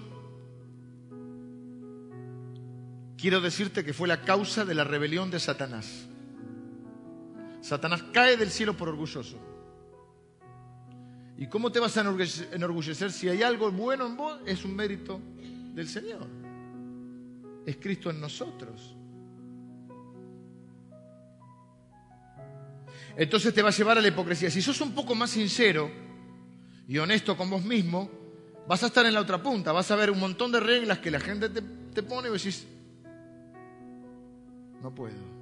quiero 3.16 3.40
decirte 3.40 3.84
que 3.84 3.92
fue 3.92 4.08
la 4.08 4.22
causa 4.22 4.64
de 4.64 4.74
la 4.74 4.84
rebelión 4.84 5.30
de 5.30 5.38
Satanás. 5.38 6.08
Satanás 7.60 8.04
cae 8.12 8.36
del 8.36 8.50
cielo 8.50 8.76
por 8.76 8.88
orgulloso. 8.88 9.36
¿Y 11.36 11.46
cómo 11.46 11.70
te 11.70 11.78
vas 11.78 11.96
a 11.96 12.00
enorgullecer 12.00 13.12
si 13.12 13.28
hay 13.28 13.42
algo 13.42 13.70
bueno 13.70 14.06
en 14.06 14.16
vos? 14.16 14.40
Es 14.44 14.64
un 14.64 14.74
mérito 14.74 15.20
del 15.74 15.88
Señor. 15.88 16.26
Es 17.64 17.76
Cristo 17.76 18.10
en 18.10 18.20
nosotros. 18.20 18.96
Entonces 23.16 23.52
te 23.52 23.62
va 23.62 23.68
a 23.68 23.72
llevar 23.72 23.98
a 23.98 24.00
la 24.00 24.08
hipocresía. 24.08 24.50
Si 24.50 24.62
sos 24.62 24.80
un 24.80 24.94
poco 24.94 25.14
más 25.14 25.30
sincero, 25.30 26.07
y 26.88 26.96
honesto 26.96 27.36
con 27.36 27.50
vos 27.50 27.62
mismo, 27.62 28.10
vas 28.66 28.82
a 28.82 28.86
estar 28.86 29.04
en 29.04 29.12
la 29.12 29.20
otra 29.20 29.42
punta, 29.42 29.72
vas 29.72 29.90
a 29.90 29.96
ver 29.96 30.10
un 30.10 30.18
montón 30.18 30.50
de 30.50 30.58
reglas 30.58 30.98
que 30.98 31.10
la 31.10 31.20
gente 31.20 31.50
te, 31.50 32.02
pone 32.02 32.30
y 32.30 32.32
decís, 32.32 32.66
no 34.82 34.94
puedo. 34.94 35.38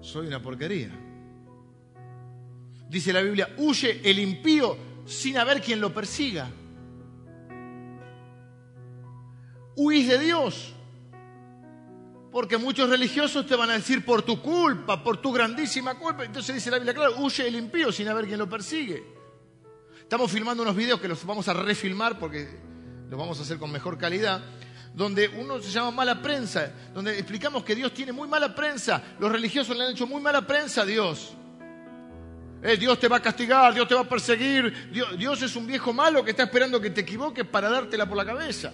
Soy 0.00 0.28
una 0.28 0.40
porquería. 0.40 0.90
Dice 2.88 3.12
la 3.12 3.20
Biblia, 3.20 3.52
huye 3.58 4.00
el 4.08 4.20
impío 4.20 4.76
sin 5.06 5.38
haber 5.38 5.60
quien 5.60 5.80
lo 5.80 5.92
persiga. 5.92 6.48
Huís 9.74 10.06
de 10.08 10.18
Dios 10.20 10.72
porque 12.30 12.58
muchos 12.58 12.88
religiosos 12.88 13.46
te 13.46 13.56
van 13.56 13.70
a 13.70 13.74
decir 13.74 14.04
por 14.04 14.22
tu 14.22 14.40
culpa, 14.42 15.02
por 15.02 15.16
tu 15.18 15.32
grandísima 15.32 15.94
culpa. 15.94 16.24
Entonces 16.24 16.54
dice 16.54 16.70
la 16.70 16.76
Biblia, 16.78 16.94
claro, 16.94 17.14
huye 17.18 17.46
el 17.46 17.56
impío 17.56 17.90
sin 17.90 18.08
haber 18.08 18.26
quien 18.26 18.38
lo 18.38 18.48
persigue. 18.48 19.02
Estamos 20.00 20.30
filmando 20.30 20.62
unos 20.62 20.76
videos 20.76 21.00
que 21.00 21.08
los 21.08 21.24
vamos 21.24 21.48
a 21.48 21.54
refilmar 21.54 22.18
porque 22.18 22.48
los 23.08 23.18
vamos 23.18 23.38
a 23.38 23.42
hacer 23.42 23.58
con 23.58 23.72
mejor 23.72 23.96
calidad, 23.96 24.42
donde 24.94 25.28
uno 25.28 25.60
se 25.60 25.70
llama 25.70 25.90
mala 25.90 26.20
prensa, 26.20 26.72
donde 26.92 27.18
explicamos 27.18 27.64
que 27.64 27.74
Dios 27.74 27.92
tiene 27.94 28.12
muy 28.12 28.28
mala 28.28 28.54
prensa. 28.54 29.02
Los 29.18 29.32
religiosos 29.32 29.76
le 29.76 29.84
han 29.84 29.92
hecho 29.92 30.06
muy 30.06 30.20
mala 30.20 30.46
prensa 30.46 30.82
a 30.82 30.84
Dios. 30.84 31.34
Eh, 32.62 32.76
Dios 32.76 32.98
te 32.98 33.06
va 33.06 33.18
a 33.18 33.22
castigar, 33.22 33.72
Dios 33.72 33.86
te 33.86 33.94
va 33.94 34.02
a 34.02 34.08
perseguir. 34.08 34.90
Dios, 34.90 35.16
Dios 35.16 35.40
es 35.42 35.54
un 35.56 35.66
viejo 35.66 35.92
malo 35.92 36.24
que 36.24 36.32
está 36.32 36.42
esperando 36.42 36.80
que 36.80 36.90
te 36.90 37.02
equivoques 37.02 37.46
para 37.46 37.70
dártela 37.70 38.06
por 38.06 38.16
la 38.16 38.24
cabeza. 38.24 38.72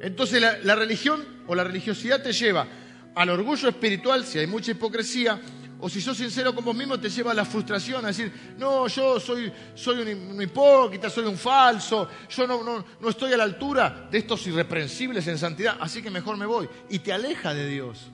Entonces 0.00 0.40
la, 0.62 0.74
religión 0.74 1.22
o 1.46 1.54
la 1.54 1.62
religiosidad 1.62 2.22
te 2.22 2.32
lleva 2.32 2.66
al 3.14 3.28
orgullo 3.28 3.68
espiritual, 3.68 4.24
si 4.24 4.38
hay 4.38 4.46
mucha 4.46 4.70
hipocresía, 4.70 5.40
o 5.82 5.88
si 5.88 6.00
sos 6.00 6.16
sincero 6.16 6.54
con 6.54 6.64
vos 6.64 6.76
mismo, 6.76 6.98
te 6.98 7.08
lleva 7.08 7.32
a 7.32 7.34
la 7.34 7.44
frustración, 7.44 8.04
a 8.04 8.08
decir, 8.08 8.32
no, 8.58 8.86
yo 8.86 9.18
soy, 9.18 9.50
soy 9.74 10.00
un, 10.02 10.40
hipócrita, 10.40 11.08
soy 11.08 11.24
un 11.24 11.36
falso, 11.36 12.08
yo 12.28 12.46
no, 12.46 12.62
no, 12.62 12.84
no, 13.00 13.08
estoy 13.08 13.32
a 13.32 13.36
la 13.36 13.44
altura 13.44 14.08
de 14.10 14.18
estos 14.18 14.46
irreprensibles 14.46 15.26
en 15.26 15.38
santidad, 15.38 15.76
así 15.80 16.02
que 16.02 16.10
mejor 16.10 16.36
me 16.36 16.46
voy. 16.46 16.68
Y 16.90 16.98
te 16.98 17.12
aleja 17.12 17.54
de 17.54 17.66
Dios. 17.66 18.10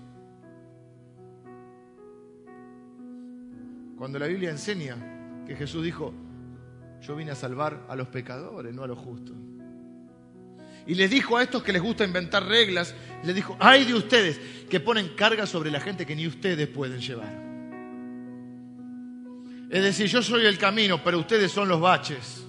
Cuando 3.97 4.18
la 4.18 4.26
Biblia 4.26 4.51
enseña 4.51 5.45
que 5.47 5.57
Jesús 5.57 5.82
dijo, 5.82 6.14
yo 7.01 7.16
vine 7.16 7.32
a 7.32 7.37
salvar 7.37 7.87
a 7.89 7.97
los 7.97 8.09
pecadores, 8.09 8.72
no 8.74 8.84
a 8.84 8.87
los 8.87 8.99
justos. 8.99 9.37
Y 10.87 10.95
les 10.95 11.11
dijo 11.11 11.37
a 11.37 11.43
estos 11.43 11.62
que 11.62 11.72
les 11.72 11.82
gusta 11.82 12.05
inventar 12.05 12.47
reglas, 12.47 12.95
les 13.24 13.34
dijo, 13.34 13.57
ay 13.59 13.84
de 13.84 13.95
ustedes 13.95 14.41
que 14.70 14.80
ponen 14.80 15.09
carga 15.16 15.47
sobre 15.47 15.70
la 15.70 15.80
gente 15.80 16.07
que 16.07 16.14
ni 16.14 16.26
ustedes 16.26 16.68
pueden 16.68 17.01
llevar. 17.01 17.47
Es 19.68 19.82
decir, 19.82 20.07
yo 20.07 20.22
soy 20.22 20.47
el 20.47 20.59
camino, 20.59 21.03
pero 21.03 21.18
ustedes 21.18 21.51
son 21.51 21.68
los 21.68 21.80
baches. 21.80 22.45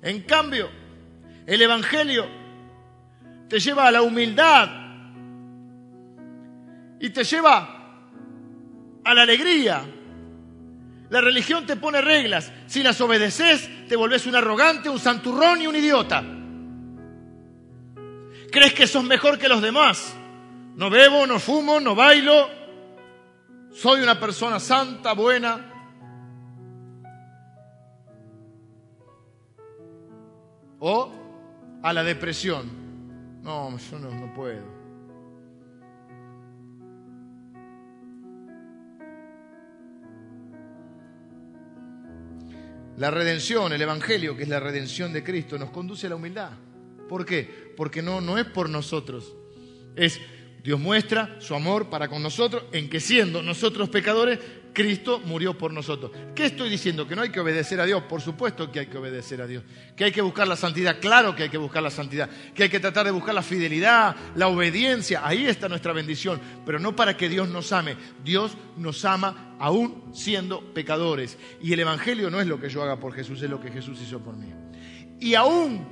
En 0.00 0.22
cambio, 0.22 0.70
el 1.46 1.60
Evangelio 1.60 2.26
te 3.48 3.60
lleva 3.60 3.86
a 3.86 3.90
la 3.90 4.02
humildad 4.02 4.68
y 7.00 7.10
te 7.10 7.24
lleva 7.24 8.08
a 9.04 9.14
la 9.14 9.22
alegría, 9.22 9.84
la 11.08 11.20
religión 11.20 11.66
te 11.66 11.76
pone 11.76 12.00
reglas. 12.00 12.52
Si 12.66 12.82
las 12.82 13.00
obedeces, 13.00 13.68
te 13.88 13.96
volvés 13.96 14.26
un 14.26 14.34
arrogante, 14.34 14.88
un 14.88 14.98
santurrón 14.98 15.62
y 15.62 15.66
un 15.66 15.76
idiota. 15.76 16.24
Crees 18.50 18.74
que 18.74 18.86
sos 18.86 19.04
mejor 19.04 19.38
que 19.38 19.48
los 19.48 19.62
demás. 19.62 20.14
No 20.74 20.90
bebo, 20.90 21.26
no 21.26 21.38
fumo, 21.38 21.80
no 21.80 21.94
bailo. 21.94 22.48
Soy 23.72 24.00
una 24.00 24.18
persona 24.18 24.58
santa, 24.58 25.12
buena. 25.12 25.72
O 30.80 31.12
a 31.82 31.92
la 31.92 32.02
depresión. 32.02 33.42
No, 33.42 33.76
yo 33.78 33.98
no, 33.98 34.10
no 34.10 34.34
puedo. 34.34 34.75
La 42.96 43.10
redención, 43.10 43.72
el 43.72 43.82
Evangelio, 43.82 44.36
que 44.36 44.44
es 44.44 44.48
la 44.48 44.60
redención 44.60 45.12
de 45.12 45.22
Cristo, 45.22 45.58
nos 45.58 45.70
conduce 45.70 46.06
a 46.06 46.10
la 46.10 46.16
humildad. 46.16 46.50
¿Por 47.08 47.26
qué? 47.26 47.72
Porque 47.76 48.02
no, 48.02 48.20
no 48.20 48.38
es 48.38 48.46
por 48.46 48.70
nosotros. 48.70 49.34
Es 49.94 50.20
Dios 50.62 50.80
muestra 50.80 51.36
su 51.40 51.54
amor 51.54 51.90
para 51.90 52.08
con 52.08 52.22
nosotros 52.22 52.64
en 52.72 52.90
que 52.90 52.98
siendo 52.98 53.42
nosotros 53.42 53.88
pecadores, 53.88 54.40
Cristo 54.76 55.22
murió 55.24 55.56
por 55.56 55.72
nosotros. 55.72 56.10
¿Qué 56.34 56.44
estoy 56.44 56.68
diciendo? 56.68 57.08
Que 57.08 57.16
no 57.16 57.22
hay 57.22 57.30
que 57.30 57.40
obedecer 57.40 57.80
a 57.80 57.86
Dios. 57.86 58.02
Por 58.02 58.20
supuesto 58.20 58.70
que 58.70 58.80
hay 58.80 58.86
que 58.88 58.98
obedecer 58.98 59.40
a 59.40 59.46
Dios. 59.46 59.64
Que 59.96 60.04
hay 60.04 60.12
que 60.12 60.20
buscar 60.20 60.46
la 60.46 60.54
santidad. 60.54 61.00
Claro 61.00 61.34
que 61.34 61.44
hay 61.44 61.48
que 61.48 61.56
buscar 61.56 61.82
la 61.82 61.90
santidad. 61.90 62.28
Que 62.54 62.64
hay 62.64 62.68
que 62.68 62.78
tratar 62.78 63.06
de 63.06 63.10
buscar 63.10 63.34
la 63.34 63.40
fidelidad, 63.40 64.14
la 64.34 64.48
obediencia. 64.48 65.26
Ahí 65.26 65.46
está 65.46 65.66
nuestra 65.66 65.94
bendición. 65.94 66.38
Pero 66.66 66.78
no 66.78 66.94
para 66.94 67.16
que 67.16 67.30
Dios 67.30 67.48
nos 67.48 67.72
ame. 67.72 67.96
Dios 68.22 68.52
nos 68.76 69.02
ama 69.06 69.56
aún 69.58 70.10
siendo 70.12 70.60
pecadores. 70.74 71.38
Y 71.62 71.72
el 71.72 71.80
Evangelio 71.80 72.28
no 72.28 72.38
es 72.38 72.46
lo 72.46 72.60
que 72.60 72.68
yo 72.68 72.82
haga 72.82 73.00
por 73.00 73.14
Jesús, 73.14 73.40
es 73.40 73.48
lo 73.48 73.58
que 73.58 73.70
Jesús 73.70 73.98
hizo 74.02 74.20
por 74.20 74.36
mí. 74.36 74.52
Y 75.20 75.36
aún 75.36 75.86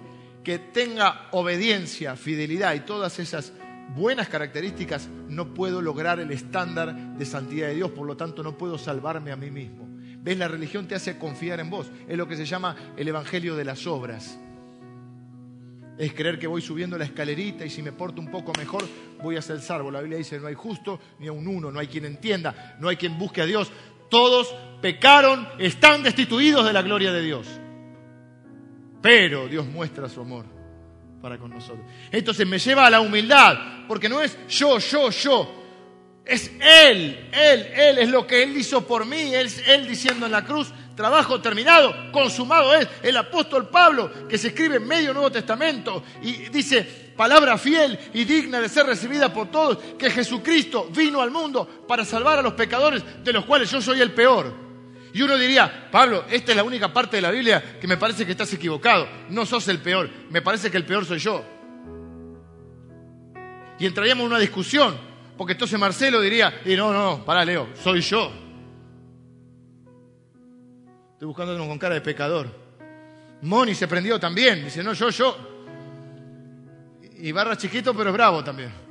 que 0.45 0.59
tenga 0.59 1.28
obediencia, 1.30 2.16
fidelidad 2.16 2.74
y 2.74 2.80
todas 2.80 3.18
esas 3.18 3.55
buenas 3.95 4.28
características, 4.28 5.09
no 5.28 5.55
puedo 5.55 5.82
lograr 5.82 6.20
el 6.20 6.30
estándar 6.30 6.95
de 7.16 7.24
santidad 7.24 7.68
de 7.68 7.74
Dios, 7.74 7.91
por 7.91 8.07
lo 8.07 8.16
tanto 8.16 8.43
no 8.43 8.57
puedo 8.57 8.78
salvarme 8.78 9.32
a 9.32 9.37
mí 9.37 9.51
mismo. 9.51 9.89
¿Ves? 10.22 10.39
La 10.39 10.49
religión 10.49 10.89
te 10.89 10.95
hace 10.95 11.18
confiar 11.18 11.61
en 11.61 11.70
vos. 11.70 11.91
Es 12.09 12.16
lo 12.16 12.26
que 12.26 12.37
se 12.37 12.47
llama 12.47 12.74
el 12.97 13.07
Evangelio 13.07 13.57
de 13.57 13.64
las 13.64 13.87
obras. 13.87 14.39
Es 15.99 16.12
creer 16.14 16.39
que 16.39 16.47
voy 16.47 16.62
subiendo 16.62 16.99
la 16.99 17.05
escalerita 17.05 17.64
y 17.64 17.70
si 17.70 17.82
me 17.82 17.93
porto 17.93 18.20
un 18.20 18.30
poco 18.30 18.53
mejor 18.57 18.85
voy 19.22 19.37
a 19.37 19.43
ser 19.43 19.61
salvo. 19.61 19.91
La 19.91 20.01
Biblia 20.01 20.18
dice, 20.18 20.41
no 20.41 20.47
hay 20.47 20.55
justo 20.55 20.99
ni 21.20 21.28
a 21.28 21.32
un 21.32 21.47
uno, 21.47 21.70
no 21.70 21.78
hay 21.78 21.87
quien 21.87 22.07
entienda, 22.07 22.76
no 22.80 22.89
hay 22.89 22.97
quien 22.97 23.18
busque 23.18 23.43
a 23.43 23.47
Dios. 23.47 23.70
Todos 24.11 24.55
pecaron, 24.80 25.47
están 25.59 26.03
destituidos 26.03 26.64
de 26.64 26.72
la 26.72 26.82
gloria 26.82 27.12
de 27.12 27.22
Dios. 27.22 27.47
Pero 29.03 29.47
Dios 29.47 29.66
muestra 29.66 30.09
su 30.09 30.22
amor 30.22 30.64
Entonces 32.11 32.47
me 32.47 32.59
lleva 32.59 32.87
a 32.87 32.91
la 32.91 33.01
humildad, 33.01 33.87
porque 33.89 34.09
no 34.09 34.20
es 34.22 34.37
yo, 34.49 34.79
yo, 34.79 35.11
yo. 35.11 35.62
Es 36.25 36.51
Él, 36.61 37.29
Él, 37.33 37.66
Él 37.75 37.99
es 37.99 38.09
lo 38.09 38.27
que 38.27 38.43
Él 38.43 38.57
hizo 38.57 38.87
por 38.87 39.05
mí, 39.05 39.35
Él, 39.35 39.51
Él 39.66 39.87
diciendo 39.87 40.25
en 40.27 40.33
la 40.33 40.45
cruz, 40.45 40.72
trabajo 40.97 41.41
terminado, 41.41 41.95
consumado 42.12 42.75
es. 42.75 42.89
El 43.03 43.16
apóstol 43.16 43.68
Pablo, 43.68 44.29
que 44.29 44.39
se 44.39 44.49
escribe 44.49 44.77
en 44.77 44.87
medio 44.87 45.12
Nuevo 45.12 45.31
Testamento 45.31 46.03
y 46.22 46.49
dice, 46.49 46.83
palabra 47.16 47.59
fiel 47.59 47.99
y 48.14 48.25
digna 48.25 48.61
de 48.61 48.68
ser 48.68 48.87
recibida 48.87 49.33
por 49.33 49.51
todos, 49.51 49.79
que 49.99 50.11
Jesucristo 50.11 50.89
vino 50.95 51.20
al 51.20 51.31
mundo 51.31 51.85
para 51.87 52.05
salvar 52.05 52.39
a 52.39 52.43
los 52.43 52.55
pecadores, 52.55 53.03
de 53.22 53.33
los 53.33 53.45
cuales 53.45 53.70
yo 53.70 53.83
soy 53.83 54.01
el 54.01 54.12
peor. 54.12 54.64
Y 55.15 55.23
uno 55.23 55.39
diría, 55.39 55.89
Pablo, 55.93 56.25
esta 56.29 56.51
es 56.51 56.57
la 56.57 56.65
única 56.65 56.93
parte 56.93 57.17
de 57.17 57.23
la 57.23 57.31
Biblia 57.31 57.79
que 57.81 57.87
me 57.87 57.97
parece 57.97 58.27
que 58.27 58.33
estás 58.33 58.53
equivocado. 58.53 59.09
No 59.29 59.47
sos 59.47 59.69
el 59.69 59.79
peor, 59.79 60.11
me 60.29 60.43
parece 60.43 60.73
que 60.73 60.77
el 60.77 60.85
peor 60.85 61.07
soy 61.07 61.21
yo. 61.21 61.45
Y 63.79 63.87
entraríamos 63.87 64.25
en 64.25 64.31
una 64.33 64.41
discusión, 64.41 64.99
porque 65.39 65.53
entonces 65.53 65.79
Marcelo 65.79 66.21
diría, 66.21 66.61
y 66.65 66.75
no, 66.75 66.93
no, 66.93 67.25
pará, 67.25 67.45
Leo, 67.45 67.69
soy 67.81 68.01
yo. 68.01 68.33
Estoy 71.12 71.29
buscando 71.29 71.55
uno 71.55 71.69
con 71.69 71.79
cara 71.79 71.95
de 71.95 72.01
pecador. 72.01 72.49
Moni 73.43 73.77
se 73.77 73.87
prendió 73.87 74.19
también, 74.19 74.65
dice, 74.65 74.83
no, 74.83 74.95
yo, 74.95 75.11
yo. 75.11 75.39
Y 77.19 77.31
Barra 77.31 77.57
chiquito, 77.57 77.95
pero 77.95 78.11
es 78.11 78.15
bravo 78.15 78.43
también. 78.43 78.84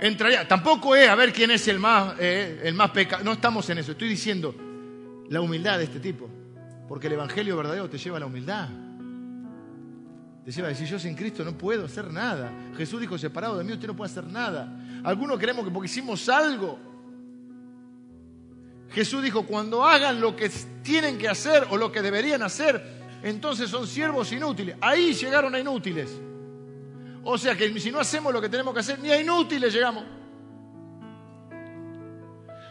Entraría. 0.00 0.48
Tampoco 0.48 0.96
es 0.96 1.08
a 1.08 1.14
ver 1.14 1.32
quién 1.32 1.50
es 1.50 1.68
el 1.68 1.78
más, 1.78 2.14
eh, 2.18 2.62
el 2.64 2.74
más 2.74 2.90
pecado. 2.90 3.22
No 3.22 3.32
estamos 3.32 3.68
en 3.70 3.78
eso. 3.78 3.92
Estoy 3.92 4.08
diciendo 4.08 4.54
la 5.28 5.40
humildad 5.40 5.78
de 5.78 5.84
este 5.84 6.00
tipo. 6.00 6.28
Porque 6.88 7.06
el 7.06 7.12
Evangelio 7.12 7.56
verdadero 7.56 7.88
te 7.88 7.98
lleva 7.98 8.16
a 8.16 8.20
la 8.20 8.26
humildad. 8.26 8.68
Te 10.44 10.50
lleva 10.50 10.68
a 10.68 10.70
decir, 10.70 10.88
yo 10.88 10.98
sin 10.98 11.14
Cristo 11.14 11.44
no 11.44 11.56
puedo 11.56 11.84
hacer 11.84 12.10
nada. 12.10 12.50
Jesús 12.76 13.00
dijo, 13.00 13.16
separado 13.18 13.58
de 13.58 13.64
mí 13.64 13.72
usted 13.72 13.86
no 13.86 13.94
puede 13.94 14.10
hacer 14.10 14.24
nada. 14.24 14.76
Algunos 15.04 15.38
creemos 15.38 15.64
que 15.64 15.70
porque 15.70 15.86
hicimos 15.86 16.28
algo. 16.28 16.78
Jesús 18.90 19.22
dijo, 19.22 19.46
cuando 19.46 19.86
hagan 19.86 20.20
lo 20.20 20.34
que 20.34 20.50
tienen 20.82 21.16
que 21.16 21.28
hacer 21.28 21.66
o 21.70 21.76
lo 21.76 21.92
que 21.92 22.02
deberían 22.02 22.42
hacer, 22.42 22.82
entonces 23.22 23.70
son 23.70 23.86
siervos 23.86 24.32
inútiles. 24.32 24.76
Ahí 24.80 25.12
llegaron 25.12 25.54
a 25.54 25.60
inútiles. 25.60 26.10
O 27.24 27.36
sea 27.36 27.54
que 27.54 27.78
si 27.78 27.90
no 27.90 28.00
hacemos 28.00 28.32
lo 28.32 28.40
que 28.40 28.48
tenemos 28.48 28.72
que 28.72 28.80
hacer, 28.80 28.98
ni 28.98 29.10
a 29.10 29.20
inútiles 29.20 29.72
llegamos. 29.72 30.04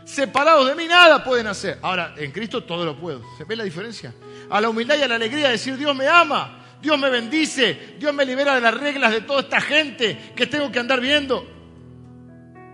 Separados 0.06 0.68
de 0.68 0.76
mí 0.76 0.88
nada 0.88 1.24
pueden 1.24 1.46
hacer. 1.48 1.78
Ahora, 1.84 2.16
en 2.18 2.32
Cristo 2.32 2.64
todo 2.64 2.84
lo 2.84 3.00
puedo. 3.00 3.22
¿Se 3.38 3.44
ve 3.44 3.56
la 3.56 3.64
diferencia? 3.64 4.14
A 4.50 4.60
la 4.60 4.70
humildad 4.70 4.98
y 4.98 5.04
a 5.04 5.08
la 5.08 5.16
alegría 5.16 5.46
de 5.46 5.52
decir, 5.52 5.78
Dios 5.78 5.96
me 5.96 6.08
ama, 6.08 6.66
Dios 6.82 6.98
me 6.98 7.12
bendice, 7.12 7.96
Dios 8.00 8.12
me 8.14 8.26
libera 8.26 8.56
de 8.56 8.62
las 8.62 8.74
reglas 8.74 9.12
de 9.12 9.22
toda 9.22 9.42
esta 9.42 9.62
gente 9.62 10.34
que 10.36 10.48
tengo 10.48 10.72
que 10.72 10.80
andar 10.80 11.00
viendo. 11.00 11.46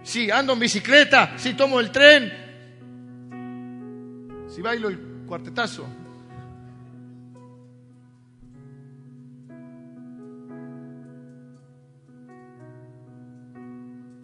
Si 0.03 0.32
ando 0.32 0.53
en 0.53 0.59
bicicleta, 0.59 1.34
si 1.38 1.55
tomo 1.55 1.82
el 1.82 1.91
tren, 1.91 2.32
si 4.47 4.61
bailo 4.61 4.88
el 4.88 4.97
cuartetazo, 5.28 5.86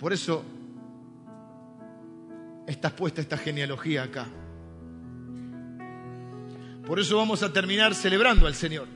Por 0.01 0.13
eso 0.13 0.43
estás 2.65 2.91
puesta 2.93 3.21
esta 3.21 3.37
genealogía 3.37 4.01
acá. 4.01 4.27
Por 6.87 6.99
eso 6.99 7.17
vamos 7.17 7.43
a 7.43 7.53
terminar 7.53 7.93
celebrando 7.93 8.47
al 8.47 8.55
Señor. 8.55 8.87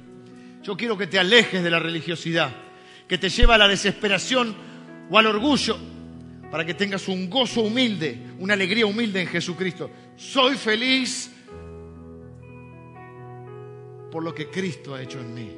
Yo 0.64 0.76
quiero 0.76 0.97
que 0.97 1.06
te 1.06 1.20
alejes 1.20 1.64
de 1.64 1.70
la 1.70 1.78
religiosidad, 1.78 2.49
que 3.08 3.20
te 3.20 3.30
lleva 3.30 3.53
a 3.53 3.60
la 3.60 3.68
desesperación 3.68 4.56
o 5.12 5.20
al 5.20 5.28
orgullo, 5.28 5.78
para 6.49 6.66
que 6.66 6.74
tengas 6.74 7.08
un 7.08 7.30
gozo 7.30 7.62
humilde, 7.62 8.20
una 8.39 8.56
alegría 8.56 8.88
humilde 8.88 9.22
en 9.22 9.28
Jesucristo. 9.28 9.91
Soy 10.16 10.56
feliz 10.56 11.30
por 14.12 14.24
lo 14.24 14.34
que 14.34 14.49
Cristo 14.49 14.95
ha 14.95 15.03
hecho 15.03 15.20
en 15.20 15.34
mí. 15.36 15.51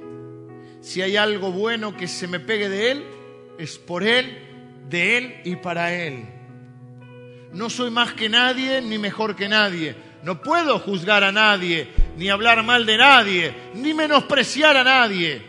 Si 0.82 1.02
hay 1.02 1.16
algo 1.16 1.54
bueno 1.54 1.96
que 1.96 2.10
se 2.10 2.28
me 2.28 2.42
pegue 2.42 2.68
de 2.68 2.92
Él, 2.92 3.04
es 3.58 3.78
por 3.78 4.04
Él 4.04 4.47
de 4.90 5.18
Él 5.18 5.42
y 5.44 5.56
para 5.56 5.94
Él. 5.94 6.26
No 7.54 7.70
soy 7.70 7.90
más 7.90 8.14
que 8.14 8.30
nadie 8.30 8.82
ni 8.82 8.98
mejor 8.98 9.36
que 9.36 9.48
nadie. 9.48 9.96
No 10.24 10.42
puedo 10.42 10.80
juzgar 10.80 11.24
a 11.24 11.32
nadie, 11.32 11.88
ni 12.18 12.30
hablar 12.30 12.64
mal 12.64 12.86
de 12.86 12.98
nadie, 12.98 13.54
ni 13.76 13.94
menospreciar 13.94 14.76
a 14.78 14.84
nadie. 14.84 15.42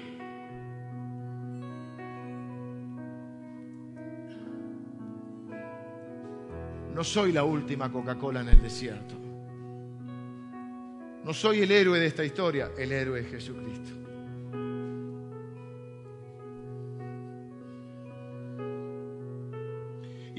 No 6.95 7.05
soy 7.05 7.33
la 7.33 7.45
última 7.45 7.91
Coca-Cola 7.91 8.41
en 8.41 8.49
el 8.49 8.61
desierto. 8.61 9.15
No 11.25 11.33
soy 11.33 11.63
el 11.63 11.71
héroe 11.71 12.01
de 12.01 12.07
esta 12.07 12.25
historia, 12.25 12.71
el 12.77 12.91
héroe 12.91 13.21
es 13.21 13.31
Jesucristo. 13.31 14.08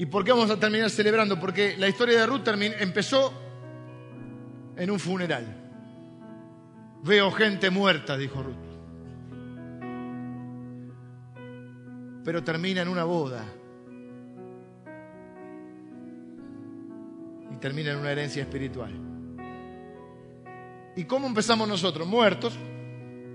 ¿Y 0.00 0.06
por 0.06 0.24
qué 0.24 0.32
vamos 0.32 0.48
a 0.48 0.58
terminar 0.58 0.88
celebrando? 0.88 1.38
Porque 1.38 1.76
la 1.76 1.86
historia 1.86 2.20
de 2.20 2.26
Ruth 2.26 2.48
empezó 2.48 3.34
en 4.74 4.90
un 4.90 4.98
funeral. 4.98 5.44
Veo 7.02 7.30
gente 7.30 7.68
muerta, 7.68 8.16
dijo 8.16 8.42
Ruth. 8.42 8.54
Pero 12.24 12.42
termina 12.42 12.80
en 12.80 12.88
una 12.88 13.04
boda. 13.04 13.44
Y 17.52 17.56
termina 17.56 17.90
en 17.90 17.98
una 17.98 18.10
herencia 18.10 18.40
espiritual. 18.40 18.92
¿Y 20.96 21.04
cómo 21.04 21.26
empezamos 21.26 21.68
nosotros? 21.68 22.08
Muertos 22.08 22.58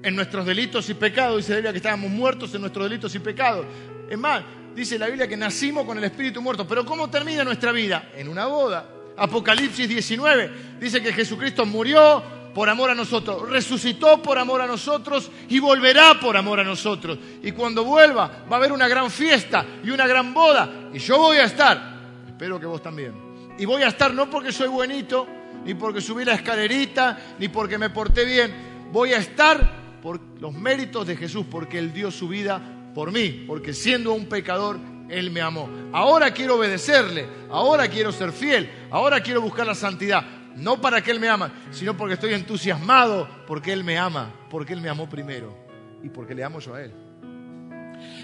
en 0.01 0.15
nuestros 0.15 0.47
delitos 0.47 0.89
y 0.89 0.95
pecados. 0.95 1.37
Dice 1.37 1.51
la 1.51 1.57
Biblia 1.57 1.71
que 1.73 1.77
estábamos 1.77 2.09
muertos 2.09 2.55
en 2.55 2.61
nuestros 2.61 2.89
delitos 2.89 3.13
y 3.13 3.19
pecados. 3.19 3.67
Es 4.09 4.17
más, 4.17 4.43
dice 4.75 4.99
la 4.99 5.07
Biblia 5.07 5.27
que 5.27 5.37
nacimos 5.37 5.85
con 5.85 5.97
el 5.97 6.03
espíritu 6.03 6.41
muerto. 6.41 6.67
Pero 6.67 6.85
¿cómo 6.85 7.09
termina 7.09 7.43
nuestra 7.43 7.71
vida? 7.71 8.09
En 8.15 8.27
una 8.27 8.45
boda. 8.47 8.89
Apocalipsis 9.17 9.87
19 9.87 10.51
dice 10.79 11.01
que 11.01 11.13
Jesucristo 11.13 11.65
murió, 11.65 12.21
por 12.55 12.69
amor 12.69 12.89
a 12.89 12.95
nosotros, 12.95 13.49
resucitó 13.49 14.21
por 14.21 14.39
amor 14.39 14.61
a 14.61 14.65
nosotros 14.65 15.29
y 15.49 15.59
volverá 15.59 16.17
por 16.21 16.37
amor 16.37 16.61
a 16.61 16.63
nosotros. 16.63 17.19
Y 17.43 17.51
cuando 17.51 17.83
vuelva 17.83 18.45
va 18.49 18.55
a 18.55 18.59
haber 18.59 18.71
una 18.71 18.87
gran 18.87 19.11
fiesta 19.11 19.65
y 19.83 19.89
una 19.89 20.07
gran 20.07 20.33
boda 20.33 20.89
y 20.93 20.99
yo 20.99 21.17
voy 21.17 21.37
a 21.37 21.43
estar, 21.43 21.99
espero 22.25 22.57
que 22.57 22.65
vos 22.65 22.81
también. 22.81 23.13
Y 23.59 23.65
voy 23.65 23.83
a 23.83 23.89
estar 23.89 24.13
no 24.13 24.29
porque 24.29 24.53
soy 24.53 24.69
buenito, 24.69 25.27
ni 25.65 25.73
porque 25.73 25.99
subí 25.99 26.23
la 26.23 26.35
escalerita, 26.35 27.35
ni 27.39 27.49
porque 27.49 27.77
me 27.77 27.89
porté 27.89 28.23
bien, 28.23 28.53
voy 28.89 29.11
a 29.11 29.17
estar 29.17 29.99
por 30.01 30.21
los 30.39 30.53
méritos 30.53 31.05
de 31.07 31.17
Jesús, 31.17 31.45
porque 31.51 31.77
Él 31.77 31.91
dio 31.91 32.09
su 32.09 32.29
vida 32.29 32.74
por 32.95 33.11
mí, 33.11 33.43
porque 33.45 33.73
siendo 33.73 34.13
un 34.13 34.25
pecador, 34.25 34.79
Él 35.09 35.29
me 35.29 35.41
amó. 35.41 35.69
Ahora 35.93 36.31
quiero 36.31 36.55
obedecerle, 36.55 37.27
ahora 37.51 37.87
quiero 37.87 38.11
ser 38.11 38.31
fiel, 38.31 38.67
ahora 38.89 39.21
quiero 39.21 39.41
buscar 39.41 39.67
la 39.67 39.75
santidad 39.75 40.25
no 40.55 40.79
para 40.79 41.01
que 41.01 41.11
Él 41.11 41.19
me 41.19 41.27
ama, 41.27 41.51
sino 41.71 41.95
porque 41.95 42.13
estoy 42.13 42.33
entusiasmado 42.33 43.27
porque 43.45 43.73
Él 43.73 43.83
me 43.83 43.97
ama, 43.97 44.33
porque 44.49 44.73
Él 44.73 44.81
me 44.81 44.89
amó 44.89 45.09
primero 45.09 45.55
y 46.01 46.09
porque 46.09 46.33
le 46.33 46.43
amo 46.43 46.59
yo 46.59 46.75
a 46.75 46.83
Él. 46.83 46.93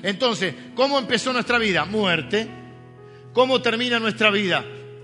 Entonces, 0.02 0.56
¿cómo 0.76 0.98
empezó 0.98 1.34
nuestra 1.34 1.58
vida? 1.58 1.86
Muerte. 1.86 2.48
¿Cómo 3.34 3.62
termina 3.62 4.00
nuestra 4.00 4.30
vida? 4.30 4.64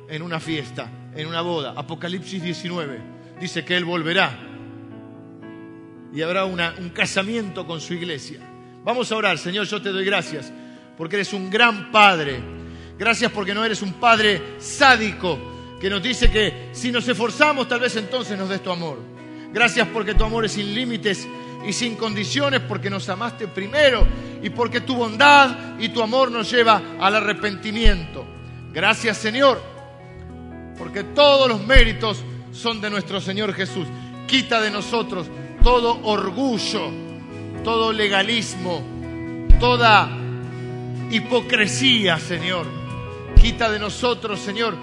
En 0.09 0.21
una 0.21 0.39
fiesta, 0.39 0.89
en 1.15 1.27
una 1.27 1.41
boda. 1.41 1.73
Apocalipsis 1.75 2.41
19 2.41 2.99
dice 3.39 3.65
que 3.65 3.75
Él 3.75 3.85
volverá 3.85 4.39
y 6.13 6.21
habrá 6.21 6.45
un 6.45 6.89
casamiento 6.93 7.67
con 7.67 7.81
su 7.81 7.93
iglesia. 7.93 8.39
Vamos 8.87 9.11
a 9.11 9.17
orar, 9.17 9.37
Señor, 9.37 9.67
yo 9.67 9.81
te 9.81 9.89
doy 9.89 10.05
gracias 10.05 10.49
porque 10.97 11.17
eres 11.17 11.33
un 11.33 11.49
gran 11.49 11.91
Padre. 11.91 12.39
Gracias 12.97 13.29
porque 13.33 13.53
no 13.53 13.65
eres 13.65 13.81
un 13.81 13.91
Padre 13.95 14.41
sádico, 14.59 15.37
que 15.77 15.89
nos 15.89 16.01
dice 16.01 16.31
que 16.31 16.69
si 16.71 16.89
nos 16.89 17.05
esforzamos 17.05 17.67
tal 17.67 17.81
vez 17.81 17.97
entonces 17.97 18.37
nos 18.37 18.47
des 18.47 18.63
tu 18.63 18.71
amor. 18.71 18.97
Gracias 19.51 19.89
porque 19.89 20.13
tu 20.13 20.23
amor 20.23 20.45
es 20.45 20.53
sin 20.53 20.73
límites 20.73 21.27
y 21.67 21.73
sin 21.73 21.97
condiciones, 21.97 22.61
porque 22.61 22.89
nos 22.89 23.09
amaste 23.09 23.49
primero 23.49 24.07
y 24.41 24.51
porque 24.51 24.79
tu 24.79 24.95
bondad 24.95 25.77
y 25.77 25.89
tu 25.89 26.01
amor 26.01 26.31
nos 26.31 26.49
lleva 26.49 26.81
al 26.97 27.13
arrepentimiento. 27.13 28.25
Gracias 28.71 29.17
Señor, 29.17 29.61
porque 30.77 31.03
todos 31.03 31.49
los 31.49 31.61
méritos 31.61 32.23
son 32.53 32.79
de 32.79 32.89
nuestro 32.89 33.19
Señor 33.19 33.53
Jesús. 33.53 33.85
Quita 34.27 34.61
de 34.61 34.71
nosotros 34.71 35.27
todo 35.61 35.99
orgullo, 36.03 37.06
todo 37.67 37.91
legalismo, 37.91 38.81
toda 39.59 40.09
hipocresía, 41.11 42.17
Señor. 42.17 42.65
Quita 43.41 43.69
de 43.69 43.77
nosotros, 43.77 44.39
Señor, 44.39 44.73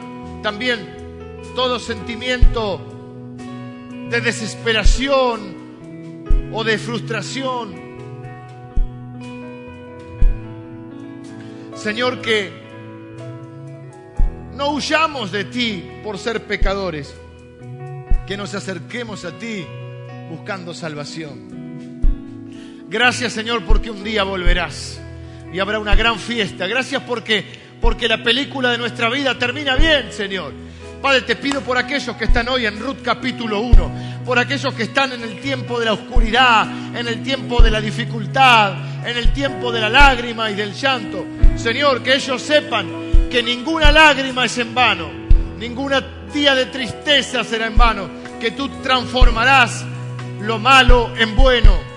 también 0.42 1.34
todo 1.54 1.78
sentimiento 1.78 2.82
de 4.10 4.20
desesperación 4.20 6.50
o 6.52 6.62
de 6.62 6.76
frustración. 6.76 7.74
Señor, 11.74 12.20
que 12.20 12.52
no 14.52 14.72
huyamos 14.72 15.32
de 15.32 15.46
ti 15.46 15.90
por 16.04 16.18
ser 16.18 16.44
pecadores, 16.44 17.14
que 18.26 18.36
nos 18.36 18.54
acerquemos 18.54 19.24
a 19.24 19.38
ti 19.38 19.64
buscando 20.28 20.74
salvación. 20.74 21.53
Gracias 22.94 23.32
Señor 23.32 23.64
porque 23.64 23.90
un 23.90 24.04
día 24.04 24.22
volverás 24.22 25.00
y 25.52 25.58
habrá 25.58 25.80
una 25.80 25.96
gran 25.96 26.16
fiesta. 26.16 26.68
Gracias 26.68 27.02
porque 27.02 27.44
porque 27.80 28.06
la 28.06 28.22
película 28.22 28.70
de 28.70 28.78
nuestra 28.78 29.10
vida 29.10 29.36
termina 29.36 29.74
bien, 29.74 30.12
Señor. 30.12 30.52
Padre, 31.02 31.22
te 31.22 31.34
pido 31.34 31.60
por 31.60 31.76
aquellos 31.76 32.14
que 32.16 32.26
están 32.26 32.48
hoy 32.48 32.66
en 32.66 32.78
Ruth 32.78 32.98
capítulo 33.02 33.62
1, 33.62 34.22
por 34.24 34.38
aquellos 34.38 34.72
que 34.74 34.84
están 34.84 35.12
en 35.12 35.24
el 35.24 35.40
tiempo 35.40 35.80
de 35.80 35.86
la 35.86 35.94
oscuridad, 35.94 36.68
en 36.96 37.08
el 37.08 37.20
tiempo 37.24 37.60
de 37.60 37.72
la 37.72 37.80
dificultad, 37.80 38.74
en 39.04 39.16
el 39.16 39.32
tiempo 39.32 39.72
de 39.72 39.80
la 39.80 39.88
lágrima 39.88 40.48
y 40.52 40.54
del 40.54 40.72
llanto. 40.72 41.26
Señor, 41.56 42.00
que 42.00 42.14
ellos 42.14 42.40
sepan 42.40 43.28
que 43.28 43.42
ninguna 43.42 43.90
lágrima 43.90 44.44
es 44.44 44.56
en 44.58 44.72
vano, 44.72 45.10
ninguna 45.58 46.00
día 46.32 46.54
de 46.54 46.66
tristeza 46.66 47.42
será 47.42 47.66
en 47.66 47.76
vano, 47.76 48.08
que 48.40 48.52
tú 48.52 48.68
transformarás 48.84 49.84
lo 50.42 50.60
malo 50.60 51.12
en 51.16 51.34
bueno. 51.34 51.93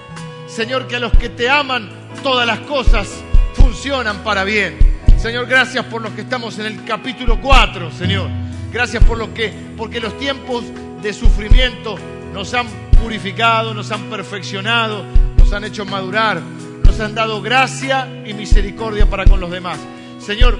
Señor, 0.47 0.87
que 0.87 0.95
a 0.95 0.99
los 0.99 1.11
que 1.11 1.29
te 1.29 1.49
aman 1.49 1.89
todas 2.23 2.47
las 2.47 2.59
cosas 2.59 3.21
funcionan 3.53 4.23
para 4.23 4.43
bien. 4.43 4.77
Señor, 5.17 5.45
gracias 5.45 5.85
por 5.85 6.01
los 6.01 6.13
que 6.13 6.21
estamos 6.21 6.57
en 6.57 6.67
el 6.67 6.85
capítulo 6.85 7.39
4, 7.41 7.91
Señor. 7.91 8.29
Gracias 8.71 9.03
por 9.03 9.17
lo 9.17 9.33
que, 9.33 9.53
porque 9.75 9.99
los 9.99 10.17
tiempos 10.17 10.63
de 11.01 11.11
sufrimiento 11.13 11.97
nos 12.33 12.53
han 12.53 12.67
purificado, 13.01 13.73
nos 13.73 13.91
han 13.91 14.03
perfeccionado, 14.09 15.03
nos 15.37 15.51
han 15.51 15.65
hecho 15.65 15.85
madurar, 15.85 16.41
nos 16.83 16.99
han 16.99 17.13
dado 17.13 17.41
gracia 17.41 18.07
y 18.25 18.33
misericordia 18.33 19.05
para 19.05 19.25
con 19.25 19.39
los 19.39 19.51
demás. 19.51 19.79
Señor, 20.19 20.59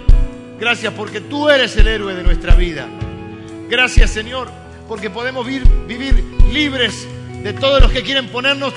gracias 0.59 0.93
porque 0.93 1.21
tú 1.21 1.49
eres 1.49 1.77
el 1.77 1.87
héroe 1.87 2.13
de 2.13 2.23
nuestra 2.23 2.55
vida. 2.55 2.87
Gracias, 3.69 4.11
Señor, 4.11 4.49
porque 4.87 5.09
podemos 5.09 5.45
vivir 5.45 6.23
libres 6.51 7.07
de 7.41 7.53
todos 7.53 7.81
los 7.81 7.91
que 7.91 8.03
quieren 8.03 8.27
ponernos 8.27 8.73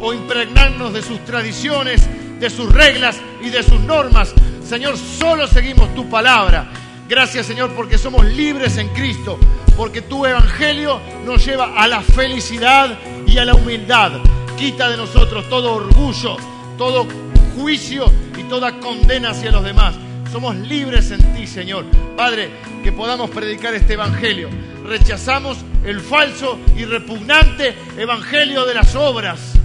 o 0.00 0.12
impregnarnos 0.12 0.92
de 0.92 1.02
sus 1.02 1.24
tradiciones, 1.24 2.08
de 2.38 2.50
sus 2.50 2.72
reglas 2.72 3.16
y 3.42 3.50
de 3.50 3.62
sus 3.62 3.80
normas. 3.80 4.32
Señor, 4.64 4.96
solo 4.96 5.46
seguimos 5.46 5.94
tu 5.94 6.08
palabra. 6.08 6.68
Gracias, 7.08 7.46
Señor, 7.46 7.70
porque 7.70 7.98
somos 7.98 8.24
libres 8.24 8.78
en 8.78 8.88
Cristo, 8.88 9.38
porque 9.76 10.02
tu 10.02 10.26
evangelio 10.26 11.00
nos 11.24 11.44
lleva 11.44 11.74
a 11.76 11.86
la 11.86 12.00
felicidad 12.00 12.98
y 13.26 13.38
a 13.38 13.44
la 13.44 13.54
humildad. 13.54 14.12
Quita 14.56 14.88
de 14.88 14.96
nosotros 14.96 15.48
todo 15.48 15.74
orgullo, 15.74 16.36
todo 16.76 17.06
juicio 17.54 18.10
y 18.36 18.42
toda 18.44 18.80
condena 18.80 19.30
hacia 19.30 19.52
los 19.52 19.64
demás. 19.64 19.94
Somos 20.32 20.56
libres 20.56 21.10
en 21.12 21.34
ti, 21.34 21.46
Señor. 21.46 21.84
Padre, 22.16 22.50
que 22.82 22.92
podamos 22.92 23.30
predicar 23.30 23.74
este 23.74 23.94
evangelio. 23.94 24.48
Rechazamos 24.84 25.58
el 25.84 26.00
falso 26.00 26.58
y 26.76 26.84
repugnante 26.84 27.76
evangelio 27.96 28.64
de 28.64 28.74
las 28.74 28.94
obras, 28.96 29.55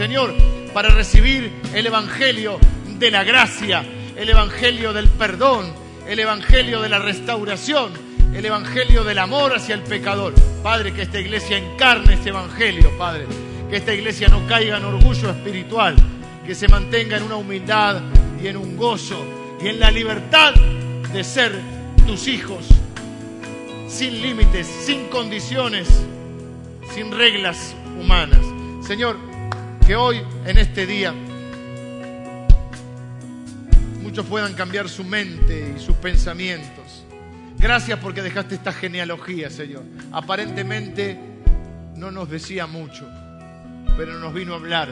Señor, 0.00 0.32
para 0.72 0.88
recibir 0.88 1.52
el 1.74 1.84
evangelio 1.84 2.58
de 2.98 3.10
la 3.10 3.22
gracia, 3.22 3.84
el 4.16 4.30
evangelio 4.30 4.94
del 4.94 5.08
perdón, 5.08 5.74
el 6.08 6.18
evangelio 6.18 6.80
de 6.80 6.88
la 6.88 6.98
restauración, 6.98 7.92
el 8.34 8.42
evangelio 8.42 9.04
del 9.04 9.18
amor 9.18 9.54
hacia 9.54 9.74
el 9.74 9.82
pecador. 9.82 10.32
Padre, 10.62 10.94
que 10.94 11.02
esta 11.02 11.20
iglesia 11.20 11.58
encarne 11.58 12.14
este 12.14 12.30
evangelio, 12.30 12.96
Padre. 12.96 13.26
Que 13.68 13.76
esta 13.76 13.92
iglesia 13.92 14.28
no 14.28 14.46
caiga 14.46 14.78
en 14.78 14.86
orgullo 14.86 15.32
espiritual, 15.32 15.96
que 16.46 16.54
se 16.54 16.66
mantenga 16.66 17.18
en 17.18 17.24
una 17.24 17.36
humildad 17.36 18.00
y 18.42 18.46
en 18.46 18.56
un 18.56 18.78
gozo 18.78 19.22
y 19.62 19.68
en 19.68 19.78
la 19.78 19.90
libertad 19.90 20.54
de 21.12 21.22
ser 21.22 21.52
tus 22.06 22.26
hijos, 22.26 22.64
sin 23.86 24.22
límites, 24.22 24.66
sin 24.66 25.08
condiciones, 25.08 25.88
sin 26.94 27.12
reglas 27.12 27.74
humanas. 28.00 28.40
Señor, 28.82 29.29
que 29.90 29.96
hoy, 29.96 30.22
en 30.46 30.56
este 30.56 30.86
día, 30.86 31.12
muchos 34.00 34.24
puedan 34.24 34.54
cambiar 34.54 34.88
su 34.88 35.02
mente 35.02 35.74
y 35.76 35.80
sus 35.80 35.96
pensamientos. 35.96 37.04
Gracias 37.58 37.98
porque 37.98 38.22
dejaste 38.22 38.54
esta 38.54 38.72
genealogía, 38.72 39.50
Señor. 39.50 39.82
Aparentemente 40.12 41.18
no 41.96 42.12
nos 42.12 42.30
decía 42.30 42.68
mucho, 42.68 43.04
pero 43.96 44.20
nos 44.20 44.32
vino 44.32 44.52
a 44.52 44.58
hablar 44.58 44.90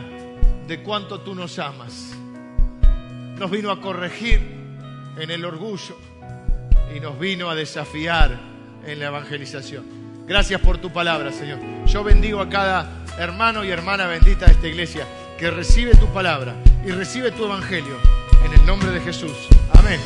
de 0.66 0.82
cuánto 0.82 1.20
tú 1.20 1.32
nos 1.32 1.60
amas. 1.60 2.16
Nos 3.38 3.52
vino 3.52 3.70
a 3.70 3.80
corregir 3.80 4.40
en 5.16 5.30
el 5.30 5.44
orgullo 5.44 5.96
y 6.92 6.98
nos 6.98 7.20
vino 7.20 7.48
a 7.50 7.54
desafiar 7.54 8.36
en 8.84 8.98
la 8.98 9.06
evangelización. 9.06 9.97
Gracias 10.28 10.60
por 10.60 10.76
tu 10.76 10.90
palabra, 10.90 11.32
Señor. 11.32 11.58
Yo 11.86 12.04
bendigo 12.04 12.40
a 12.40 12.50
cada 12.50 12.86
hermano 13.18 13.64
y 13.64 13.70
hermana 13.70 14.06
bendita 14.06 14.44
de 14.44 14.52
esta 14.52 14.68
iglesia 14.68 15.06
que 15.38 15.50
recibe 15.50 15.94
tu 15.94 16.06
palabra 16.08 16.54
y 16.84 16.90
recibe 16.90 17.30
tu 17.30 17.46
evangelio 17.46 17.96
en 18.44 18.52
el 18.52 18.66
nombre 18.66 18.90
de 18.90 19.00
Jesús. 19.00 19.48
Amén. 19.72 19.98